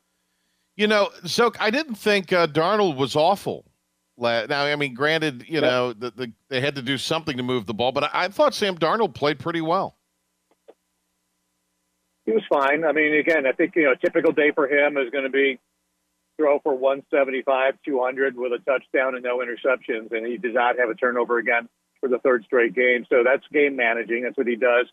You 0.75 0.87
know, 0.87 1.09
Szoke, 1.23 1.55
I 1.59 1.69
didn't 1.69 1.95
think 1.95 2.33
uh, 2.33 2.47
Darnold 2.47 2.95
was 2.95 3.15
awful. 3.15 3.65
Now, 4.17 4.65
I 4.65 4.75
mean, 4.75 4.93
granted, 4.93 5.45
you 5.47 5.55
yeah. 5.55 5.59
know, 5.61 5.93
the, 5.93 6.11
the, 6.11 6.31
they 6.49 6.61
had 6.61 6.75
to 6.75 6.81
do 6.81 6.97
something 6.97 7.37
to 7.37 7.43
move 7.43 7.65
the 7.65 7.73
ball, 7.73 7.91
but 7.91 8.05
I, 8.05 8.09
I 8.13 8.27
thought 8.29 8.53
Sam 8.53 8.77
Darnold 8.77 9.13
played 9.13 9.39
pretty 9.39 9.61
well. 9.61 9.95
He 12.25 12.31
was 12.31 12.43
fine. 12.49 12.83
I 12.85 12.91
mean, 12.91 13.13
again, 13.15 13.45
I 13.45 13.51
think 13.51 13.75
you 13.75 13.83
know, 13.83 13.91
a 13.91 13.97
typical 13.97 14.31
day 14.31 14.51
for 14.51 14.67
him 14.67 14.97
is 14.97 15.11
going 15.11 15.25
to 15.25 15.29
be 15.29 15.59
throw 16.37 16.59
for 16.59 16.73
175, 16.73 17.75
200 17.85 18.35
with 18.35 18.51
a 18.51 18.59
touchdown 18.59 19.15
and 19.15 19.23
no 19.23 19.39
interceptions, 19.39 20.11
and 20.11 20.25
he 20.25 20.37
did 20.37 20.53
not 20.53 20.77
have 20.79 20.89
a 20.89 20.95
turnover 20.95 21.37
again 21.37 21.69
for 21.99 22.09
the 22.09 22.19
third 22.19 22.43
straight 22.45 22.73
game. 22.73 23.05
So 23.09 23.23
that's 23.23 23.43
game 23.53 23.75
managing. 23.75 24.23
That's 24.23 24.37
what 24.37 24.47
he 24.47 24.55
does. 24.55 24.87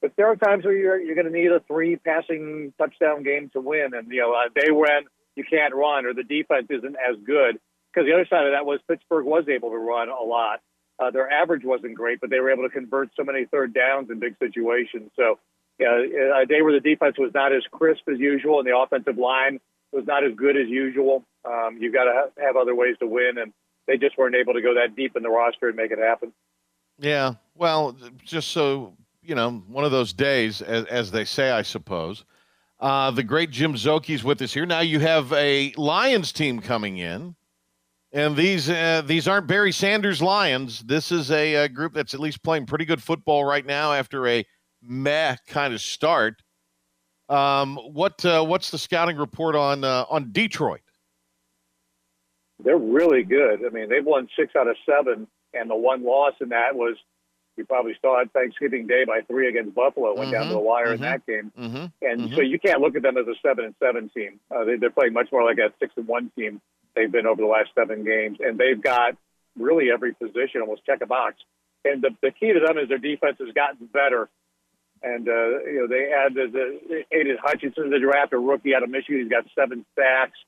But 0.00 0.12
there 0.16 0.28
are 0.28 0.36
times 0.36 0.64
where 0.64 0.74
you're 0.74 1.00
you're 1.00 1.14
going 1.14 1.26
to 1.26 1.32
need 1.32 1.50
a 1.50 1.60
three 1.60 1.96
passing 1.96 2.72
touchdown 2.78 3.22
game 3.22 3.50
to 3.54 3.60
win, 3.60 3.94
and 3.94 4.10
you 4.10 4.20
know, 4.20 4.32
a 4.32 4.48
day 4.54 4.70
when 4.70 5.04
you 5.36 5.44
can't 5.44 5.74
run 5.74 6.06
or 6.06 6.14
the 6.14 6.22
defense 6.22 6.66
isn't 6.70 6.96
as 6.96 7.16
good. 7.24 7.58
Because 7.96 8.06
the 8.06 8.12
other 8.12 8.26
side 8.28 8.44
of 8.44 8.52
that 8.52 8.66
was 8.66 8.78
Pittsburgh 8.86 9.24
was 9.24 9.48
able 9.48 9.70
to 9.70 9.78
run 9.78 10.10
a 10.10 10.22
lot, 10.22 10.60
Uh, 10.98 11.10
their 11.10 11.30
average 11.30 11.62
wasn't 11.64 11.94
great, 11.94 12.20
but 12.20 12.30
they 12.30 12.40
were 12.40 12.50
able 12.50 12.62
to 12.62 12.70
convert 12.70 13.10
so 13.16 13.24
many 13.24 13.44
third 13.46 13.74
downs 13.74 14.10
in 14.10 14.18
big 14.18 14.34
situations. 14.38 15.10
So, 15.14 15.38
yeah, 15.78 16.40
a 16.40 16.46
day 16.46 16.62
where 16.62 16.72
the 16.72 16.80
defense 16.80 17.18
was 17.18 17.32
not 17.34 17.52
as 17.52 17.62
crisp 17.70 18.08
as 18.08 18.18
usual 18.18 18.58
and 18.60 18.66
the 18.66 18.76
offensive 18.76 19.18
line 19.18 19.60
was 19.92 20.06
not 20.06 20.24
as 20.24 20.34
good 20.34 20.56
as 20.56 20.68
usual. 20.68 21.24
Um, 21.44 21.76
you've 21.78 21.92
got 21.92 22.04
to 22.04 22.12
ha- 22.14 22.42
have 22.42 22.56
other 22.56 22.74
ways 22.74 22.96
to 23.00 23.06
win, 23.06 23.36
and 23.36 23.52
they 23.86 23.98
just 23.98 24.16
weren't 24.16 24.34
able 24.34 24.54
to 24.54 24.62
go 24.62 24.74
that 24.74 24.96
deep 24.96 25.16
in 25.16 25.22
the 25.22 25.28
roster 25.28 25.68
and 25.68 25.76
make 25.76 25.90
it 25.90 25.98
happen. 25.98 26.32
Yeah, 26.98 27.34
well, 27.54 27.94
just 28.24 28.48
so 28.48 28.94
you 29.22 29.34
know, 29.34 29.62
one 29.68 29.84
of 29.84 29.90
those 29.90 30.12
days, 30.12 30.62
as, 30.62 30.84
as 30.86 31.10
they 31.10 31.24
say, 31.24 31.50
I 31.50 31.62
suppose. 31.62 32.24
Uh, 32.78 33.10
the 33.10 33.22
great 33.22 33.50
Jim 33.50 33.74
Szoke's 33.74 34.22
with 34.22 34.40
us 34.40 34.54
here. 34.54 34.66
Now 34.66 34.80
you 34.80 35.00
have 35.00 35.32
a 35.32 35.72
Lions 35.76 36.32
team 36.32 36.60
coming 36.60 36.98
in, 36.98 37.34
and 38.16 38.34
these 38.34 38.70
uh, 38.70 39.02
these 39.04 39.28
aren't 39.28 39.46
Barry 39.46 39.72
Sanders 39.72 40.22
Lions. 40.22 40.80
This 40.80 41.12
is 41.12 41.30
a, 41.30 41.54
a, 41.54 41.68
group 41.68 41.92
that's 41.92 42.14
at 42.14 42.20
least 42.20 42.42
playing 42.42 42.64
pretty 42.64 42.86
good 42.86 43.02
football 43.02 43.44
right 43.44 43.64
now 43.64 43.92
after 43.92 44.26
a 44.26 44.44
meh 44.82 45.36
kind 45.46 45.74
of 45.74 45.82
start. 45.82 46.40
Um, 47.28 47.76
what 47.76 48.24
uh, 48.24 48.42
what's 48.42 48.70
the 48.70 48.78
scouting 48.78 49.18
report 49.18 49.54
on 49.54 49.84
uh, 49.84 50.06
on 50.08 50.32
Detroit? 50.32 50.80
They're 52.64 52.78
really 52.78 53.22
good. 53.22 53.66
I 53.66 53.68
mean, 53.68 53.90
they've 53.90 54.04
won 54.04 54.28
six 54.34 54.56
out 54.56 54.66
of 54.66 54.76
seven, 54.88 55.28
and 55.52 55.68
the 55.68 55.76
one 55.76 56.02
loss 56.02 56.32
in 56.40 56.48
that 56.48 56.74
was 56.74 56.96
you 57.58 57.66
probably 57.66 57.96
saw 58.00 58.22
it 58.22 58.30
Thanksgiving 58.32 58.86
Day 58.86 59.04
by 59.04 59.20
three 59.28 59.48
against 59.50 59.74
Buffalo. 59.74 60.14
Went 60.14 60.30
mm-hmm, 60.30 60.32
down 60.32 60.46
to 60.46 60.54
the 60.54 60.58
wire 60.58 60.86
mm-hmm, 60.86 60.94
in 60.94 61.00
that 61.02 61.26
game, 61.26 61.52
mm-hmm, 61.58 61.76
and 62.00 62.20
mm-hmm. 62.22 62.34
so 62.34 62.40
you 62.40 62.58
can't 62.58 62.80
look 62.80 62.96
at 62.96 63.02
them 63.02 63.18
as 63.18 63.26
a 63.26 63.34
seven 63.46 63.66
and 63.66 63.74
seven 63.78 64.08
team. 64.08 64.40
Uh, 64.50 64.64
they, 64.64 64.76
they're 64.76 64.88
playing 64.88 65.12
much 65.12 65.28
more 65.30 65.44
like 65.44 65.58
a 65.58 65.70
six 65.78 65.92
and 65.98 66.06
one 66.06 66.30
team. 66.34 66.62
They've 66.96 67.12
been 67.12 67.26
over 67.26 67.42
the 67.42 67.48
last 67.48 67.70
seven 67.74 68.04
games, 68.04 68.38
and 68.40 68.58
they've 68.58 68.80
got 68.80 69.16
really 69.58 69.90
every 69.92 70.14
position 70.14 70.62
almost 70.62 70.84
check 70.84 71.00
a 71.02 71.06
box. 71.06 71.36
And 71.84 72.02
the, 72.02 72.10
the 72.22 72.30
key 72.30 72.52
to 72.52 72.60
them 72.60 72.78
is 72.78 72.88
their 72.88 72.98
defense 72.98 73.36
has 73.38 73.52
gotten 73.54 73.86
better. 73.86 74.28
And 75.02 75.28
uh, 75.28 75.60
you 75.64 75.80
know 75.80 75.86
they 75.86 76.10
added 76.10 76.52
the 76.52 77.04
Aidan 77.12 77.36
Hutchinson 77.40 77.90
the 77.90 78.00
draft, 78.00 78.32
a 78.32 78.38
rookie 78.38 78.74
out 78.74 78.82
of 78.82 78.88
Michigan. 78.88 79.20
He's 79.20 79.30
got 79.30 79.44
seven 79.54 79.84
sacks. 79.94 80.38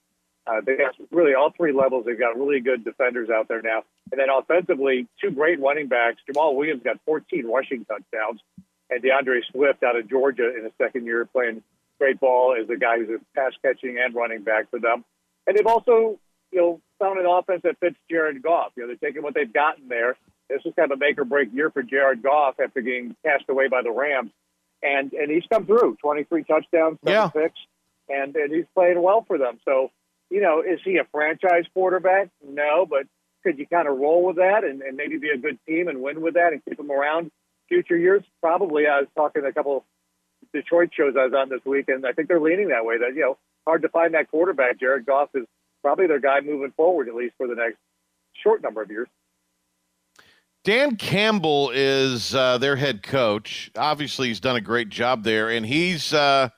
Uh, 0.46 0.62
they 0.64 0.76
got 0.76 0.94
really 1.11 1.34
all 1.34 1.52
three 1.54 1.72
levels. 1.72 2.06
They've 2.06 2.18
got 2.18 2.38
really 2.38 2.61
good 2.61 2.82
defenders 2.82 3.28
out 3.28 3.48
there 3.48 3.61
now. 3.61 3.82
And 4.11 4.18
then 4.18 4.28
offensively, 4.30 5.06
two 5.22 5.30
great 5.30 5.61
running 5.61 5.88
backs. 5.88 6.16
Jamaal 6.28 6.56
Williams 6.56 6.82
got 6.82 6.96
14 7.04 7.46
rushing 7.46 7.84
touchdowns, 7.84 8.40
and 8.88 9.02
D'Andre 9.02 9.42
Swift 9.52 9.82
out 9.82 9.98
of 9.98 10.08
Georgia 10.08 10.56
in 10.56 10.64
his 10.64 10.72
second 10.78 11.04
year 11.04 11.26
playing 11.26 11.62
great 11.98 12.18
ball 12.18 12.56
as 12.58 12.70
a 12.70 12.76
guy 12.76 12.96
who's 12.98 13.11
a 13.11 13.38
pass 13.38 13.52
catching 13.62 13.98
and 14.02 14.14
running 14.14 14.42
back 14.42 14.70
for 14.70 14.78
them. 14.78 15.04
And 15.46 15.56
they've 15.56 15.66
also, 15.66 16.18
you 16.52 16.61
know, 16.61 16.80
found 16.98 17.18
an 17.18 17.26
offense 17.26 17.62
that 17.64 17.78
fits 17.78 17.96
Jared 18.11 18.42
Goff. 18.42 18.72
You 18.76 18.82
know, 18.82 18.88
they're 18.88 19.11
taking 19.11 19.22
what 19.22 19.34
they've 19.34 19.52
gotten 19.52 19.88
there. 19.88 20.16
This 20.48 20.62
is 20.64 20.72
kind 20.76 20.90
of 20.90 20.96
a 20.96 21.00
make 21.00 21.18
or 21.18 21.24
break 21.24 21.52
year 21.52 21.70
for 21.70 21.82
Jared 21.82 22.22
Goff 22.22 22.58
after 22.62 22.80
getting 22.80 23.14
cast 23.24 23.44
away 23.48 23.68
by 23.68 23.82
the 23.82 23.90
Rams. 23.90 24.30
And 24.82 25.12
and 25.12 25.30
he's 25.30 25.44
come 25.50 25.66
through 25.66 25.96
23 26.00 26.44
touchdowns, 26.44 26.98
seven 27.04 27.12
yeah. 27.12 27.28
picks, 27.28 27.58
and, 28.08 28.34
and 28.37 28.54
he's 28.54 28.64
playing 28.74 29.02
well 29.02 29.24
for 29.26 29.37
them. 29.37 29.58
So 29.64 29.90
you 30.30 30.40
know, 30.40 30.61
is 30.61 30.80
he 30.84 30.98
a 30.98 31.04
franchise 31.11 31.64
quarterback? 31.74 32.28
No, 32.46 32.87
but 32.88 33.06
could 33.42 33.58
you 33.58 33.66
kind 33.66 33.88
of 33.88 33.98
roll 33.98 34.26
with 34.26 34.37
that 34.37 34.64
and, 34.64 34.82
and 34.82 34.96
maybe 34.96 35.18
be 35.18 35.30
a 35.30 35.38
good 35.38 35.58
team 35.66 35.88
and 35.88 36.02
win 36.02 36.20
with 36.20 36.34
that 36.34 36.52
and 36.52 36.64
keep 36.64 36.78
him 36.78 36.90
around 36.90 37.30
future 37.68 37.96
years? 37.96 38.22
Probably. 38.40 38.87
I 38.87 39.00
was 39.00 39.08
talking 39.16 39.42
to 39.42 39.48
a 39.48 39.52
couple 39.52 39.84
Detroit 40.52 40.90
shows 40.94 41.14
I 41.18 41.24
was 41.24 41.34
on 41.34 41.48
this 41.48 41.64
week, 41.64 41.88
and 41.88 42.06
I 42.06 42.12
think 42.12 42.28
they're 42.28 42.40
leaning 42.40 42.68
that 42.68 42.84
way. 42.84 42.98
That 42.98 43.14
you 43.14 43.22
know, 43.22 43.38
hard 43.66 43.82
to 43.82 43.88
find 43.88 44.14
that 44.14 44.30
quarterback. 44.30 44.80
Jared 44.80 45.06
Goff 45.06 45.30
is 45.34 45.46
probably 45.82 46.06
their 46.06 46.20
guy 46.20 46.40
moving 46.40 46.72
forward, 46.76 47.08
at 47.08 47.14
least 47.14 47.34
for 47.36 47.46
the 47.46 47.54
next 47.54 47.78
short 48.42 48.62
number 48.62 48.82
of 48.82 48.90
years. 48.90 49.08
Dan 50.64 50.96
Campbell 50.96 51.70
is 51.74 52.34
uh, 52.34 52.58
their 52.58 52.76
head 52.76 53.02
coach. 53.02 53.70
Obviously, 53.76 54.28
he's 54.28 54.40
done 54.40 54.56
a 54.56 54.60
great 54.60 54.88
job 54.88 55.24
there, 55.24 55.48
and 55.50 55.64
he's 55.64 56.12
uh, 56.12 56.48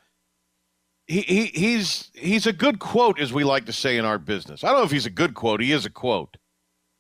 he, 1.07 1.21
he 1.21 1.47
he's 1.47 2.11
he's 2.15 2.47
a 2.47 2.53
good 2.53 2.79
quote, 2.79 3.21
as 3.21 3.33
we 3.33 3.45
like 3.45 3.67
to 3.67 3.73
say 3.73 3.99
in 3.99 4.05
our 4.05 4.19
business. 4.19 4.65
I 4.65 4.69
don't 4.69 4.79
know 4.79 4.85
if 4.85 4.91
he's 4.91 5.07
a 5.07 5.11
good 5.11 5.35
quote. 5.35 5.61
He 5.61 5.73
is 5.73 5.87
a 5.87 5.91
quote. 5.91 6.37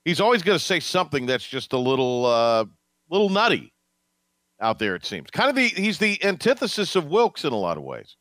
He's 0.05 0.21
always 0.21 0.43
going 0.43 0.59
to 0.59 0.65
say 0.65 0.81
something 0.81 1.27
that's 1.27 1.47
just 1.47 1.73
a 1.73 1.79
little 1.79 2.27
uh, 2.27 2.65
little 3.11 3.29
nutty 3.29 3.73
out 4.61 4.79
there. 4.79 4.95
It 4.95 5.05
seems 5.05 5.31
kind 5.31 5.51
of 5.51 5.57
the 5.57 5.69
he's 5.69 5.99
the 5.99 6.23
antithesis 6.25 6.97
of 6.97 7.07
Wilks 7.07 7.45
in 7.45 7.53
a 7.53 7.57
lot 7.57 7.77
of 7.77 7.83
ways. 7.83 8.17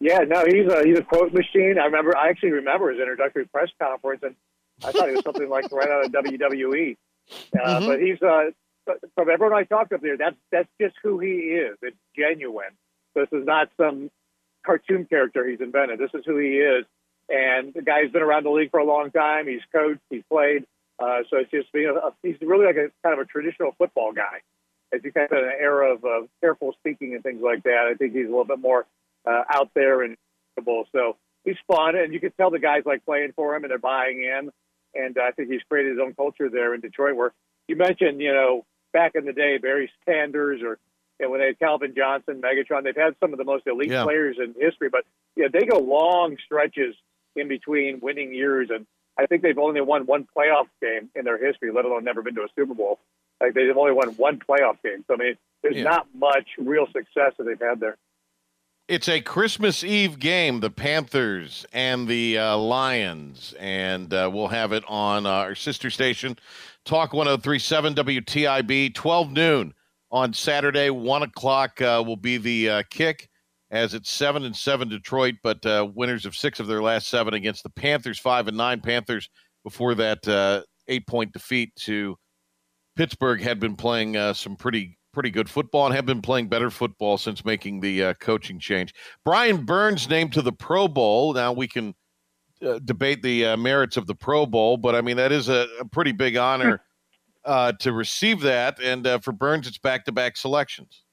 Yeah, 0.00 0.20
no, 0.20 0.44
he's 0.44 0.66
a 0.70 0.84
he's 0.84 0.98
a 0.98 1.02
quote 1.02 1.32
machine. 1.32 1.76
I 1.80 1.86
remember 1.86 2.16
I 2.16 2.28
actually 2.28 2.52
remember 2.52 2.90
his 2.90 3.00
introductory 3.00 3.46
press 3.46 3.70
conference, 3.80 4.22
and 4.22 4.34
I 4.84 4.92
thought 4.92 5.08
it 5.08 5.16
was 5.16 5.24
something 5.24 5.48
like 5.48 5.70
right 5.72 5.88
out 5.88 6.06
of 6.06 6.12
WWE. 6.12 6.96
Uh, 7.30 7.58
mm-hmm. 7.58 7.86
But 7.86 8.00
he's 8.00 8.20
uh, 8.22 8.50
from 9.14 9.30
everyone 9.30 9.56
I 9.56 9.64
talked 9.64 9.92
up 9.92 10.02
there, 10.02 10.16
that's 10.16 10.36
that's 10.52 10.68
just 10.80 10.96
who 11.02 11.18
he 11.18 11.28
is. 11.28 11.76
It's 11.82 11.96
genuine. 12.16 12.72
This 13.14 13.28
is 13.32 13.46
not 13.46 13.70
some 13.76 14.10
cartoon 14.64 15.06
character 15.06 15.48
he's 15.48 15.60
invented. 15.60 15.98
This 15.98 16.10
is 16.12 16.24
who 16.26 16.36
he 16.36 16.58
is. 16.58 16.84
And 17.28 17.72
the 17.74 17.82
guy's 17.82 18.10
been 18.10 18.22
around 18.22 18.44
the 18.44 18.50
league 18.50 18.70
for 18.70 18.78
a 18.78 18.84
long 18.84 19.10
time. 19.10 19.48
He's 19.48 19.62
coached, 19.72 20.00
he's 20.10 20.22
played. 20.30 20.64
Uh, 20.98 21.20
so 21.28 21.38
it's 21.38 21.50
just 21.50 21.72
being 21.72 21.88
a, 21.88 22.10
he's 22.22 22.36
really 22.40 22.66
like 22.66 22.76
a 22.76 22.90
kind 23.02 23.18
of 23.18 23.18
a 23.18 23.24
traditional 23.24 23.74
football 23.78 24.12
guy. 24.12 24.40
As 24.94 25.00
you 25.02 25.12
kind 25.12 25.30
of 25.30 25.38
an 25.38 25.52
era 25.58 25.94
of 25.94 26.04
uh, 26.04 26.26
careful 26.40 26.74
speaking 26.78 27.14
and 27.14 27.22
things 27.22 27.42
like 27.42 27.64
that, 27.64 27.90
I 27.90 27.94
think 27.94 28.14
he's 28.14 28.26
a 28.26 28.28
little 28.28 28.44
bit 28.44 28.60
more 28.60 28.86
uh, 29.26 29.42
out 29.52 29.70
there 29.74 30.02
and 30.02 30.16
so 30.64 31.16
he's 31.44 31.56
fun, 31.70 31.96
and 31.96 32.12
you 32.12 32.20
can 32.20 32.32
tell 32.32 32.50
the 32.50 32.58
guys 32.58 32.82
like 32.86 33.04
playing 33.04 33.32
for 33.36 33.54
him 33.54 33.64
and 33.64 33.70
they're 33.70 33.78
buying 33.78 34.22
in. 34.22 34.50
And 34.94 35.16
I 35.18 35.30
think 35.32 35.50
he's 35.50 35.60
created 35.68 35.92
his 35.92 36.00
own 36.02 36.14
culture 36.14 36.48
there 36.48 36.74
in 36.74 36.80
Detroit. 36.80 37.16
Where 37.16 37.32
you 37.68 37.76
mentioned, 37.76 38.20
you 38.20 38.32
know, 38.32 38.64
back 38.92 39.12
in 39.14 39.26
the 39.26 39.32
day, 39.32 39.58
Barry 39.58 39.90
Sanders 40.06 40.62
or 40.62 40.78
and 41.18 41.30
when 41.30 41.40
they 41.40 41.46
had 41.46 41.58
Calvin 41.58 41.94
Johnson, 41.96 42.42
Megatron, 42.42 42.84
they've 42.84 42.96
had 42.96 43.14
some 43.20 43.32
of 43.32 43.38
the 43.38 43.44
most 43.44 43.66
elite 43.66 43.90
yeah. 43.90 44.04
players 44.04 44.36
in 44.38 44.54
history. 44.58 44.90
But 44.90 45.04
yeah, 45.34 45.46
they 45.50 45.64
go 45.64 45.78
long 45.78 46.36
stretches 46.44 46.94
in 47.34 47.48
between 47.48 48.00
winning 48.00 48.34
years, 48.34 48.68
and 48.70 48.86
I 49.18 49.26
think 49.26 49.42
they've 49.42 49.58
only 49.58 49.80
won 49.80 50.04
one 50.04 50.26
playoff 50.36 50.66
game 50.82 51.08
in 51.14 51.24
their 51.24 51.38
history, 51.38 51.72
let 51.72 51.84
alone 51.84 52.04
never 52.04 52.22
been 52.22 52.34
to 52.34 52.42
a 52.42 52.48
Super 52.54 52.74
Bowl. 52.74 52.98
Like 53.40 53.54
they've 53.54 53.76
only 53.76 53.92
won 53.92 54.08
one 54.10 54.38
playoff 54.38 54.82
game. 54.82 55.04
So 55.06 55.14
I 55.14 55.16
mean, 55.16 55.36
there's 55.62 55.76
yeah. 55.76 55.84
not 55.84 56.06
much 56.14 56.48
real 56.58 56.86
success 56.86 57.32
that 57.38 57.44
they've 57.44 57.60
had 57.60 57.80
there. 57.80 57.96
It's 58.88 59.08
a 59.08 59.20
Christmas 59.20 59.82
Eve 59.82 60.20
game, 60.20 60.60
the 60.60 60.70
Panthers 60.70 61.66
and 61.72 62.06
the 62.06 62.38
uh, 62.38 62.56
Lions, 62.56 63.52
and 63.58 64.14
uh, 64.14 64.30
we'll 64.32 64.46
have 64.46 64.70
it 64.70 64.84
on 64.86 65.26
uh, 65.26 65.30
our 65.30 65.56
sister 65.56 65.90
station, 65.90 66.36
Talk 66.84 67.12
1037 67.12 67.96
WTIB, 67.96 68.94
12 68.94 69.32
noon 69.32 69.74
on 70.12 70.32
Saturday. 70.32 70.90
One 70.90 71.24
o'clock 71.24 71.82
uh, 71.82 72.00
will 72.06 72.16
be 72.16 72.36
the 72.36 72.70
uh, 72.70 72.82
kick 72.88 73.28
as 73.72 73.92
it's 73.92 74.08
seven 74.08 74.44
and 74.44 74.54
seven 74.54 74.88
Detroit, 74.88 75.34
but 75.42 75.66
uh, 75.66 75.88
winners 75.92 76.24
of 76.24 76.36
six 76.36 76.60
of 76.60 76.68
their 76.68 76.80
last 76.80 77.08
seven 77.08 77.34
against 77.34 77.64
the 77.64 77.70
Panthers, 77.70 78.20
five 78.20 78.46
and 78.46 78.56
nine 78.56 78.80
Panthers 78.80 79.28
before 79.64 79.96
that 79.96 80.64
eight 80.86 81.08
point 81.08 81.32
defeat 81.32 81.74
to 81.74 82.14
Pittsburgh 82.94 83.40
had 83.40 83.58
been 83.58 83.74
playing 83.74 84.32
some 84.34 84.54
pretty 84.54 84.96
pretty 85.16 85.30
good 85.30 85.48
football 85.48 85.86
and 85.86 85.94
have 85.94 86.04
been 86.04 86.20
playing 86.20 86.48
better 86.48 86.70
football 86.70 87.16
since 87.16 87.44
making 87.44 87.80
the 87.80 88.04
uh, 88.04 88.14
coaching 88.20 88.58
change. 88.60 88.92
Brian 89.24 89.64
Burns 89.64 90.08
named 90.08 90.34
to 90.34 90.42
the 90.42 90.52
Pro 90.52 90.86
Bowl. 90.88 91.32
Now 91.32 91.52
we 91.52 91.66
can. 91.66 91.94
debate 92.84 93.20
the 93.22 93.54
merits 93.56 93.98
of 93.98 94.06
the 94.06 94.14
Pro 94.14 94.46
Bowl, 94.46 94.78
but 94.78 94.94
I 94.94 95.02
mean 95.02 95.18
that 95.18 95.30
is 95.30 95.50
a, 95.50 95.66
a 95.78 95.84
pretty 95.84 96.12
big 96.12 96.38
honor 96.38 96.80
uh, 97.44 97.72
to 97.80 97.92
receive 97.92 98.40
that. 98.40 98.80
And 98.82 99.06
uh, 99.06 99.18
for 99.18 99.32
Burns, 99.32 99.66
it's 99.66 99.76
back 99.78 100.06
to 100.06 100.12
back 100.12 100.38
selections. 100.38 101.04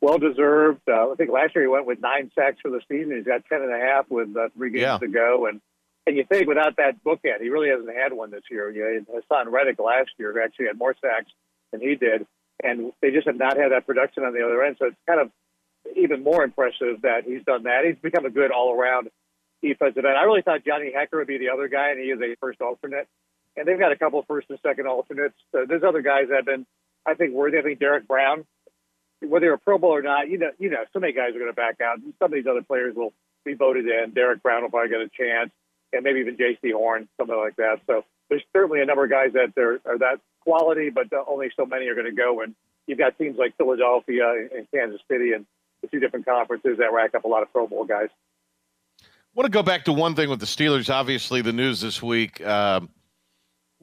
Well 0.00 0.18
deserved. 0.18 0.80
Uh, 0.88 1.12
I 1.12 1.14
think 1.16 1.30
last 1.30 1.54
year 1.54 1.64
he 1.64 1.68
went 1.68 1.86
with 1.86 2.00
nine 2.00 2.30
sacks 2.34 2.58
for 2.62 2.70
the 2.70 2.80
season. 2.90 3.16
He's 3.16 3.26
got 3.26 3.44
ten 3.46 3.60
and 3.60 3.72
a 3.72 3.78
half 3.78 4.06
with 4.10 4.34
uh, 4.34 4.48
three 4.56 4.70
games 4.70 4.82
yeah. 4.82 4.98
to 4.98 5.08
go. 5.08 5.46
And 5.46 5.60
and 6.06 6.16
you 6.16 6.24
think 6.30 6.48
without 6.48 6.76
that 6.76 7.02
bookend, 7.04 7.40
he 7.40 7.50
really 7.50 7.68
hasn't 7.68 7.94
had 7.94 8.12
one 8.12 8.30
this 8.30 8.44
year. 8.50 8.70
You 8.70 9.04
know, 9.08 9.20
Haason 9.30 9.52
Reddick 9.52 9.78
last 9.78 10.10
year 10.18 10.42
actually 10.42 10.66
had 10.66 10.78
more 10.78 10.94
sacks 11.00 11.30
than 11.74 11.88
he 11.88 11.96
did, 11.96 12.26
and 12.62 12.92
they 13.02 13.10
just 13.10 13.26
have 13.26 13.36
not 13.36 13.56
had 13.56 13.72
that 13.72 13.86
production 13.86 14.24
on 14.24 14.32
the 14.32 14.44
other 14.44 14.62
end. 14.62 14.76
So 14.78 14.86
it's 14.86 14.96
kind 15.06 15.20
of 15.20 15.30
even 15.96 16.22
more 16.22 16.42
impressive 16.42 17.02
that 17.02 17.24
he's 17.26 17.44
done 17.44 17.64
that. 17.64 17.84
He's 17.84 17.96
become 18.00 18.24
a 18.24 18.30
good 18.30 18.50
all 18.50 18.72
around 18.72 19.10
defensive 19.62 20.04
end. 20.04 20.16
I 20.16 20.22
really 20.22 20.42
thought 20.42 20.64
Johnny 20.64 20.92
Hekker 20.94 21.18
would 21.18 21.26
be 21.26 21.38
the 21.38 21.50
other 21.50 21.68
guy, 21.68 21.90
and 21.90 22.00
he 22.00 22.06
is 22.06 22.20
a 22.20 22.36
first 22.40 22.60
alternate 22.60 23.08
and 23.56 23.66
they've 23.66 23.78
got 23.78 23.92
a 23.92 23.96
couple 23.96 24.22
first 24.26 24.50
and 24.50 24.58
second 24.62 24.86
alternates. 24.86 25.34
So 25.52 25.64
there's 25.66 25.82
other 25.82 26.02
guys 26.02 26.28
that 26.28 26.36
have 26.36 26.46
been, 26.46 26.66
I 27.06 27.14
think, 27.14 27.32
worthy. 27.32 27.58
I 27.58 27.62
think 27.62 27.78
Derrick 27.78 28.08
Brown, 28.08 28.44
whether 29.20 29.46
you're 29.46 29.54
a 29.54 29.58
Pro 29.58 29.78
Bowl 29.78 29.94
or 29.94 30.02
not, 30.02 30.28
you 30.28 30.38
know, 30.38 30.50
you 30.58 30.70
know, 30.70 30.84
so 30.92 30.98
many 30.98 31.12
guys 31.12 31.30
are 31.30 31.38
going 31.38 31.50
to 31.50 31.52
back 31.52 31.80
out. 31.80 31.98
Some 32.18 32.32
of 32.32 32.32
these 32.32 32.46
other 32.46 32.62
players 32.62 32.94
will 32.96 33.12
be 33.44 33.54
voted 33.54 33.86
in. 33.86 34.12
Derrick 34.12 34.42
Brown 34.42 34.62
will 34.62 34.70
probably 34.70 34.90
get 34.90 35.00
a 35.00 35.08
chance, 35.08 35.50
and 35.92 36.02
maybe 36.02 36.20
even 36.20 36.36
Jaycee 36.36 36.72
Horn, 36.72 37.08
something 37.16 37.36
like 37.36 37.56
that. 37.56 37.80
So 37.86 38.04
there's 38.28 38.42
certainly 38.52 38.80
a 38.80 38.86
number 38.86 39.04
of 39.04 39.10
guys 39.10 39.32
that 39.34 39.52
are, 39.60 39.80
are 39.84 39.98
that 39.98 40.20
quality, 40.40 40.90
but 40.90 41.06
only 41.26 41.50
so 41.56 41.66
many 41.66 41.86
are 41.88 41.94
going 41.94 42.06
to 42.06 42.12
go. 42.12 42.40
And 42.40 42.54
you've 42.86 42.98
got 42.98 43.16
teams 43.18 43.36
like 43.38 43.56
Philadelphia 43.56 44.48
and 44.54 44.66
Kansas 44.72 45.00
City 45.10 45.32
and 45.32 45.46
the 45.82 45.88
two 45.88 46.00
different 46.00 46.26
conferences 46.26 46.78
that 46.78 46.92
rack 46.92 47.14
up 47.14 47.24
a 47.24 47.28
lot 47.28 47.42
of 47.42 47.52
Pro 47.52 47.66
Bowl 47.66 47.84
guys. 47.84 48.08
I 49.00 49.06
want 49.34 49.46
to 49.46 49.52
go 49.52 49.62
back 49.62 49.84
to 49.86 49.92
one 49.92 50.14
thing 50.14 50.30
with 50.30 50.40
the 50.40 50.46
Steelers. 50.46 50.92
Obviously, 50.92 51.42
the 51.42 51.52
news 51.52 51.80
this 51.80 52.02
week. 52.02 52.44
Um, 52.46 52.88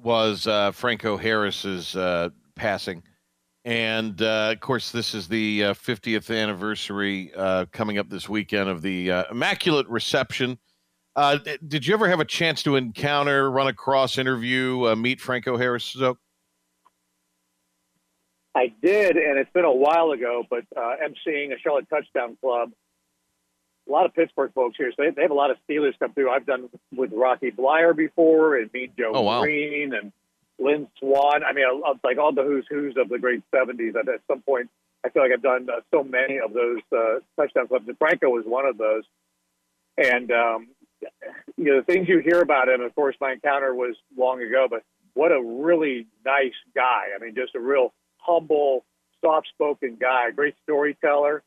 was 0.04 0.48
uh, 0.48 0.72
Franco 0.72 1.18
Harris's 1.18 1.96
uh, 1.96 2.30
passing. 2.56 3.04
And 3.64 4.20
uh, 4.22 4.52
of 4.54 4.60
course, 4.60 4.92
this 4.92 5.14
is 5.14 5.28
the 5.28 5.66
uh, 5.66 5.74
50th 5.76 6.36
anniversary 6.36 7.32
uh, 7.36 7.66
coming 7.72 7.98
up 8.00 8.10
this 8.10 8.28
weekend 8.28 8.70
of 8.70 8.82
the 8.82 9.12
uh, 9.12 9.24
Immaculate 9.32 9.88
Reception. 9.88 10.58
Uh, 11.16 11.38
d- 11.38 11.58
did 11.68 11.86
you 11.88 11.94
ever 11.94 12.08
have 12.08 12.20
a 12.20 12.26
chance 12.26 12.64
to 12.64 12.76
encounter, 12.76 13.52
run 13.52 13.68
across, 13.68 14.18
interview, 14.18 14.86
uh, 14.88 14.96
meet 14.96 15.20
Franco 15.20 15.58
Harris? 15.58 15.84
Zoe? 15.92 16.16
I 18.54 18.74
did, 18.82 19.16
and 19.16 19.38
it's 19.40 19.52
been 19.54 19.66
a 19.66 19.72
while 19.72 20.12
ago, 20.12 20.44
but 20.50 20.66
uh, 20.76 20.96
emceeing 21.06 21.54
a 21.54 21.60
Charlotte 21.60 21.88
Touchdown 21.90 22.38
Club. 22.42 22.72
A 23.88 23.92
lot 23.92 24.06
of 24.06 24.14
Pittsburgh 24.14 24.52
folks 24.54 24.76
here, 24.78 24.92
so 24.96 25.04
they, 25.04 25.10
they 25.10 25.22
have 25.24 25.32
a 25.32 25.36
lot 25.36 25.52
of 25.52 25.58
Steelers 25.68 25.98
come 26.00 26.14
through. 26.14 26.30
I've 26.30 26.46
done 26.46 26.70
with 26.96 27.12
Rocky 27.14 27.52
Bleier 27.52 27.96
before, 27.96 28.58
and 28.58 28.72
Mean 28.74 28.92
Joe 28.98 29.12
Oh, 29.16 29.22
wow. 29.22 29.42
Greene, 29.42 29.94
and 29.94 30.12
Lynn 30.60 30.88
Swann. 31.00 31.44
I 31.44 31.52
mean, 31.54 31.66
I- 31.66 31.94
like 32.04 32.18
all 32.18 32.32
the 32.34 32.44
who's 32.44 32.66
who's 32.70 32.96
of 32.98 33.10
the 33.10 33.18
great 33.18 33.42
'70s. 33.54 33.96
At, 33.96 34.08
at 34.08 34.22
some 34.30 34.42
point, 34.42 34.70
I 35.06 35.10
feel 35.10 35.24
like 35.24 35.32
I've 35.34 35.42
done 35.42 35.68
uh, 35.70 35.82
so 35.90 36.04
many 36.04 36.38
of 36.40 36.54
those 36.54 36.80
uh, 36.96 37.20
touchdown 37.38 37.68
clubs, 37.68 37.88
and 37.88 37.98
Franco 37.98 38.30
was 38.30 38.44
one 38.46 38.66
of 38.66 38.78
those. 38.78 39.04
And 39.98 40.32
um, 40.32 40.68
you 41.58 41.66
know, 41.66 41.78
the 41.78 41.84
things 41.84 42.08
you 42.08 42.20
hear 42.20 42.42
about 42.42 42.70
him. 42.70 42.82
Of 42.82 42.94
course, 42.96 43.16
my 43.20 43.34
encounter 43.34 43.74
was 43.74 43.96
long 44.18 44.42
ago, 44.42 44.68
but 44.70 44.84
what 45.14 45.32
a 45.32 45.42
really 45.42 46.08
nice 46.26 46.54
guy. 46.76 47.08
I 47.16 47.24
mean, 47.24 47.36
just 47.36 47.56
a 47.56 47.60
real 47.60 47.94
humble, 48.18 48.86
soft-spoken 49.22 49.98
guy, 50.00 50.32
great 50.32 50.56
storyteller, 50.64 51.44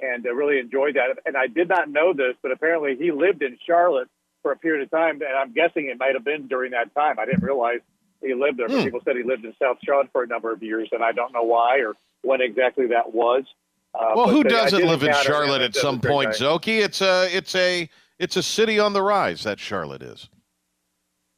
and 0.00 0.26
I 0.26 0.30
really 0.30 0.58
enjoyed 0.58 0.96
that. 0.96 1.18
And 1.26 1.36
I 1.36 1.46
did 1.46 1.68
not 1.68 1.90
know 1.90 2.12
this, 2.12 2.34
but 2.42 2.52
apparently 2.52 2.96
he 2.96 3.10
lived 3.10 3.42
in 3.42 3.58
Charlotte 3.66 4.08
for 4.42 4.52
a 4.52 4.56
period 4.56 4.82
of 4.82 4.90
time, 4.90 5.20
and 5.20 5.36
I'm 5.36 5.52
guessing 5.52 5.86
it 5.86 5.98
might 5.98 6.14
have 6.14 6.24
been 6.24 6.46
during 6.48 6.70
that 6.72 6.94
time. 6.94 7.18
I 7.18 7.26
didn't 7.26 7.42
realize 7.42 7.80
he 8.22 8.34
lived 8.34 8.58
there. 8.58 8.68
But 8.68 8.78
Hmm. 8.78 8.84
people 8.84 9.00
said 9.04 9.16
he 9.16 9.22
lived 9.22 9.44
in 9.44 9.54
South 9.60 9.78
Charlotte 9.84 10.10
for 10.12 10.22
a 10.22 10.26
number 10.26 10.52
of 10.52 10.62
years, 10.62 10.88
and 10.92 11.02
I 11.02 11.12
don't 11.12 11.32
know 11.32 11.42
why 11.42 11.80
or 11.80 11.94
when 12.22 12.40
exactly 12.40 12.86
that 12.88 13.12
was. 13.12 13.44
Uh, 13.94 14.12
well, 14.14 14.28
who 14.28 14.44
doesn't 14.44 14.86
live 14.86 15.02
in 15.02 15.12
Charlotte 15.14 15.62
at 15.62 15.74
some 15.74 16.00
point, 16.00 16.30
guy. 16.30 16.36
Szoke? 16.36 16.68
It's 16.68 17.00
a, 17.00 17.28
it's 17.36 17.54
a, 17.54 17.88
it's 18.20 18.36
a 18.36 18.42
city 18.42 18.78
on 18.78 18.92
the 18.92 19.02
rise. 19.02 19.42
That 19.42 19.58
Charlotte 19.58 20.02
is. 20.02 20.28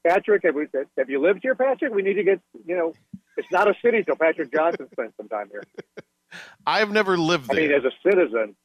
Patrick, 0.07 0.43
have, 0.45 0.57
we, 0.57 0.67
have 0.99 1.09
you 1.09 1.21
lived 1.21 1.41
here, 1.43 1.55
Patrick? 1.55 1.95
We 1.95 2.03
need 2.03 2.15
to 2.15 2.25
get, 2.25 2.41
you 2.67 2.77
know, 2.77 2.93
it's 3.37 3.51
not 3.53 3.69
a 3.69 3.75
city 3.81 4.03
till 4.03 4.17
Patrick 4.17 4.53
Johnson 4.53 4.89
spent 4.91 5.15
some 5.17 5.29
time 5.29 5.49
here. 5.51 5.63
I've 6.67 6.91
never 6.91 7.17
lived 7.17 7.49
there. 7.49 7.59
I 7.59 7.69
mean, 7.69 7.73
as 7.73 7.85
a 7.85 7.93
citizen, 8.05 8.57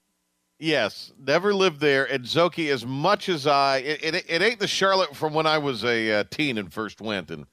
Yes, 0.59 1.13
never 1.19 1.53
lived 1.53 1.79
there. 1.79 2.11
And 2.11 2.25
Szoke, 2.25 2.67
as 2.71 2.83
much 2.85 3.29
as 3.29 3.45
I, 3.45 3.77
it, 3.77 4.03
it, 4.03 4.25
it 4.27 4.41
ain't 4.41 4.59
the 4.59 4.67
Charlotte 4.67 5.15
from 5.15 5.33
when 5.33 5.45
I 5.45 5.59
was 5.59 5.83
a 5.85 6.11
uh, 6.11 6.23
teen 6.31 6.57
and 6.57 6.73
first 6.73 6.99
went, 6.99 7.29
and 7.29 7.45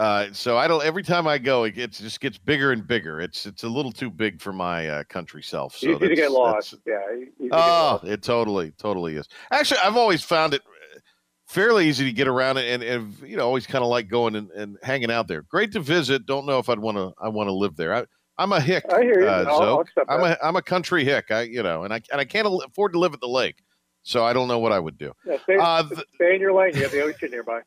uh, 0.00 0.32
so 0.32 0.56
I 0.56 0.66
don't. 0.66 0.82
Every 0.82 1.02
time 1.02 1.26
I 1.26 1.36
go, 1.38 1.64
it, 1.64 1.72
gets 1.72 1.98
just 2.00 2.20
gets 2.20 2.38
bigger 2.38 2.72
and 2.72 2.86
bigger. 2.86 3.20
It's 3.20 3.44
it's 3.44 3.64
a 3.64 3.68
little 3.68 3.92
too 3.92 4.08
big 4.10 4.40
for 4.40 4.52
my 4.52 4.88
uh, 4.88 5.04
country 5.04 5.42
self. 5.42 5.76
So 5.76 5.90
easy 5.90 6.08
to 6.08 6.14
get 6.14 6.32
lost. 6.32 6.74
Yeah, 6.86 6.98
easy 7.14 7.26
to 7.26 7.42
get 7.44 7.50
Oh, 7.52 7.58
lost. 7.58 8.04
it 8.04 8.22
totally, 8.22 8.72
totally 8.78 9.16
is. 9.16 9.28
Actually, 9.52 9.80
I've 9.84 9.96
always 9.96 10.22
found 10.22 10.54
it 10.54 10.62
uh, 10.62 10.98
fairly 11.46 11.86
easy 11.88 12.06
to 12.06 12.12
get 12.12 12.28
around 12.28 12.56
and, 12.56 12.82
and 12.82 13.14
you 13.22 13.36
know, 13.36 13.44
always 13.46 13.66
kind 13.66 13.84
of 13.84 13.90
like 13.90 14.08
going 14.08 14.36
and, 14.36 14.50
and 14.52 14.78
hanging 14.82 15.10
out 15.10 15.28
there. 15.28 15.42
Great 15.42 15.72
to 15.72 15.80
visit. 15.80 16.24
Don't 16.24 16.46
know 16.46 16.58
if 16.58 16.68
I'd 16.70 16.78
want 16.78 16.96
to. 16.96 17.12
I 17.20 17.28
want 17.28 17.48
to 17.48 17.52
live 17.52 17.76
there. 17.76 17.94
I, 17.94 18.04
I'm 18.38 18.52
a 18.52 18.60
hick. 18.60 18.84
I 18.90 19.02
hear 19.02 19.20
you. 19.20 19.28
Uh, 19.28 19.44
I'll, 19.46 19.58
so 19.58 19.84
I'll 20.08 20.24
I'm 20.24 20.32
a 20.32 20.36
I'm 20.42 20.56
a 20.56 20.62
country 20.62 21.04
hick. 21.04 21.30
I 21.30 21.42
you 21.42 21.62
know, 21.62 21.82
and 21.84 21.92
I 21.92 22.00
and 22.10 22.18
I 22.20 22.24
can't 22.24 22.48
afford 22.64 22.94
to 22.94 22.98
live 22.98 23.12
at 23.12 23.20
the 23.20 23.28
lake, 23.28 23.56
so 24.02 24.24
I 24.24 24.32
don't 24.32 24.48
know 24.48 24.60
what 24.60 24.72
I 24.72 24.78
would 24.78 24.96
do. 24.96 25.12
Yeah, 25.26 25.36
stay, 25.42 25.56
Uh, 25.60 25.82
th- 25.86 26.00
stay 26.14 26.36
in 26.36 26.40
your 26.40 26.54
lane. 26.54 26.74
You 26.74 26.84
have 26.84 26.92
the 26.92 27.02
ocean 27.02 27.30
nearby. 27.32 27.60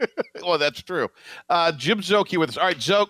well, 0.42 0.58
that's 0.58 0.82
true. 0.82 1.08
Uh, 1.48 1.72
Jim 1.72 2.00
Szoke 2.00 2.36
with 2.38 2.50
us. 2.50 2.56
All 2.56 2.66
right, 2.66 2.76
Szoke. 2.76 3.08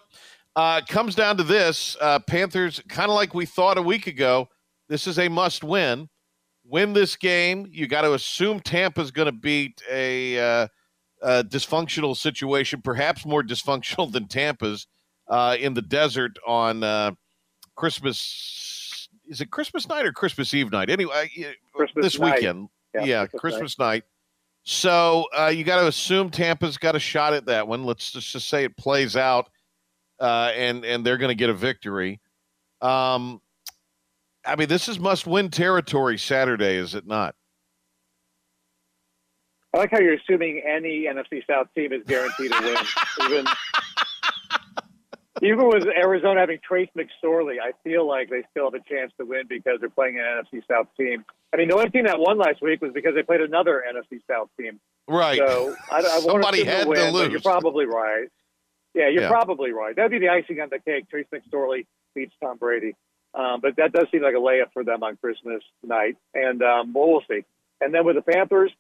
Uh, 0.55 0.81
comes 0.89 1.15
down 1.15 1.37
to 1.37 1.43
this: 1.43 1.97
uh, 2.01 2.19
Panthers, 2.21 2.81
kind 2.89 3.11
of 3.11 3.15
like 3.15 3.35
we 3.35 3.45
thought 3.45 3.79
a 3.79 3.83
week 3.83 4.07
ago. 4.07 4.49
This 4.89 5.07
is 5.07 5.19
a 5.19 5.29
must-win. 5.29 6.09
Win 6.65 6.93
this 6.93 7.17
game. 7.17 7.67
You 7.71 7.87
got 7.87 8.03
to 8.03 8.15
assume 8.15 8.61
Tampa's 8.61 9.11
going 9.11 9.27
to 9.27 9.33
beat 9.33 9.83
a, 9.91 10.39
uh, 10.39 10.69
a 11.23 11.45
dysfunctional 11.45 12.17
situation, 12.17 12.81
perhaps 12.83 13.27
more 13.27 13.43
dysfunctional 13.43 14.11
than 14.13 14.29
Tampa's, 14.29 14.87
uh, 15.29 15.57
in 15.59 15.75
the 15.75 15.83
desert 15.83 16.39
on 16.47 16.83
uh, 16.83 17.13
Christmas. 17.75 19.09
Is 19.29 19.41
it 19.41 19.51
Christmas 19.51 19.89
night 19.89 20.07
or 20.07 20.13
Christmas 20.13 20.55
Eve 20.55 20.71
night? 20.71 20.89
Anyway, 20.89 21.31
Christmas 21.73 22.05
this 22.05 22.19
night. 22.19 22.37
weekend. 22.37 22.69
Yeah, 22.95 23.05
Yeah, 23.05 23.27
Christmas 23.27 23.41
Christmas 23.41 23.79
night. 23.79 24.05
So 24.69 25.27
uh, 25.33 25.47
you 25.47 25.63
got 25.63 25.81
to 25.81 25.87
assume 25.87 26.29
Tampa's 26.29 26.77
got 26.77 26.97
a 26.97 26.99
shot 26.99 27.35
at 27.35 27.47
that 27.47 27.69
one. 27.69 27.85
Let's 27.85 28.11
just, 28.11 28.33
just 28.33 28.49
say 28.49 28.65
it 28.65 28.77
plays 28.77 29.17
out, 29.17 29.49
uh, 30.19 30.51
and 30.57 30.85
and 30.85 31.07
they're 31.07 31.19
going 31.19 31.29
to 31.29 31.37
get 31.37 31.51
a 31.51 31.55
victory. 31.55 32.21
Um, 32.81 33.41
I 34.45 34.57
mean, 34.57 34.67
this 34.67 34.89
is 34.89 34.99
must-win 34.99 35.51
territory 35.51 36.19
Saturday, 36.19 36.75
is 36.75 36.97
it 36.97 37.07
not? 37.07 37.37
I 39.73 39.79
like 39.79 39.93
how 39.93 40.01
you're 40.01 40.15
assuming 40.15 40.61
any 40.67 41.05
NFC 41.05 41.47
South 41.49 41.69
team 41.77 41.93
is 41.93 42.03
guaranteed 42.05 42.51
to 42.51 42.61
win. 42.61 43.31
even, 43.31 43.47
even 45.43 45.69
with 45.69 45.85
Arizona 45.87 46.41
having 46.41 46.59
Trace 46.67 46.89
McSorley, 46.97 47.57
I 47.63 47.73
feel 47.85 48.07
like 48.07 48.31
they 48.31 48.43
still 48.51 48.71
have 48.71 48.75
a 48.75 48.85
chance 48.89 49.13
to 49.19 49.27
win 49.27 49.43
because 49.49 49.79
they're 49.81 49.91
playing 49.91 50.19
an 50.19 50.25
NFC 50.25 50.63
South 50.71 50.89
team. 50.99 51.25
I 51.53 51.57
mean, 51.59 51.69
the 51.69 51.75
only 51.77 51.91
team 51.91 52.05
that 52.05 52.19
won 52.19 52.39
last 52.39 52.63
week 52.63 52.81
was 52.81 52.93
because 52.93 53.15
they 53.15 53.23
played 53.23 53.41
another 53.41 53.83
NFC 53.89 54.21
South 54.31 54.49
team. 54.59 54.81
Right. 55.09 55.39
So 55.39 55.75
I, 55.91 55.99
I 55.99 56.21
Somebody 56.21 56.65
had 56.65 56.85
to 56.85 56.89
win, 56.89 57.13
but 57.13 57.13
lose. 57.13 57.33
You're 57.33 57.41
probably 57.41 57.87
right. 57.87 58.29
Yeah, 58.95 59.09
you're 59.09 59.25
Yeah. 59.25 59.29
probably 59.29 59.73
right. 59.73 59.95
That'd 59.95 60.11
be 60.11 60.19
the 60.19 60.31
icing 60.31 60.61
on 60.61 60.69
the 60.71 60.79
cake. 60.79 61.09
Trace 61.11 61.27
McSorley 61.33 61.87
beats 62.15 62.35
Tom 62.43 62.57
Brady. 62.57 62.95
Um, 63.35 63.61
but 63.61 63.77
that 63.77 63.93
does 63.93 64.07
seem 64.11 64.23
like 64.23 64.35
a 64.35 64.39
layup 64.39 64.73
for 64.73 64.83
them 64.85 65.03
on 65.03 65.17
Christmas 65.19 65.63
night. 65.83 66.17
And 66.35 66.63
um, 66.63 66.93
well, 66.95 67.09
we'll 67.09 67.23
see. 67.29 67.45
And 67.83 67.93
then 67.93 68.07
with 68.07 68.17
the 68.17 68.23
Panthers, 68.23 68.73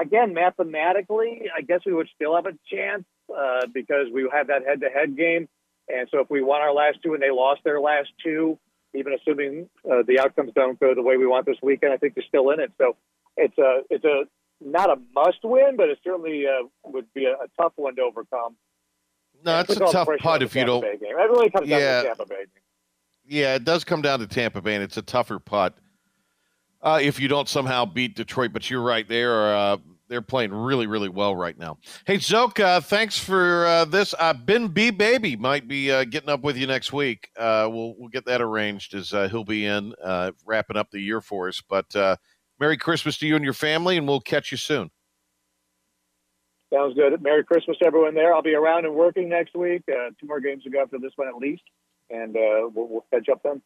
again, 0.00 0.32
mathematically, 0.32 1.50
I 1.56 1.62
guess 1.62 1.80
we 1.84 1.92
would 1.92 2.08
still 2.14 2.36
have 2.36 2.46
a 2.46 2.52
chance 2.72 3.04
uh, 3.36 3.66
because 3.72 4.06
we 4.12 4.28
have 4.32 4.46
that 4.46 4.64
head 4.64 4.80
to 4.82 4.88
head 4.88 5.16
game. 5.16 5.48
And 5.88 6.08
so 6.10 6.20
if 6.20 6.30
we 6.30 6.42
won 6.42 6.60
our 6.62 6.72
last 6.72 6.98
two 7.02 7.14
and 7.14 7.22
they 7.22 7.30
lost 7.30 7.60
their 7.64 7.80
last 7.80 8.08
two, 8.22 8.58
even 8.94 9.12
assuming 9.12 9.68
uh, 9.90 10.02
the 10.06 10.18
outcomes 10.20 10.52
don't 10.54 10.78
go 10.80 10.94
the 10.94 11.02
way 11.02 11.16
we 11.16 11.26
want 11.26 11.46
this 11.46 11.56
weekend, 11.62 11.92
I 11.92 11.96
think 11.96 12.14
they're 12.14 12.24
still 12.26 12.50
in 12.50 12.60
it. 12.60 12.72
So 12.78 12.96
it's 13.36 13.56
a 13.58 13.80
it's 13.90 14.04
a 14.04 14.24
not 14.60 14.88
a 14.90 14.96
must 15.14 15.38
win, 15.42 15.76
but 15.76 15.88
it 15.90 15.98
certainly 16.04 16.44
uh, 16.46 16.66
would 16.84 17.12
be 17.12 17.26
a, 17.26 17.32
a 17.32 17.46
tough 17.60 17.72
one 17.76 17.96
to 17.96 18.02
overcome. 18.02 18.56
No, 19.44 19.60
it's 19.60 19.76
a 19.76 19.80
tough 19.80 20.08
putt 20.20 20.42
if 20.42 20.54
you 20.54 20.64
don't. 20.64 20.80
Bay 20.80 20.96
game. 20.96 21.10
It 21.10 21.30
really 21.30 21.50
comes 21.50 21.68
down 21.68 21.80
Yeah. 21.80 22.02
to 22.02 22.06
Tampa 22.08 22.26
Bay 22.26 22.36
game. 22.36 22.48
Yeah, 23.26 23.54
it 23.56 23.64
does 23.64 23.84
come 23.84 24.00
down 24.00 24.20
to 24.20 24.26
Tampa 24.26 24.62
Bay, 24.62 24.74
and 24.74 24.82
it's 24.84 24.96
a 24.96 25.02
tougher 25.02 25.38
putt 25.38 25.76
uh, 26.82 26.98
if 27.02 27.18
you 27.18 27.26
don't 27.28 27.48
somehow 27.48 27.84
beat 27.84 28.14
Detroit. 28.16 28.52
But 28.52 28.70
you're 28.70 28.82
right; 28.82 29.06
they 29.06 29.22
are 29.22 29.54
uh, 29.54 29.76
they're 30.08 30.22
playing 30.22 30.52
really, 30.52 30.86
really 30.86 31.08
well 31.08 31.34
right 31.34 31.58
now. 31.58 31.78
Hey, 32.06 32.18
Szoke, 32.18 32.60
uh, 32.60 32.80
thanks 32.80 33.18
for 33.18 33.66
uh, 33.66 33.84
this. 33.84 34.14
Uh, 34.18 34.34
ben 34.34 34.68
B 34.68 34.90
Baby 34.90 35.36
might 35.36 35.66
be 35.66 35.90
uh, 35.90 36.04
getting 36.04 36.28
up 36.28 36.42
with 36.42 36.56
you 36.56 36.66
next 36.66 36.92
week. 36.92 37.30
Uh, 37.36 37.68
we'll 37.70 37.94
we'll 37.98 38.08
get 38.08 38.26
that 38.26 38.40
arranged 38.40 38.94
as 38.94 39.12
uh, 39.12 39.28
he'll 39.28 39.44
be 39.44 39.66
in 39.66 39.94
uh, 40.02 40.32
wrapping 40.44 40.76
up 40.76 40.90
the 40.90 41.00
year 41.00 41.20
for 41.20 41.48
us. 41.48 41.62
But 41.68 41.94
uh, 41.96 42.16
Merry 42.60 42.76
Christmas 42.76 43.18
to 43.18 43.26
you 43.26 43.36
and 43.36 43.44
your 43.44 43.54
family, 43.54 43.96
and 43.96 44.06
we'll 44.06 44.20
catch 44.20 44.50
you 44.52 44.58
soon. 44.58 44.90
Sounds 46.72 46.94
good. 46.94 47.22
Merry 47.22 47.44
Christmas, 47.44 47.76
to 47.78 47.86
everyone 47.86 48.14
there. 48.14 48.34
I'll 48.34 48.42
be 48.42 48.54
around 48.54 48.84
and 48.84 48.94
working 48.94 49.28
next 49.28 49.54
week. 49.54 49.82
Uh, 49.88 50.10
two 50.20 50.26
more 50.26 50.40
games 50.40 50.64
to 50.64 50.70
go 50.70 50.82
after 50.82 50.98
this 50.98 51.12
one 51.16 51.28
at 51.28 51.36
least, 51.36 51.62
and 52.10 52.36
uh, 52.36 52.68
we'll, 52.74 52.88
we'll 52.88 53.06
catch 53.12 53.28
up 53.28 53.42
then. 53.44 53.62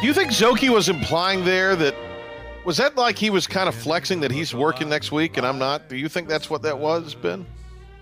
Do 0.00 0.08
you 0.08 0.14
think 0.14 0.30
Szoke 0.30 0.68
was 0.68 0.88
implying 0.88 1.44
there 1.44 1.76
that 1.76 1.94
was 2.64 2.76
that 2.78 2.96
like 2.96 3.18
he 3.18 3.30
was 3.30 3.46
kind 3.46 3.68
of 3.68 3.74
flexing 3.74 4.20
that 4.20 4.30
he's 4.30 4.54
working 4.54 4.88
next 4.88 5.12
week 5.12 5.36
and 5.36 5.46
I'm 5.46 5.58
not? 5.58 5.88
Do 5.88 5.96
you 5.96 6.08
think 6.08 6.28
that's 6.28 6.48
what 6.50 6.62
that 6.62 6.78
was, 6.78 7.14
Ben? 7.14 7.44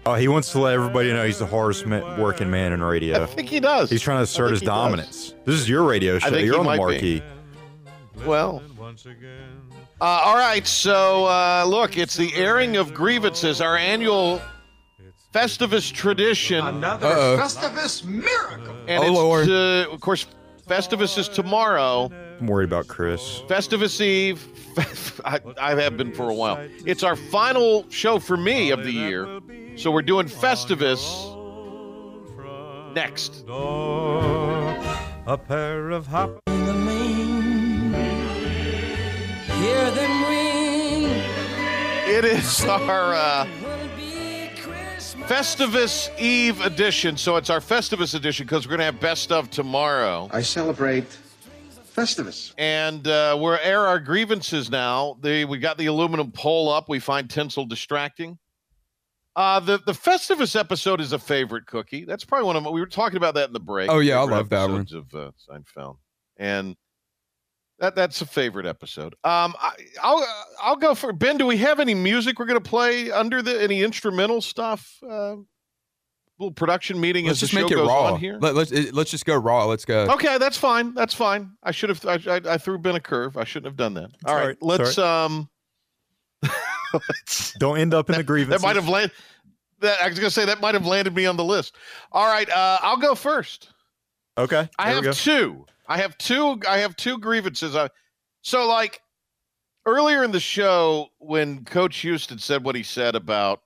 Oh, 0.06 0.14
he 0.14 0.28
wants 0.28 0.50
to 0.52 0.58
let 0.60 0.72
everybody 0.74 1.12
know 1.12 1.26
he's 1.26 1.38
the 1.38 1.46
hardest 1.46 1.86
ma- 1.86 2.18
working 2.18 2.50
man 2.50 2.72
in 2.72 2.82
radio. 2.82 3.22
I 3.22 3.26
think 3.26 3.48
he 3.50 3.60
does. 3.60 3.90
He's 3.90 4.00
trying 4.00 4.18
to 4.18 4.22
assert 4.22 4.50
his 4.52 4.60
he 4.60 4.66
does. 4.66 4.74
dominance. 4.74 5.34
This 5.44 5.56
is 5.60 5.68
your 5.68 5.82
radio 5.84 6.18
show. 6.18 6.30
think 6.30 6.46
You're 6.46 6.54
he 6.54 6.58
on 6.60 6.64
the 6.64 6.70
might 6.84 7.00
be. 7.00 7.20
marquee. 7.20 7.22
Well, 8.26 8.62
uh, 10.00 10.04
all 10.04 10.36
right. 10.36 10.66
So 10.66 11.26
uh, 11.26 11.64
look, 11.66 11.96
it's 11.98 12.16
the 12.16 12.34
airing 12.34 12.76
of 12.76 12.92
grievances, 12.94 13.60
our 13.60 13.76
annual 13.76 14.40
Festivus 15.34 15.92
tradition, 15.92 16.66
Another 16.66 17.06
Uh-oh. 17.06 17.38
Festivus 17.38 18.04
miracle. 18.04 18.74
and 18.88 19.04
Oh, 19.04 19.06
it's, 19.06 19.12
Lord. 19.14 19.48
uh, 19.48 19.92
of 19.92 20.00
course, 20.00 20.26
Festivus 20.66 21.16
is 21.18 21.28
tomorrow. 21.28 22.10
I'm 22.40 22.46
worried 22.46 22.70
about 22.70 22.88
Chris. 22.88 23.42
Festivus 23.48 24.00
Eve. 24.00 24.48
I, 25.26 25.40
I 25.60 25.74
have 25.74 25.98
been 25.98 26.14
for 26.14 26.30
a 26.30 26.34
while. 26.34 26.58
It's 26.86 27.02
our 27.02 27.16
final 27.16 27.84
show 27.90 28.18
for 28.18 28.38
me 28.38 28.70
of 28.70 28.82
the 28.82 28.92
year. 28.92 29.40
So 29.76 29.90
we're 29.90 30.00
doing 30.00 30.26
Festivus 30.26 31.36
next. 32.94 33.44
A 33.46 35.36
pair 35.36 35.90
of 35.90 36.06
hop. 36.06 36.40
Hear 36.48 36.56
them 39.90 40.24
ring. 40.24 41.04
It 42.06 42.24
is 42.24 42.64
our 42.64 43.14
uh, 43.14 43.46
Festivus 45.28 46.08
Eve 46.18 46.62
edition. 46.62 47.18
So 47.18 47.36
it's 47.36 47.50
our 47.50 47.60
Festivus 47.60 48.14
edition 48.14 48.46
because 48.46 48.66
we're 48.66 48.70
going 48.70 48.78
to 48.78 48.86
have 48.86 48.98
best 48.98 49.30
of 49.30 49.50
tomorrow. 49.50 50.30
I 50.32 50.40
celebrate 50.40 51.18
Festivus. 52.00 52.54
And 52.58 53.06
uh, 53.06 53.36
we're 53.40 53.58
air 53.58 53.86
our 53.86 54.00
grievances 54.00 54.70
now. 54.70 55.18
The, 55.20 55.44
we 55.44 55.58
got 55.58 55.78
the 55.78 55.86
aluminum 55.86 56.32
pole 56.32 56.70
up. 56.70 56.88
We 56.88 56.98
find 56.98 57.28
tinsel 57.28 57.66
distracting. 57.66 58.38
Uh, 59.36 59.60
the 59.60 59.78
the 59.86 59.92
Festivus 59.92 60.58
episode 60.58 61.00
is 61.00 61.12
a 61.12 61.18
favorite 61.18 61.64
cookie. 61.66 62.04
That's 62.04 62.24
probably 62.24 62.46
one 62.46 62.56
of 62.56 62.64
my, 62.64 62.70
we 62.70 62.80
were 62.80 62.86
talking 62.86 63.16
about 63.16 63.34
that 63.34 63.46
in 63.46 63.52
the 63.52 63.60
break. 63.60 63.88
Oh, 63.88 64.00
yeah, 64.00 64.18
I 64.18 64.24
love 64.24 64.48
that 64.48 64.68
one. 64.68 64.86
Of 64.92 65.14
uh, 65.14 65.30
Seinfeld, 65.48 65.98
and 66.36 66.76
that 67.78 67.94
that's 67.94 68.20
a 68.22 68.26
favorite 68.26 68.66
episode. 68.66 69.14
Um, 69.22 69.54
I, 69.58 69.72
I'll 70.02 70.26
I'll 70.60 70.76
go 70.76 70.96
for 70.96 71.12
Ben. 71.12 71.38
Do 71.38 71.46
we 71.46 71.56
have 71.58 71.78
any 71.78 71.94
music 71.94 72.38
we're 72.40 72.46
gonna 72.46 72.60
play 72.60 73.10
under 73.12 73.40
the 73.40 73.62
any 73.62 73.82
instrumental 73.82 74.40
stuff? 74.40 74.98
Uh, 75.08 75.36
little 76.40 76.52
production 76.52 76.98
meeting 76.98 77.26
Let's 77.26 77.42
as 77.42 77.50
just 77.50 77.52
the 77.52 77.58
show 77.58 77.64
make 77.64 77.72
it 77.72 77.76
goes 77.76 77.88
raw. 77.88 78.14
on 78.14 78.20
here. 78.20 78.38
Let, 78.40 78.54
let's 78.54 78.72
let's 78.92 79.10
just 79.10 79.26
go 79.26 79.36
raw. 79.36 79.66
Let's 79.66 79.84
go. 79.84 80.06
Okay, 80.10 80.38
that's 80.38 80.56
fine. 80.56 80.94
That's 80.94 81.14
fine. 81.14 81.52
I 81.62 81.70
should 81.70 81.90
have. 81.90 82.04
I, 82.06 82.14
I, 82.26 82.40
I 82.54 82.58
threw 82.58 82.78
Ben 82.78 82.96
a 82.96 83.00
curve. 83.00 83.36
I 83.36 83.44
shouldn't 83.44 83.66
have 83.66 83.76
done 83.76 83.94
that. 83.94 84.10
All 84.24 84.32
all 84.32 84.36
right, 84.36 84.46
right. 84.48 84.56
Let's 84.60 84.98
um. 84.98 85.48
let's, 86.92 87.52
Don't 87.58 87.78
end 87.78 87.92
up 87.92 88.08
in 88.08 88.16
the 88.16 88.24
grievance. 88.24 88.62
that 88.62 88.66
might 88.66 88.76
have 88.76 88.88
landed. 88.88 89.12
That 89.80 90.02
I 90.02 90.08
was 90.08 90.18
gonna 90.18 90.30
say 90.30 90.46
that 90.46 90.60
might 90.60 90.74
have 90.74 90.86
landed 90.86 91.14
me 91.14 91.26
on 91.26 91.36
the 91.36 91.44
list. 91.44 91.76
All 92.10 92.26
right, 92.26 92.48
uh, 92.48 92.78
I'll 92.80 92.96
go 92.96 93.14
first. 93.14 93.70
Okay. 94.38 94.68
I 94.78 94.90
have 94.90 95.14
two. 95.14 95.66
I 95.86 95.98
have 95.98 96.16
two. 96.18 96.60
I 96.66 96.78
have 96.78 96.96
two 96.96 97.18
grievances. 97.18 97.76
I, 97.76 97.90
so 98.42 98.66
like 98.66 99.00
earlier 99.86 100.24
in 100.24 100.30
the 100.30 100.40
show 100.40 101.08
when 101.18 101.64
Coach 101.64 101.98
Houston 101.98 102.38
said 102.38 102.64
what 102.64 102.74
he 102.74 102.82
said 102.82 103.14
about 103.14 103.62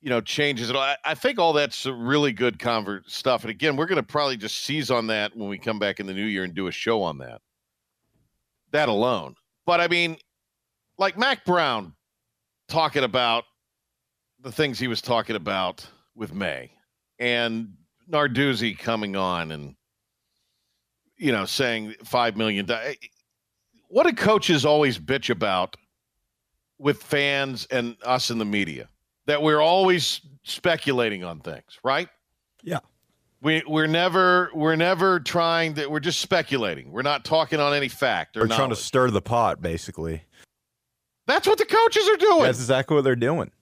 you 0.00 0.08
know 0.10 0.20
changes 0.20 0.70
I, 0.70 0.96
I 1.04 1.14
think 1.14 1.38
all 1.38 1.52
that's 1.52 1.86
really 1.86 2.32
good 2.32 2.58
convert 2.58 3.10
stuff. 3.10 3.42
And 3.42 3.50
again, 3.50 3.76
we're 3.76 3.86
going 3.86 3.96
to 3.96 4.02
probably 4.02 4.36
just 4.36 4.64
seize 4.64 4.90
on 4.90 5.06
that 5.08 5.36
when 5.36 5.48
we 5.48 5.58
come 5.58 5.78
back 5.78 6.00
in 6.00 6.06
the 6.06 6.14
new 6.14 6.24
year 6.24 6.44
and 6.44 6.54
do 6.54 6.66
a 6.68 6.72
show 6.72 7.02
on 7.02 7.18
that. 7.18 7.40
That 8.72 8.88
alone. 8.88 9.34
But 9.66 9.80
I 9.80 9.88
mean, 9.88 10.16
like 10.98 11.18
Mack 11.18 11.44
Brown 11.44 11.94
talking 12.68 13.04
about 13.04 13.44
the 14.40 14.52
things 14.52 14.78
he 14.78 14.88
was 14.88 15.02
talking 15.02 15.36
about 15.36 15.86
with 16.14 16.32
Maye 16.32 16.70
and 17.18 17.74
Narduzzi 18.10 18.78
coming 18.78 19.16
on 19.16 19.50
and 19.50 19.74
you 21.18 21.32
know 21.32 21.44
saying 21.44 21.94
five 22.04 22.36
million. 22.36 22.64
di- 22.64 22.96
eh, 23.02 23.06
What 23.88 24.06
do 24.06 24.12
coaches 24.14 24.64
always 24.64 24.98
bitch 24.98 25.28
about 25.30 25.76
with 26.78 27.02
fans 27.02 27.66
and 27.70 27.96
us 28.04 28.30
in 28.30 28.38
the 28.38 28.44
media? 28.44 28.88
That 29.30 29.42
we're 29.42 29.60
always 29.60 30.22
speculating 30.42 31.22
on 31.22 31.38
things, 31.38 31.78
right? 31.84 32.08
Yeah. 32.64 32.80
We 33.40 33.62
we're 33.64 33.86
never 33.86 34.50
we're 34.52 34.74
never 34.74 35.20
trying 35.20 35.74
that 35.74 35.88
we're 35.88 36.00
just 36.00 36.18
speculating. 36.18 36.90
We're 36.90 37.02
not 37.02 37.24
talking 37.24 37.60
on 37.60 37.72
any 37.72 37.86
fact 37.86 38.36
or 38.36 38.40
They're 38.40 38.56
trying 38.56 38.70
to 38.70 38.76
stir 38.76 39.08
the 39.10 39.22
pot, 39.22 39.62
basically. 39.62 40.24
That's 41.28 41.46
what 41.46 41.58
the 41.58 41.64
coaches 41.64 42.08
are 42.08 42.16
doing. 42.16 42.42
That's 42.42 42.58
exactly 42.58 42.96
what 42.96 43.04
they're 43.04 43.14
doing. 43.14 43.52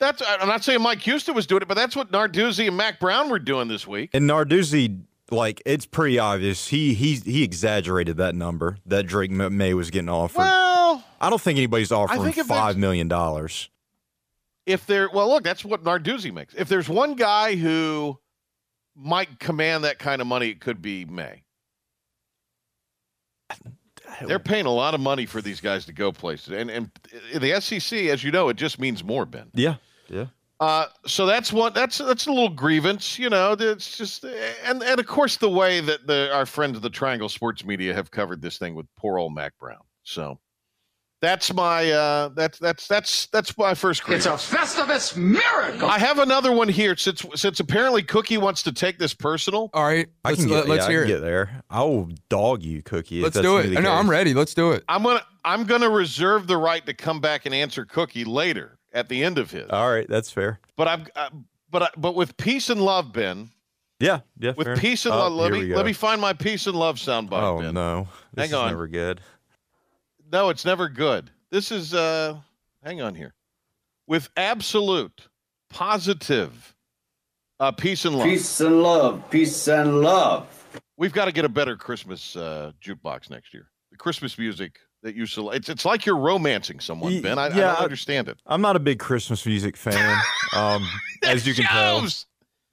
That's 0.00 0.22
I'm 0.26 0.48
not 0.48 0.64
saying 0.64 0.82
Mike 0.82 1.00
Houston 1.00 1.34
was 1.34 1.46
doing 1.46 1.62
it, 1.62 1.68
but 1.68 1.78
that's 1.78 1.96
what 1.96 2.12
Narduzzi 2.12 2.68
and 2.68 2.76
Mack 2.76 3.00
Brown 3.00 3.30
were 3.30 3.38
doing 3.38 3.68
this 3.68 3.86
week. 3.86 4.10
And 4.12 4.28
Narduzzi, 4.28 5.00
like, 5.30 5.62
it's 5.64 5.86
pretty 5.86 6.18
obvious. 6.18 6.68
He 6.68 6.92
he 6.92 7.14
he 7.14 7.42
exaggerated 7.42 8.18
that 8.18 8.34
number 8.34 8.76
that 8.84 9.06
Drake 9.06 9.30
Maye 9.30 9.72
was 9.72 9.88
getting 9.88 10.10
offered. 10.10 10.40
Well, 10.40 11.02
I 11.22 11.30
don't 11.30 11.40
think 11.40 11.56
anybody's 11.56 11.90
offering 11.90 12.30
think 12.30 12.46
five 12.46 12.76
million 12.76 13.08
dollars. 13.08 13.70
If 14.70 14.86
there 14.86 15.08
well 15.10 15.28
look, 15.28 15.44
that's 15.44 15.64
what 15.64 15.84
Narduzzi 15.84 16.32
makes. 16.32 16.54
If 16.54 16.68
there's 16.68 16.88
one 16.88 17.14
guy 17.14 17.56
who 17.56 18.18
might 18.96 19.38
command 19.38 19.84
that 19.84 19.98
kind 19.98 20.20
of 20.20 20.26
money, 20.26 20.48
it 20.48 20.60
could 20.60 20.82
be 20.82 21.04
Maye. 21.04 21.42
They're 24.26 24.38
paying 24.38 24.66
a 24.66 24.72
lot 24.72 24.94
of 24.94 25.00
money 25.00 25.26
for 25.26 25.40
these 25.40 25.60
guys 25.60 25.86
to 25.86 25.92
go 25.92 26.12
places, 26.12 26.48
and 26.50 26.70
and 26.70 26.90
the 27.34 27.60
SEC, 27.60 27.98
as 28.06 28.24
you 28.24 28.30
know, 28.30 28.48
it 28.48 28.56
just 28.56 28.78
means 28.78 29.04
more, 29.04 29.24
Ben. 29.24 29.50
Yeah, 29.54 29.76
yeah. 30.08 30.26
Uh, 30.58 30.86
so 31.06 31.24
that's 31.24 31.52
one. 31.52 31.72
That's 31.72 31.98
that's 31.98 32.26
a 32.26 32.30
little 32.30 32.50
grievance, 32.50 33.18
you 33.18 33.30
know. 33.30 33.56
It's 33.58 33.96
just, 33.96 34.24
and 34.24 34.82
and 34.82 35.00
of 35.00 35.06
course 35.06 35.36
the 35.36 35.48
way 35.48 35.80
that 35.80 36.06
the 36.06 36.30
our 36.34 36.44
friends 36.44 36.76
of 36.76 36.82
the 36.82 36.90
Triangle 36.90 37.28
Sports 37.28 37.64
Media 37.64 37.94
have 37.94 38.10
covered 38.10 38.42
this 38.42 38.58
thing 38.58 38.74
with 38.74 38.86
poor 38.96 39.18
old 39.18 39.34
Mack 39.34 39.56
Brown. 39.58 39.82
So 40.02 40.38
that's 41.20 41.52
my 41.52 41.90
uh, 41.90 42.28
that's 42.30 42.58
that's 42.58 42.88
that's 42.88 43.26
that's 43.26 43.56
my 43.58 43.74
first 43.74 44.02
It's 44.08 44.26
a 44.26 44.30
Festivus 44.30 45.16
miracle. 45.16 45.88
I 45.88 45.98
have 45.98 46.18
another 46.18 46.50
one 46.52 46.68
here 46.68 46.96
since 46.96 47.24
since 47.34 47.60
apparently 47.60 48.02
Cookie 48.02 48.38
wants 48.38 48.62
to 48.62 48.72
take 48.72 48.98
this 48.98 49.12
personal. 49.14 49.70
All 49.74 49.84
right. 49.84 50.08
I 50.24 50.30
Let's, 50.30 50.40
can 50.40 50.48
get, 50.48 50.68
let, 50.68 50.80
us 50.80 50.84
yeah, 50.84 50.88
I 50.88 50.90
hear 50.90 51.02
can 51.02 51.10
it. 51.10 51.14
get 51.14 51.20
there. 51.20 51.62
I 51.68 51.82
will 51.82 52.08
dog 52.30 52.62
you, 52.62 52.82
Cookie. 52.82 53.20
Let's 53.22 53.38
do 53.40 53.58
it. 53.58 53.64
be 53.64 53.74
the 53.74 53.80
No, 53.82 53.92
I'm 53.92 54.08
ready. 54.08 54.32
Let's 54.34 54.54
do 54.54 54.72
it. 54.72 54.82
I'm 54.88 55.02
gonna 55.02 55.22
I'm 55.44 55.64
gonna 55.64 55.90
reserve 55.90 56.46
the 56.46 56.56
right 56.56 56.84
to 56.86 56.94
come 56.94 57.20
back 57.20 57.44
and 57.46 57.54
answer 57.54 57.84
Cookie 57.84 58.24
later 58.24 58.78
at 58.92 59.08
the 59.08 59.22
end 59.22 59.36
of 59.38 59.50
his. 59.50 59.68
All 59.70 59.90
right, 59.90 60.08
that's 60.08 60.30
fair. 60.30 60.58
But 60.76 60.88
I'm 60.88 61.06
uh, 61.16 61.30
but 61.70 61.82
I, 61.82 61.88
but 61.98 62.14
with 62.14 62.36
peace 62.38 62.70
and 62.70 62.80
love, 62.80 63.12
Ben. 63.12 63.50
Yeah, 63.98 64.20
yeah. 64.38 64.54
With 64.56 64.66
fair. 64.66 64.76
peace 64.78 65.04
and 65.04 65.14
Oh, 65.14 65.28
love, 65.28 65.32
let 65.34 65.52
me 65.52 65.74
let 65.74 65.84
me 65.84 65.92
find 65.92 66.18
my 66.18 66.32
peace 66.32 66.66
and 66.66 66.74
love 66.74 66.96
soundbite. 66.96 67.42
Oh 67.42 67.60
Ben. 67.60 67.74
no, 67.74 68.08
this 68.32 68.44
Hang 68.44 68.48
is 68.48 68.54
on. 68.54 68.68
never 68.70 68.88
good. 68.88 69.20
No, 70.30 70.48
it's 70.48 70.64
never 70.64 70.88
good. 70.88 71.30
This 71.50 71.72
is 71.72 71.94
uh 71.94 72.36
hang 72.84 73.00
on 73.02 73.14
here. 73.14 73.34
With 74.06 74.28
absolute 74.36 75.28
positive 75.68 76.74
uh 77.58 77.72
peace 77.72 78.04
and 78.04 78.16
love. 78.16 78.26
Peace 78.26 78.60
and 78.60 78.82
love. 78.82 79.30
Peace 79.30 79.68
and 79.68 80.00
love. 80.00 80.46
We've 80.96 81.12
got 81.12 81.24
to 81.26 81.32
get 81.32 81.44
a 81.44 81.48
better 81.48 81.76
Christmas 81.76 82.36
uh 82.36 82.72
jukebox 82.82 83.30
next 83.30 83.52
year. 83.52 83.70
The 83.90 83.96
Christmas 83.96 84.38
music 84.38 84.78
that 85.02 85.14
you 85.14 85.26
select. 85.26 85.56
It's 85.56 85.68
it's 85.68 85.84
like 85.84 86.06
you're 86.06 86.18
romancing 86.18 86.78
someone, 86.78 87.20
Ben. 87.22 87.38
I, 87.38 87.46
I 87.46 87.48
don't 87.48 87.58
I- 87.60 87.82
understand 87.82 88.28
it. 88.28 88.38
I'm 88.46 88.60
not 88.60 88.76
a 88.76 88.80
big 88.80 88.98
Christmas 88.98 89.44
music 89.46 89.76
fan, 89.76 90.20
um, 90.54 90.86
as 91.24 91.46
you 91.46 91.54
can 91.54 91.64
tell. 91.64 92.00
Shows! 92.02 92.26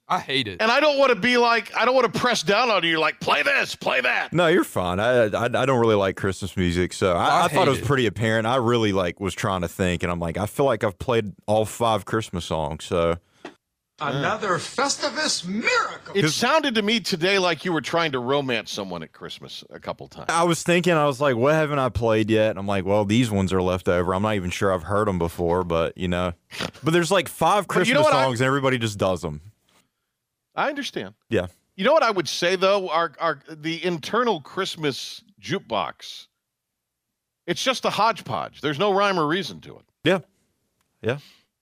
I 0.08 0.18
hate 0.20 0.48
it. 0.48 0.62
And 0.62 0.70
I 0.70 0.80
don't 0.80 0.98
want 0.98 1.10
to 1.10 1.16
be 1.16 1.36
like 1.36 1.76
I 1.76 1.84
don't 1.84 1.94
want 1.94 2.12
to 2.12 2.18
press 2.18 2.42
down 2.42 2.70
on 2.70 2.82
you 2.84 2.98
like 2.98 3.20
play 3.20 3.42
this, 3.42 3.74
play 3.74 4.00
that. 4.00 4.32
No, 4.32 4.46
you're 4.46 4.64
fine. 4.64 5.00
I, 5.00 5.24
I 5.26 5.44
I 5.44 5.66
don't 5.66 5.80
really 5.80 5.96
like 5.96 6.16
Christmas 6.16 6.56
music, 6.56 6.92
so 6.92 7.14
I, 7.14 7.26
I 7.26 7.44
I, 7.44 7.48
thought 7.48 7.68
it 7.68 7.72
was 7.72 7.80
pretty 7.80 8.06
apparent. 8.06 8.46
I 8.46 8.56
really 8.56 8.92
like 8.92 9.20
was 9.20 9.34
trying 9.34 9.60
to 9.62 9.68
think, 9.68 10.02
and 10.02 10.10
I'm 10.10 10.20
like, 10.20 10.38
I 10.38 10.46
feel 10.46 10.66
like 10.66 10.82
I've 10.84 10.98
played 10.98 11.32
all 11.46 11.64
five 11.64 12.04
Christmas 12.04 12.46
songs. 12.46 12.84
So 12.84 13.18
Another 14.00 14.50
Festivus 14.58 15.44
miracle. 15.44 16.14
It 16.14 16.28
sounded 16.28 16.76
to 16.76 16.82
me 16.82 17.00
today 17.00 17.40
like 17.40 17.64
you 17.64 17.72
were 17.72 17.80
trying 17.80 18.12
to 18.12 18.20
romance 18.20 18.70
someone 18.70 19.02
at 19.02 19.12
Christmas 19.12 19.64
a 19.70 19.80
couple 19.80 20.06
times. 20.06 20.26
I 20.28 20.44
was 20.44 20.62
thinking, 20.62 20.92
I 20.92 21.06
was 21.06 21.20
like, 21.20 21.34
what 21.34 21.52
haven't 21.54 21.80
I 21.80 21.88
played 21.88 22.30
yet? 22.30 22.50
And 22.50 22.60
I'm 22.60 22.66
like, 22.68 22.84
well, 22.84 23.04
these 23.04 23.28
ones 23.28 23.52
are 23.52 23.60
left 23.60 23.88
over. 23.88 24.14
I'm 24.14 24.22
not 24.22 24.36
even 24.36 24.50
sure 24.50 24.72
I've 24.72 24.84
heard 24.84 25.08
them 25.08 25.18
before, 25.18 25.64
but 25.64 25.98
you 25.98 26.06
know, 26.06 26.32
but 26.84 26.92
there's 26.92 27.10
like 27.10 27.28
five 27.28 27.66
But 27.66 27.74
you 27.74 27.78
Christmas 27.80 27.94
know 27.96 28.02
what 28.02 28.14
I- 28.14 28.24
songs, 28.24 28.40
and 28.40 28.46
everybody 28.46 28.78
just 28.78 28.98
does 28.98 29.20
them. 29.20 29.40
I 30.58 30.68
understand. 30.68 31.14
Yeah. 31.30 31.46
You 31.76 31.84
know 31.84 31.92
what 31.92 32.02
I 32.02 32.10
would 32.10 32.28
say 32.28 32.56
though? 32.56 32.88
Our 32.90 33.12
our 33.20 33.40
the 33.48 33.82
internal 33.84 34.40
Christmas 34.40 35.22
jukebox. 35.40 36.26
It's 37.46 37.62
just 37.62 37.84
a 37.84 37.90
hodgepodge. 37.90 38.60
There's 38.60 38.78
no 38.78 38.92
rhyme 38.92 39.18
or 39.18 39.26
reason 39.26 39.60
to 39.62 39.76
it. 39.76 39.84
Yeah, 40.02 40.18
yeah. 41.00 41.18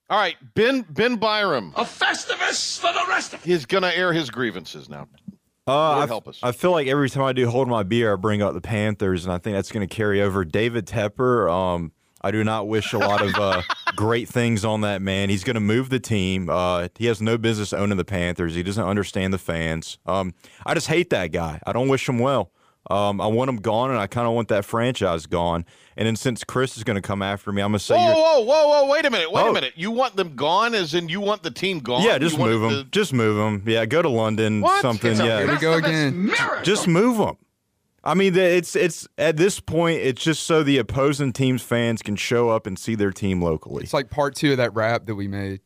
All 0.08 0.18
right, 0.18 0.36
Ben 0.54 0.86
Ben 0.88 1.16
Byram 1.16 1.74
A 1.76 1.84
Festivus 1.84 2.80
for 2.80 2.92
the 2.92 3.04
rest 3.08 3.34
of 3.34 3.44
He's 3.44 3.66
gonna 3.66 3.92
air 3.94 4.12
his 4.14 4.30
grievances 4.30 4.88
now. 4.88 5.06
Uh, 5.68 5.92
Lord 5.92 6.04
I, 6.04 6.06
help 6.06 6.28
us. 6.28 6.40
I 6.42 6.52
feel 6.52 6.70
like 6.70 6.86
every 6.86 7.10
time 7.10 7.24
I 7.24 7.34
do 7.34 7.50
hold 7.50 7.68
my 7.68 7.82
beer, 7.82 8.12
I 8.12 8.16
bring 8.16 8.40
up 8.40 8.54
the 8.54 8.60
Panthers, 8.60 9.24
and 9.24 9.32
I 9.32 9.38
think 9.38 9.56
that's 9.56 9.72
going 9.72 9.86
to 9.86 9.92
carry 9.92 10.22
over. 10.22 10.44
David 10.44 10.86
Tepper, 10.86 11.50
um, 11.50 11.90
I 12.26 12.30
do 12.32 12.42
not 12.44 12.66
wish 12.68 12.92
a 12.92 12.98
lot 12.98 13.22
of 13.22 13.34
uh, 13.36 13.62
great 13.94 14.28
things 14.28 14.64
on 14.64 14.80
that 14.80 15.00
man. 15.00 15.30
He's 15.30 15.44
going 15.44 15.54
to 15.54 15.60
move 15.60 15.90
the 15.90 16.00
team. 16.00 16.50
Uh, 16.50 16.88
he 16.98 17.06
has 17.06 17.22
no 17.22 17.38
business 17.38 17.72
owning 17.72 17.96
the 17.96 18.04
Panthers. 18.04 18.54
He 18.54 18.62
doesn't 18.62 18.82
understand 18.84 19.32
the 19.32 19.38
fans. 19.38 19.98
Um, 20.06 20.34
I 20.64 20.74
just 20.74 20.88
hate 20.88 21.10
that 21.10 21.28
guy. 21.32 21.60
I 21.66 21.72
don't 21.72 21.88
wish 21.88 22.08
him 22.08 22.18
well. 22.18 22.50
Um, 22.88 23.20
I 23.20 23.26
want 23.26 23.48
him 23.48 23.56
gone, 23.56 23.90
and 23.90 23.98
I 23.98 24.06
kind 24.06 24.28
of 24.28 24.34
want 24.34 24.46
that 24.48 24.64
franchise 24.64 25.26
gone. 25.26 25.64
And 25.96 26.06
then 26.06 26.14
since 26.14 26.44
Chris 26.44 26.76
is 26.76 26.84
going 26.84 26.94
to 26.94 27.02
come 27.02 27.20
after 27.20 27.50
me, 27.50 27.60
I'm 27.62 27.70
going 27.72 27.78
to 27.80 27.84
say, 27.84 27.96
Whoa, 27.96 28.04
you're, 28.06 28.14
whoa, 28.14 28.40
whoa, 28.44 28.68
whoa! 28.84 28.90
Wait 28.92 29.04
a 29.04 29.10
minute! 29.10 29.32
Wait 29.32 29.42
Oh. 29.42 29.50
a 29.50 29.52
minute! 29.52 29.72
You 29.76 29.90
want 29.90 30.14
them 30.14 30.36
gone, 30.36 30.72
as 30.74 30.94
in 30.94 31.08
you 31.08 31.20
want 31.20 31.42
the 31.42 31.50
team 31.50 31.80
gone? 31.80 32.02
yeah, 32.02 32.16
just 32.18 32.38
You 32.38 32.44
move 32.44 32.60
them. 32.62 32.70
the- 32.72 32.84
Just 32.84 33.12
move 33.12 33.36
them. 33.38 33.62
Yeah, 33.66 33.86
go 33.86 34.02
to 34.02 34.08
London, 34.08 34.60
What? 34.60 34.82
something. 34.82 35.10
It's 35.12 35.20
a 35.20 35.26
yeah, 35.26 35.38
Here 35.40 35.50
we 35.50 35.56
go 35.58 35.72
again. 35.74 36.26
miracle. 36.26 36.62
Just 36.62 36.86
move 36.86 37.18
them. 37.18 37.36
I 38.06 38.14
mean, 38.14 38.36
it's 38.36 38.76
it's 38.76 39.08
at 39.18 39.36
this 39.36 39.58
point, 39.60 40.00
it's 40.00 40.22
just 40.22 40.44
so 40.44 40.62
the 40.62 40.78
opposing 40.78 41.32
team's 41.32 41.62
fans 41.62 42.02
can 42.02 42.14
show 42.16 42.48
up 42.50 42.66
and 42.66 42.78
see 42.78 42.94
their 42.94 43.10
team 43.10 43.42
locally. 43.42 43.82
It's 43.82 43.92
like 43.92 44.10
part 44.10 44.34
two 44.36 44.52
of 44.52 44.58
that 44.58 44.74
rap 44.74 45.06
that 45.06 45.14
we 45.16 45.26
made. 45.28 45.60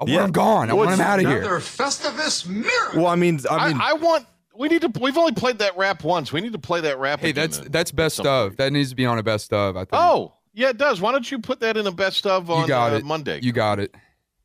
I 0.00 0.04
want 0.04 0.10
Yeah. 0.12 0.24
him 0.24 0.32
gone. 0.32 0.70
I 0.70 0.74
Well, 0.74 0.86
want 0.86 1.00
him 1.00 1.06
out 1.06 1.20
of 1.20 1.26
here. 1.26 1.38
Another 1.38 1.58
here. 1.58 1.60
Festivus 1.60 2.46
miracle. 2.48 3.02
Well, 3.02 3.06
I 3.06 3.14
mean, 3.16 3.40
I 3.50 3.54
I, 3.56 3.68
mean, 3.68 3.80
I 3.80 3.92
want. 3.94 4.26
We 4.56 4.68
need 4.68 4.82
to. 4.82 4.92
We've 5.00 5.16
only 5.16 5.32
played 5.34 5.58
that 5.60 5.76
rap 5.76 6.02
once. 6.02 6.32
We 6.32 6.40
need 6.40 6.52
to 6.52 6.58
play 6.58 6.80
that 6.80 6.98
rap. 6.98 7.20
Hey, 7.20 7.30
that's 7.32 7.58
then 7.58 7.68
that's 7.70 7.92
best 7.92 8.16
some 8.16 8.26
of. 8.26 8.56
That 8.56 8.72
needs 8.72 8.90
to 8.90 8.96
be 8.96 9.06
on 9.06 9.18
a 9.18 9.22
best 9.22 9.52
of. 9.52 9.76
I 9.76 9.80
think. 9.80 9.90
Oh 9.94 10.34
Yeah, 10.54 10.70
it 10.70 10.78
does. 10.78 11.00
Why 11.00 11.12
don't 11.12 11.30
you 11.30 11.38
put 11.38 11.60
that 11.60 11.76
in 11.76 11.86
a 11.86 11.92
best 11.92 12.26
of 12.26 12.50
on 12.50 12.62
you 12.62 12.68
got 12.68 12.92
uh, 12.92 12.96
it. 12.96 13.04
Monday? 13.04 13.38
You 13.40 13.52
got 13.52 13.78
it. 13.78 13.94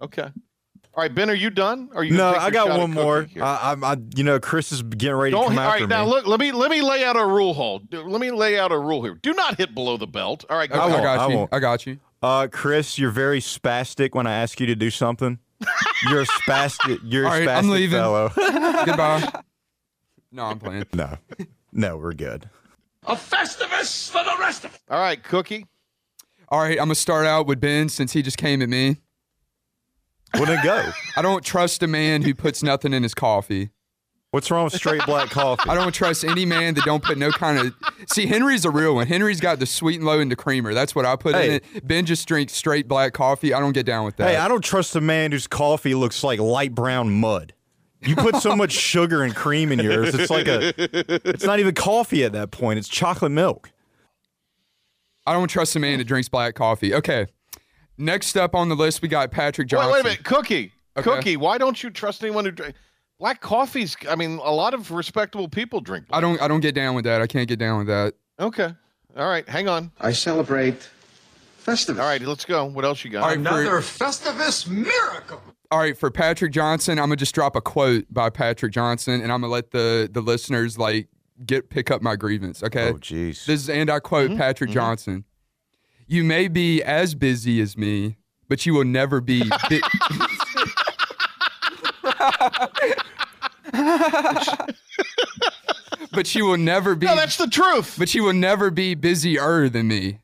Okay. 0.02 0.30
All 0.96 1.02
right, 1.02 1.14
Ben, 1.14 1.28
are 1.30 1.34
you 1.36 1.50
done? 1.50 1.89
Are 1.96 2.04
you 2.04 2.16
no, 2.16 2.28
I 2.34 2.52
got 2.52 2.78
one 2.78 2.91
more. 2.91 3.22
Cookie 3.22 3.34
here? 3.36 3.44
I, 3.44 3.76
I, 3.82 3.94
I, 3.94 3.98
you 4.16 4.24
know, 4.24 4.39
Chris 4.39 4.72
is 4.72 4.84
getting 4.84 5.16
ready 5.16 5.32
to 5.32 5.38
Don't. 5.38 5.48
come 5.50 5.58
All 5.58 5.66
after 5.66 5.80
right, 5.86 5.89
now 5.89 6.06
look. 6.06 6.28
Let 6.28 6.39
me 6.39 6.52
let 6.52 6.70
me 6.70 6.82
lay 6.84 7.04
out 7.04 7.18
a 7.18 7.26
rule 7.26 7.56
hole. 7.56 7.82
Let 7.91 8.22
me 8.22 8.30
lay 8.30 8.60
out 8.60 8.72
a 8.72 8.78
rule 8.78 9.04
here. 9.04 9.16
Do 9.16 9.34
not 9.34 9.58
hit 9.58 9.74
below 9.74 9.98
the 9.98 10.06
belt. 10.06 10.46
All 10.52 10.58
right, 10.58 10.70
go 10.70 10.80
I, 10.80 10.88
ahead. 10.89 11.04
got 11.04 11.20
I 11.20 11.28
you. 11.30 11.36
won't. 11.38 11.50
I 11.54 11.60
got 11.60 11.88
you. 11.88 11.98
Uh, 12.22 12.48
Chris, 12.52 13.00
you're 13.00 13.10
very 13.12 13.39
spastic 13.39 14.14
when 14.14 14.28
I 14.28 14.34
ask 14.34 14.60
you 14.60 14.68
to 14.68 14.76
do 14.76 14.91
something. 14.91 15.39
You're 16.10 16.22
a 16.22 16.26
spastic. 16.26 17.00
You're 17.04 17.24
a 17.24 17.28
All 17.28 17.34
right, 17.39 17.48
spastic 17.48 17.58
I'm 17.58 17.70
leaving. 17.70 18.00
fellow. 18.00 18.32
Goodbye. 18.86 19.32
No, 20.36 20.46
I'm 20.46 20.58
playing. 20.58 20.86
no, 20.94 21.16
no, 21.72 21.96
we're 21.98 22.14
good. 22.14 22.50
A 23.06 23.14
Festivus 23.16 24.10
for 24.10 24.24
the 24.24 24.36
rest 24.39 24.66
of. 24.66 24.80
All 24.89 25.00
right, 25.00 25.24
Cookie. 25.24 25.68
All 26.50 26.60
right, 26.60 26.72
I'm 26.72 26.86
gonna 26.86 26.96
start 26.96 27.28
out 27.28 27.46
with 27.46 27.60
Ben 27.62 27.88
since 27.88 28.14
he 28.14 28.24
just 28.24 28.38
came 28.38 28.64
at 28.64 28.68
me. 28.70 28.98
Wouldn't 30.40 30.60
it 30.60 30.64
go? 30.64 30.92
I 31.16 31.22
don't 31.22 31.44
trust 31.44 31.84
a 31.84 31.88
man 31.88 32.22
who 32.24 32.34
puts 32.34 32.64
nothing 32.64 32.94
in 32.94 33.04
his 33.04 33.14
coffee. 33.14 33.70
What's 34.32 34.50
wrong 34.50 34.64
with 34.64 34.74
straight 34.74 35.06
black 35.06 35.30
coffee? 35.30 35.70
I 35.70 35.76
don't 35.76 35.94
trust 35.94 36.24
any 36.26 36.44
man 36.44 36.74
that 36.74 36.86
don't 36.86 37.04
put 37.04 37.20
no 37.20 37.30
kind 37.30 37.60
of. 37.60 37.76
See, 38.12 38.26
Henry's 38.26 38.66
a 38.66 38.72
real 38.72 38.96
one. 38.96 39.06
Henry's 39.06 39.40
got 39.40 39.60
the 39.60 39.68
sweet 39.68 39.98
and 39.98 40.06
low 40.06 40.20
and 40.20 40.32
the 40.32 40.36
creamer. 40.36 40.74
That's 40.74 40.96
what 40.96 41.06
I 41.06 41.16
put 41.16 41.36
in 41.36 41.52
it. 41.52 41.88
Ben 41.88 42.08
just 42.08 42.28
drinks 42.28 42.54
straight 42.54 42.88
black 42.88 43.14
coffee. 43.14 43.54
I 43.54 43.60
don't 43.60 43.74
get 43.74 43.86
down 43.86 44.06
with 44.06 44.16
that. 44.18 44.30
Hey, 44.30 44.36
I 44.38 44.48
don't 44.48 44.64
trust 44.64 44.96
a 44.96 45.02
man 45.02 45.34
whose 45.34 45.46
coffee 45.46 45.94
looks 45.94 46.24
like 46.24 46.40
light 46.40 46.74
brown 46.74 47.12
mud. 47.12 47.54
You 48.02 48.16
put 48.16 48.38
so 48.38 48.56
much 48.56 48.72
sugar 48.72 49.22
and 49.22 49.36
cream 49.36 49.72
in 49.72 49.78
yours, 49.78 50.16
it's 50.16 50.32
like 50.32 50.48
a. 50.48 50.74
It's 51.30 51.44
not 51.44 51.60
even 51.60 51.76
coffee 51.76 52.24
at 52.24 52.32
that 52.34 52.50
point. 52.50 52.80
It's 52.80 52.88
chocolate 52.90 53.32
milk. 53.32 53.72
I 55.28 55.34
don't 55.34 55.48
trust 55.48 55.76
a 55.76 55.80
man 55.80 56.00
that 56.00 56.06
drinks 56.06 56.28
black 56.28 56.56
coffee. 56.56 56.94
Okay. 56.96 57.28
Next 57.98 58.36
up 58.38 58.56
on 58.56 58.70
the 58.70 58.76
list, 58.76 59.02
we 59.02 59.08
got 59.08 59.32
Patrick 59.32 59.68
Johnson. 59.68 59.91
wait 59.91 60.02
a 60.02 60.04
minute, 60.04 60.24
Cookie. 60.24 60.72
Okay. 60.98 61.04
Cookie. 61.10 61.38
Why 61.38 61.58
don't 61.58 61.82
you 61.82 61.89
trust 61.89 62.24
anyone 62.24 62.46
who 62.46 62.52
drink 62.52 62.76
black 63.20 63.41
coffees? 63.41 63.96
I 64.10 64.16
mean, 64.16 64.39
a 64.44 64.52
lot 64.52 64.74
of 64.74 64.91
respectable 64.91 65.48
people 65.48 65.80
drink. 65.82 66.06
I 66.12 66.20
don't. 66.22 66.41
I 66.41 66.48
don't 66.48 66.60
get 66.62 66.76
down 66.76 66.96
with 66.96 67.06
that. 67.06 67.22
I 67.22 67.28
can't 67.28 67.48
get 67.48 67.60
down 67.60 67.80
with 67.80 67.88
that. 67.88 68.14
Okay. 68.39 68.74
All 69.16 69.28
right. 69.28 69.48
Hang 69.48 69.68
on. 69.68 69.91
I 70.02 70.12
celebrate 70.12 70.89
Festivus. 71.64 72.00
All 72.00 72.06
right. 72.06 72.22
Let's 72.22 72.46
go. 72.46 72.66
What 72.66 72.84
else 72.86 73.04
you 73.04 73.12
got? 73.12 73.24
All 73.24 73.30
right, 73.30 73.38
Another 73.38 73.82
for, 73.82 74.04
Festivus 74.06 74.68
miracle. 74.68 75.41
all 75.72 75.80
right, 75.80 75.98
for 75.98 76.12
Patrick 76.12 76.52
Johnson, 76.52 76.98
I'm 77.00 77.06
gonna 77.06 77.16
just 77.16 77.34
drop 77.36 77.56
a 77.56 77.62
quote 77.62 78.06
by 78.12 78.30
Patrick 78.30 78.72
Johnson, 78.74 79.22
and 79.22 79.32
I'm 79.32 79.41
gonna 79.41 79.54
let 79.54 79.72
the 79.72 80.10
the 80.12 80.22
listeners 80.22 80.78
like 80.78 81.08
get 81.46 81.70
pick 81.70 81.89
up 81.91 82.02
my 82.02 82.16
grievance. 82.16 82.64
Okay. 82.64 82.89
Oh, 82.89 82.96
jeez. 82.96 83.46
This 83.46 83.62
is, 83.62 83.70
and 83.70 83.89
I 83.89 84.00
quote 84.00 84.32
Mm-hmm, 84.32 84.39
Patrick 84.39 84.70
Johnson: 84.72 85.24
"You 86.08 86.24
may 86.24 86.47
be 86.47 86.82
as 86.84 87.14
busy 87.16 87.62
as 87.62 87.78
me, 87.78 88.18
but 88.47 88.66
you 88.66 88.74
will 88.74 88.86
never 88.86 89.22
be." 89.22 89.47
bi- 89.47 89.82
but 96.12 96.36
you 96.36 96.45
will 96.45 96.58
never 96.58 96.95
be. 96.95 97.06
No, 97.06 97.16
that's 97.16 97.38
the 97.38 97.47
truth. 97.47 97.95
But 97.97 98.14
you 98.14 98.24
will 98.24 98.34
never 98.34 98.70
be 98.72 98.95
busier 98.95 99.70
than 99.70 99.88
me. 99.88 100.20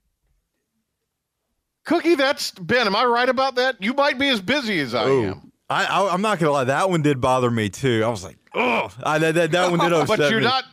Cookie, 1.85 2.15
that's 2.15 2.51
Ben. 2.51 2.85
Am 2.87 2.95
I 2.95 3.05
right 3.05 3.29
about 3.29 3.55
that? 3.55 3.81
You 3.81 3.93
might 3.93 4.19
be 4.19 4.29
as 4.29 4.41
busy 4.41 4.79
as 4.79 4.93
I 4.93 5.03
Oh. 5.05 5.23
am, 5.23 5.51
I, 5.69 5.85
I, 5.85 6.13
I'm 6.13 6.21
not 6.21 6.39
gonna 6.39 6.51
lie. 6.51 6.63
That 6.65 6.89
one 6.89 7.01
did 7.01 7.19
bother 7.19 7.49
me 7.49 7.69
too. 7.69 8.03
I 8.05 8.09
was 8.09 8.23
like, 8.23 8.37
oh, 8.53 8.91
that, 9.03 9.33
that, 9.35 9.51
that 9.51 9.71
one 9.71 9.79
did 9.79 9.93
upset 9.93 10.07
but 10.19 10.29
you're 10.29 10.39
me. 10.39 10.45
not. 10.45 10.65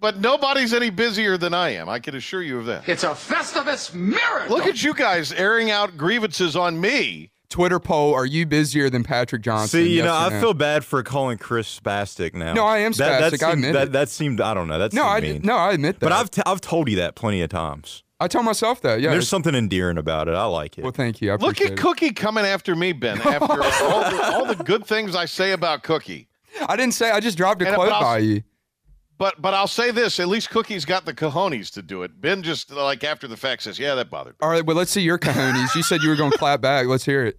But 0.00 0.18
nobody's 0.18 0.72
any 0.72 0.88
busier 0.90 1.36
than 1.36 1.52
I 1.52 1.70
am. 1.74 1.88
I 1.88 1.98
can 1.98 2.14
assure 2.16 2.42
you 2.42 2.58
of 2.58 2.66
that. 2.66 2.88
It's 2.88 3.04
a 3.04 3.10
Festivus 3.10 3.92
miracle. 3.94 4.56
Look 4.56 4.66
at 4.66 4.82
you 4.82 4.94
guys 4.94 5.30
airing 5.32 5.70
out 5.70 5.96
grievances 5.96 6.56
on 6.56 6.80
me. 6.80 7.30
Twitter 7.50 7.78
poll: 7.80 8.14
Are 8.14 8.24
you 8.24 8.46
busier 8.46 8.88
than 8.88 9.02
Patrick 9.02 9.42
Johnson? 9.42 9.80
See, 9.80 9.90
you 9.90 9.96
Yes 9.96 10.04
know, 10.06 10.14
I 10.14 10.28
no? 10.30 10.40
feel 10.40 10.54
bad 10.54 10.84
for 10.84 11.02
calling 11.02 11.36
Chris 11.36 11.66
spastic 11.80 12.32
now. 12.32 12.52
No, 12.54 12.64
I 12.64 12.78
am 12.78 12.92
That, 12.92 13.20
that 13.20 13.32
spastic, 13.32 13.42
I 13.42 13.50
seemed, 13.50 13.64
admit 13.64 13.72
that, 13.74 13.86
it. 13.88 13.92
that 13.92 14.08
seemed, 14.08 14.40
I 14.40 14.54
don't 14.54 14.68
know. 14.68 14.78
That 14.78 14.92
No, 14.92 15.04
I 15.04 15.20
mean. 15.20 15.40
no, 15.42 15.56
I 15.56 15.72
admit 15.72 15.98
that. 15.98 16.06
But 16.06 16.12
I've, 16.12 16.30
t- 16.30 16.42
I've 16.46 16.60
told 16.60 16.88
you 16.88 16.96
that 16.96 17.16
plenty 17.16 17.42
of 17.42 17.50
times. 17.50 18.02
I 18.20 18.28
tell 18.28 18.42
myself 18.44 18.80
that. 18.82 19.00
Yeah. 19.00 19.10
There's 19.10 19.28
something 19.28 19.54
endearing 19.54 19.98
about 19.98 20.28
it. 20.28 20.34
I 20.34 20.44
like 20.44 20.78
it. 20.78 20.82
well, 20.84 20.92
thank 20.92 21.20
you. 21.20 21.32
I 21.32 21.36
Look 21.36 21.60
at 21.60 21.72
it. 21.72 21.78
Cookie 21.78 22.12
coming 22.12 22.44
after 22.44 22.76
me, 22.76 22.92
Ben. 22.92 23.18
After 23.20 23.62
all, 23.62 24.10
the, 24.10 24.22
all 24.32 24.46
the 24.46 24.54
good 24.64 24.86
things 24.86 25.16
I 25.16 25.24
say 25.24 25.52
about 25.52 25.82
Cookie. 25.82 26.28
I 26.68 26.76
didn't 26.76 26.94
say. 26.94 27.10
I 27.10 27.18
just 27.20 27.36
dropped 27.36 27.62
a 27.62 27.66
And- 27.66 27.74
quote 27.74 27.88
but 27.88 27.94
I'll- 27.96 28.02
by 28.02 28.18
you. 28.18 28.42
But 29.20 29.42
but 29.42 29.52
I'll 29.52 29.68
say 29.68 29.90
this: 29.90 30.18
at 30.18 30.28
least 30.28 30.48
Cookie's 30.48 30.86
got 30.86 31.04
the 31.04 31.12
cojones 31.12 31.70
to 31.74 31.82
do 31.82 32.04
it. 32.04 32.22
Ben 32.22 32.42
just 32.42 32.72
like 32.72 33.04
after 33.04 33.28
the 33.28 33.36
fact 33.36 33.62
says, 33.62 33.78
"Yeah, 33.78 33.94
that 33.96 34.08
bothered." 34.08 34.32
me." 34.32 34.38
All 34.40 34.48
right. 34.48 34.64
Well, 34.64 34.74
let's 34.74 34.90
see 34.90 35.02
your 35.02 35.18
cojones. 35.18 35.74
you 35.74 35.82
said 35.82 36.00
you 36.00 36.08
were 36.08 36.16
going 36.16 36.30
to 36.30 36.38
clap 36.38 36.62
back. 36.62 36.86
Let's 36.86 37.04
hear 37.04 37.26
it. 37.26 37.38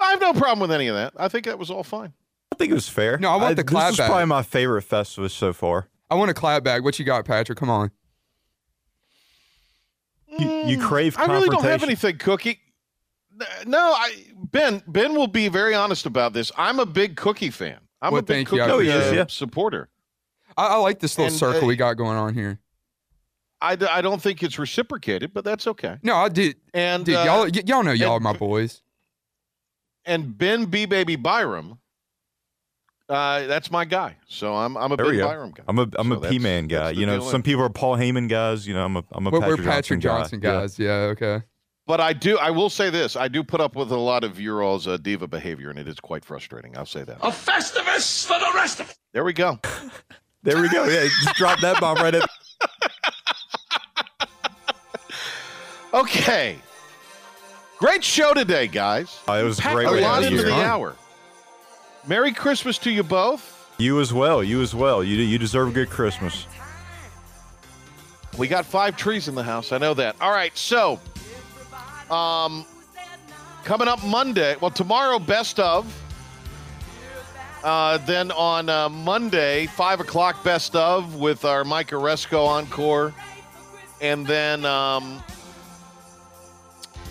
I 0.00 0.10
have 0.10 0.20
no 0.20 0.32
problem 0.32 0.58
with 0.58 0.72
any 0.72 0.88
of 0.88 0.96
that. 0.96 1.12
I 1.16 1.28
think 1.28 1.46
that 1.46 1.60
was 1.60 1.70
all 1.70 1.84
fine. 1.84 2.12
I 2.52 2.56
think 2.56 2.72
it 2.72 2.74
was 2.74 2.88
fair. 2.88 3.18
No, 3.18 3.30
I 3.30 3.36
want 3.36 3.54
the 3.54 3.62
clap 3.62 3.90
This 3.90 3.92
is 3.92 3.98
back. 3.98 4.08
probably 4.08 4.26
my 4.26 4.42
favorite 4.42 4.82
Festivus 4.82 5.30
so 5.30 5.52
far. 5.52 5.88
I 6.10 6.16
want 6.16 6.28
to 6.28 6.34
clap 6.34 6.64
back. 6.64 6.82
What 6.82 6.98
you 6.98 7.04
got, 7.04 7.24
Patrick? 7.24 7.56
Come 7.56 7.70
on. 7.70 7.92
You, 10.26 10.48
you 10.66 10.78
crave 10.80 11.16
Mm, 11.16 11.28
I 11.28 11.32
really 11.32 11.48
don't 11.48 11.62
have 11.62 11.84
anything, 11.84 12.18
Cookie. 12.18 12.58
No, 13.64 13.78
I 13.78 14.24
Ben 14.36 14.82
Ben 14.88 15.14
will 15.14 15.28
be 15.28 15.46
very 15.46 15.72
honest 15.72 16.04
about 16.04 16.32
this. 16.32 16.50
I'm 16.58 16.80
a 16.80 16.86
big 16.86 17.14
Cookie 17.14 17.50
fan. 17.50 17.78
I'm 18.04 18.12
Well, 18.12 18.20
a 18.20 18.22
big 18.22 18.48
thank 18.48 18.52
you. 18.52 18.62
I 18.62 18.66
Cookie 18.66 18.88
appreciate 18.90 19.12
uh. 19.12 19.22
Yeah. 19.22 19.24
supporter. 19.28 19.88
I, 20.56 20.66
I 20.66 20.76
like 20.76 20.98
this 21.00 21.16
little 21.18 21.28
And, 21.32 21.36
circle 21.36 21.64
uh, 21.64 21.66
we 21.66 21.76
got 21.76 21.94
going 21.94 22.16
on 22.16 22.34
here. 22.34 22.58
I, 23.60 23.76
d- 23.76 23.86
I 23.86 24.02
don't 24.02 24.20
think 24.20 24.42
it's 24.42 24.58
reciprocated, 24.58 25.32
but 25.32 25.42
that's 25.44 25.66
okay. 25.66 25.96
No, 26.02 26.16
I 26.16 26.28
did. 26.28 26.56
And 26.74 27.04
Dude, 27.04 27.14
uh, 27.16 27.24
y'all, 27.24 27.42
y- 27.44 27.62
y'all 27.66 27.82
know 27.82 27.92
y'all 27.92 28.12
are 28.12 28.20
my 28.20 28.34
boys. 28.34 28.82
and 30.04 30.36
Ben 30.36 30.66
B 30.66 30.84
Baby 30.84 31.16
Byram, 31.16 31.78
uh, 33.08 33.46
that's 33.46 33.70
my 33.70 33.84
guy. 33.86 34.16
So 34.28 34.54
I'm 34.54 34.76
I'm 34.76 34.92
a 34.92 34.96
There 34.96 35.06
we 35.06 35.12
big. 35.12 35.22
Byram 35.22 35.52
guy. 35.52 35.62
I'm 35.66 35.78
a 35.78 35.82
I'm 35.96 36.08
So 36.08 36.14
a 36.14 36.20
that's- 36.20 36.32
P 36.32 36.38
man 36.38 36.66
guy. 36.66 36.90
You 36.90 37.06
know, 37.06 37.20
deal. 37.20 37.30
some 37.30 37.42
people 37.42 37.62
are 37.64 37.70
Paul 37.70 37.96
Heyman 37.96 38.28
guys. 38.28 38.66
You 38.66 38.74
know, 38.74 38.84
I'm 38.84 38.96
a 38.96 39.04
I'm 39.12 39.26
a 39.26 39.30
We're, 39.30 39.40
Patrick, 39.40 39.60
we're 39.60 39.64
Patrick 39.64 40.00
Johnson, 40.00 40.40
guy. 40.40 40.52
Yeah. 40.52 40.60
guys. 40.60 40.78
Yeah. 40.78 40.92
Okay. 40.92 41.42
But 41.86 42.00
I 42.00 42.12
do. 42.14 42.38
I 42.38 42.50
will 42.50 42.70
say 42.70 42.88
this: 42.90 43.14
I 43.14 43.28
do 43.28 43.42
put 43.44 43.60
up 43.60 43.76
with 43.76 43.92
a 43.92 43.96
lot 43.96 44.24
of 44.24 44.40
your 44.40 44.62
all's 44.62 44.86
uh, 44.88 44.96
diva 44.96 45.26
behavior, 45.28 45.68
and 45.70 45.78
it 45.78 45.86
is 45.86 46.00
quite 46.00 46.24
frustrating. 46.24 46.76
I'll 46.78 46.86
say 46.86 47.04
that. 47.04 47.18
A 47.18 47.28
Festivus 47.30 48.24
for 48.26 48.38
the 48.38 48.50
rest 48.54 48.80
of. 48.80 48.94
There 49.12 49.24
we 49.24 49.32
go. 49.32 49.58
There 50.42 50.60
we 50.60 50.68
go. 50.68 50.84
Yeah, 50.84 51.04
just 51.04 51.36
drop 51.36 51.58
that 51.60 51.80
bomb 51.80 51.96
right 51.96 52.14
at. 52.14 52.28
Okay. 55.94 56.56
Great 57.78 58.02
show 58.02 58.34
today, 58.34 58.66
guys. 58.66 59.20
Oh, 59.28 59.38
it 59.38 59.42
was 59.44 59.58
a 59.58 59.62
Packed 59.62 59.74
great 59.76 59.88
a 59.88 59.92
way 59.92 60.00
to 60.00 60.04
lot 60.04 60.22
into 60.24 60.42
the 60.42 60.50
year. 60.54 60.64
hour. 60.64 60.96
Merry 62.06 62.32
Christmas 62.32 62.78
to 62.78 62.90
you 62.90 63.02
both. 63.02 63.72
You 63.78 64.00
as 64.00 64.12
well. 64.12 64.42
You 64.42 64.60
as 64.60 64.74
well. 64.74 65.02
You 65.02 65.16
you 65.16 65.38
deserve 65.38 65.68
a 65.68 65.72
good 65.72 65.90
Christmas. 65.90 66.46
We 68.36 68.48
got 68.48 68.66
five 68.66 68.96
trees 68.96 69.28
in 69.28 69.34
the 69.34 69.42
house. 69.44 69.72
I 69.72 69.78
know 69.78 69.94
that. 69.94 70.16
All 70.20 70.30
right, 70.32 70.56
so 70.58 70.98
um 72.10 72.64
coming 73.64 73.88
up 73.88 74.04
Monday, 74.04 74.56
well 74.60 74.70
tomorrow 74.70 75.18
best 75.18 75.58
of. 75.58 75.86
Uh, 77.62 77.96
then 77.98 78.30
on 78.32 78.68
uh, 78.68 78.90
Monday, 78.90 79.66
five 79.66 79.98
o'clock 79.98 80.44
best 80.44 80.76
of 80.76 81.16
with 81.16 81.46
our 81.46 81.64
Mike 81.64 81.88
Aresco 81.88 82.46
encore, 82.46 83.14
and 84.02 84.26
then 84.26 84.66
um, 84.66 85.22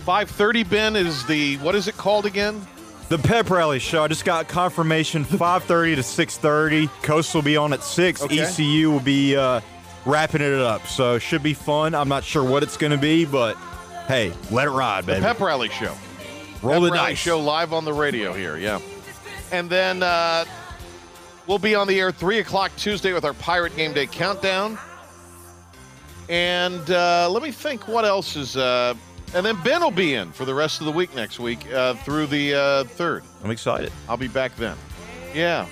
five 0.06 0.30
thirty. 0.30 0.64
Ben 0.64 0.96
is 0.96 1.26
the 1.26 1.58
what 1.58 1.74
is 1.74 1.88
it 1.88 1.98
called 1.98 2.28
again? 2.28 2.62
The 3.10 3.18
pep 3.18 3.50
rally 3.50 3.80
show. 3.80 4.04
I 4.04 4.08
just 4.08 4.26
got 4.26 4.48
confirmation. 4.48 5.26
5:30 5.26 5.96
to 5.96 6.02
6:30. 6.02 6.88
Coast 7.02 7.34
will 7.34 7.41
be 7.41 7.58
on 7.58 7.74
at 7.74 7.84
six. 7.84 8.22
Okay. 8.22 8.39
ECU 8.39 8.91
will 8.91 9.00
be 9.00 9.36
uh, 9.36 9.60
wrapping 10.06 10.41
it 10.41 10.54
up. 10.54 10.86
So 10.88 11.18
should 11.18 11.41
be 11.44 11.56
fun. 11.56 11.96
I'm 11.96 12.10
not 12.10 12.24
sure 12.24 12.44
what 12.44 12.62
it's 12.62 12.78
going 12.78 12.91
to 12.91 12.98
be, 12.98 13.26
but 13.26 13.58
hey, 14.08 14.34
let 14.51 14.68
it 14.68 14.72
ride, 14.72 15.06
baby. 15.06 15.22
Pep 15.22 15.39
Rally 15.39 15.70
Show. 15.70 15.95
Roll 16.62 16.74
Pep 16.74 16.82
the 16.82 16.91
Rally 16.91 16.91
dice. 16.91 17.18
Show 17.18 17.39
live 17.39 17.74
on 17.74 17.86
the 17.86 17.93
radio 17.93 18.34
here, 18.34 18.58
yeah. 18.58 18.80
And 19.51 19.70
then 19.70 20.01
uh, 20.01 20.45
we'll 21.47 21.60
be 21.60 21.76
on 21.76 21.88
the 21.88 21.99
air 21.99 22.12
3 22.12 22.39
o'clock 22.39 22.72
Tuesday 22.78 23.14
with 23.14 23.26
our 23.26 23.34
Pirate 23.34 23.76
Game 23.76 23.93
Day 23.93 24.08
Countdown. 24.08 24.78
And 26.30 26.89
uh, 26.89 27.30
let 27.30 27.43
me 27.43 27.51
think 27.51 27.88
what 27.88 28.06
else 28.06 28.36
is. 28.36 28.56
Uh, 28.56 28.95
and 29.36 29.45
then 29.45 29.62
Ben 29.64 29.82
will 29.82 29.91
be 29.91 30.14
in 30.14 30.32
for 30.32 30.45
the 30.45 30.54
rest 30.54 30.80
of 30.80 30.86
the 30.86 30.91
week 30.91 31.14
next 31.16 31.39
week 31.39 31.72
uh, 31.74 31.95
through 31.95 32.28
the 32.28 32.54
uh, 32.54 32.84
3rd. 32.84 33.24
I'm 33.43 33.51
excited. 33.51 33.91
I'll 34.08 34.18
be 34.18 34.28
back 34.28 34.56
then. 34.56 34.78
Yeah. 35.34 35.68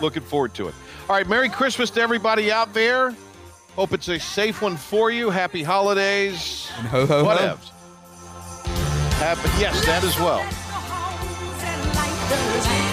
Looking 0.00 0.22
forward 0.22 0.54
to 0.54 0.68
it. 0.68 0.74
All 1.08 1.16
right. 1.16 1.26
Merry 1.26 1.48
Christmas 1.48 1.90
to 1.90 2.00
everybody 2.00 2.52
out 2.52 2.72
there. 2.74 3.14
Hope 3.76 3.92
it's 3.92 4.08
a 4.08 4.20
safe 4.20 4.60
one 4.60 4.76
for 4.76 5.10
you. 5.10 5.30
Happy 5.30 5.62
holidays. 5.62 6.70
And 6.78 6.86
ho 6.88 7.06
ho 7.06 7.24
ho. 7.24 7.30
Whatevs. 7.30 7.70
Happy, 9.14 9.48
yes, 9.60 9.84
that 9.86 10.04
as 10.04 10.18
well. 10.18 10.44
There's 12.28 12.91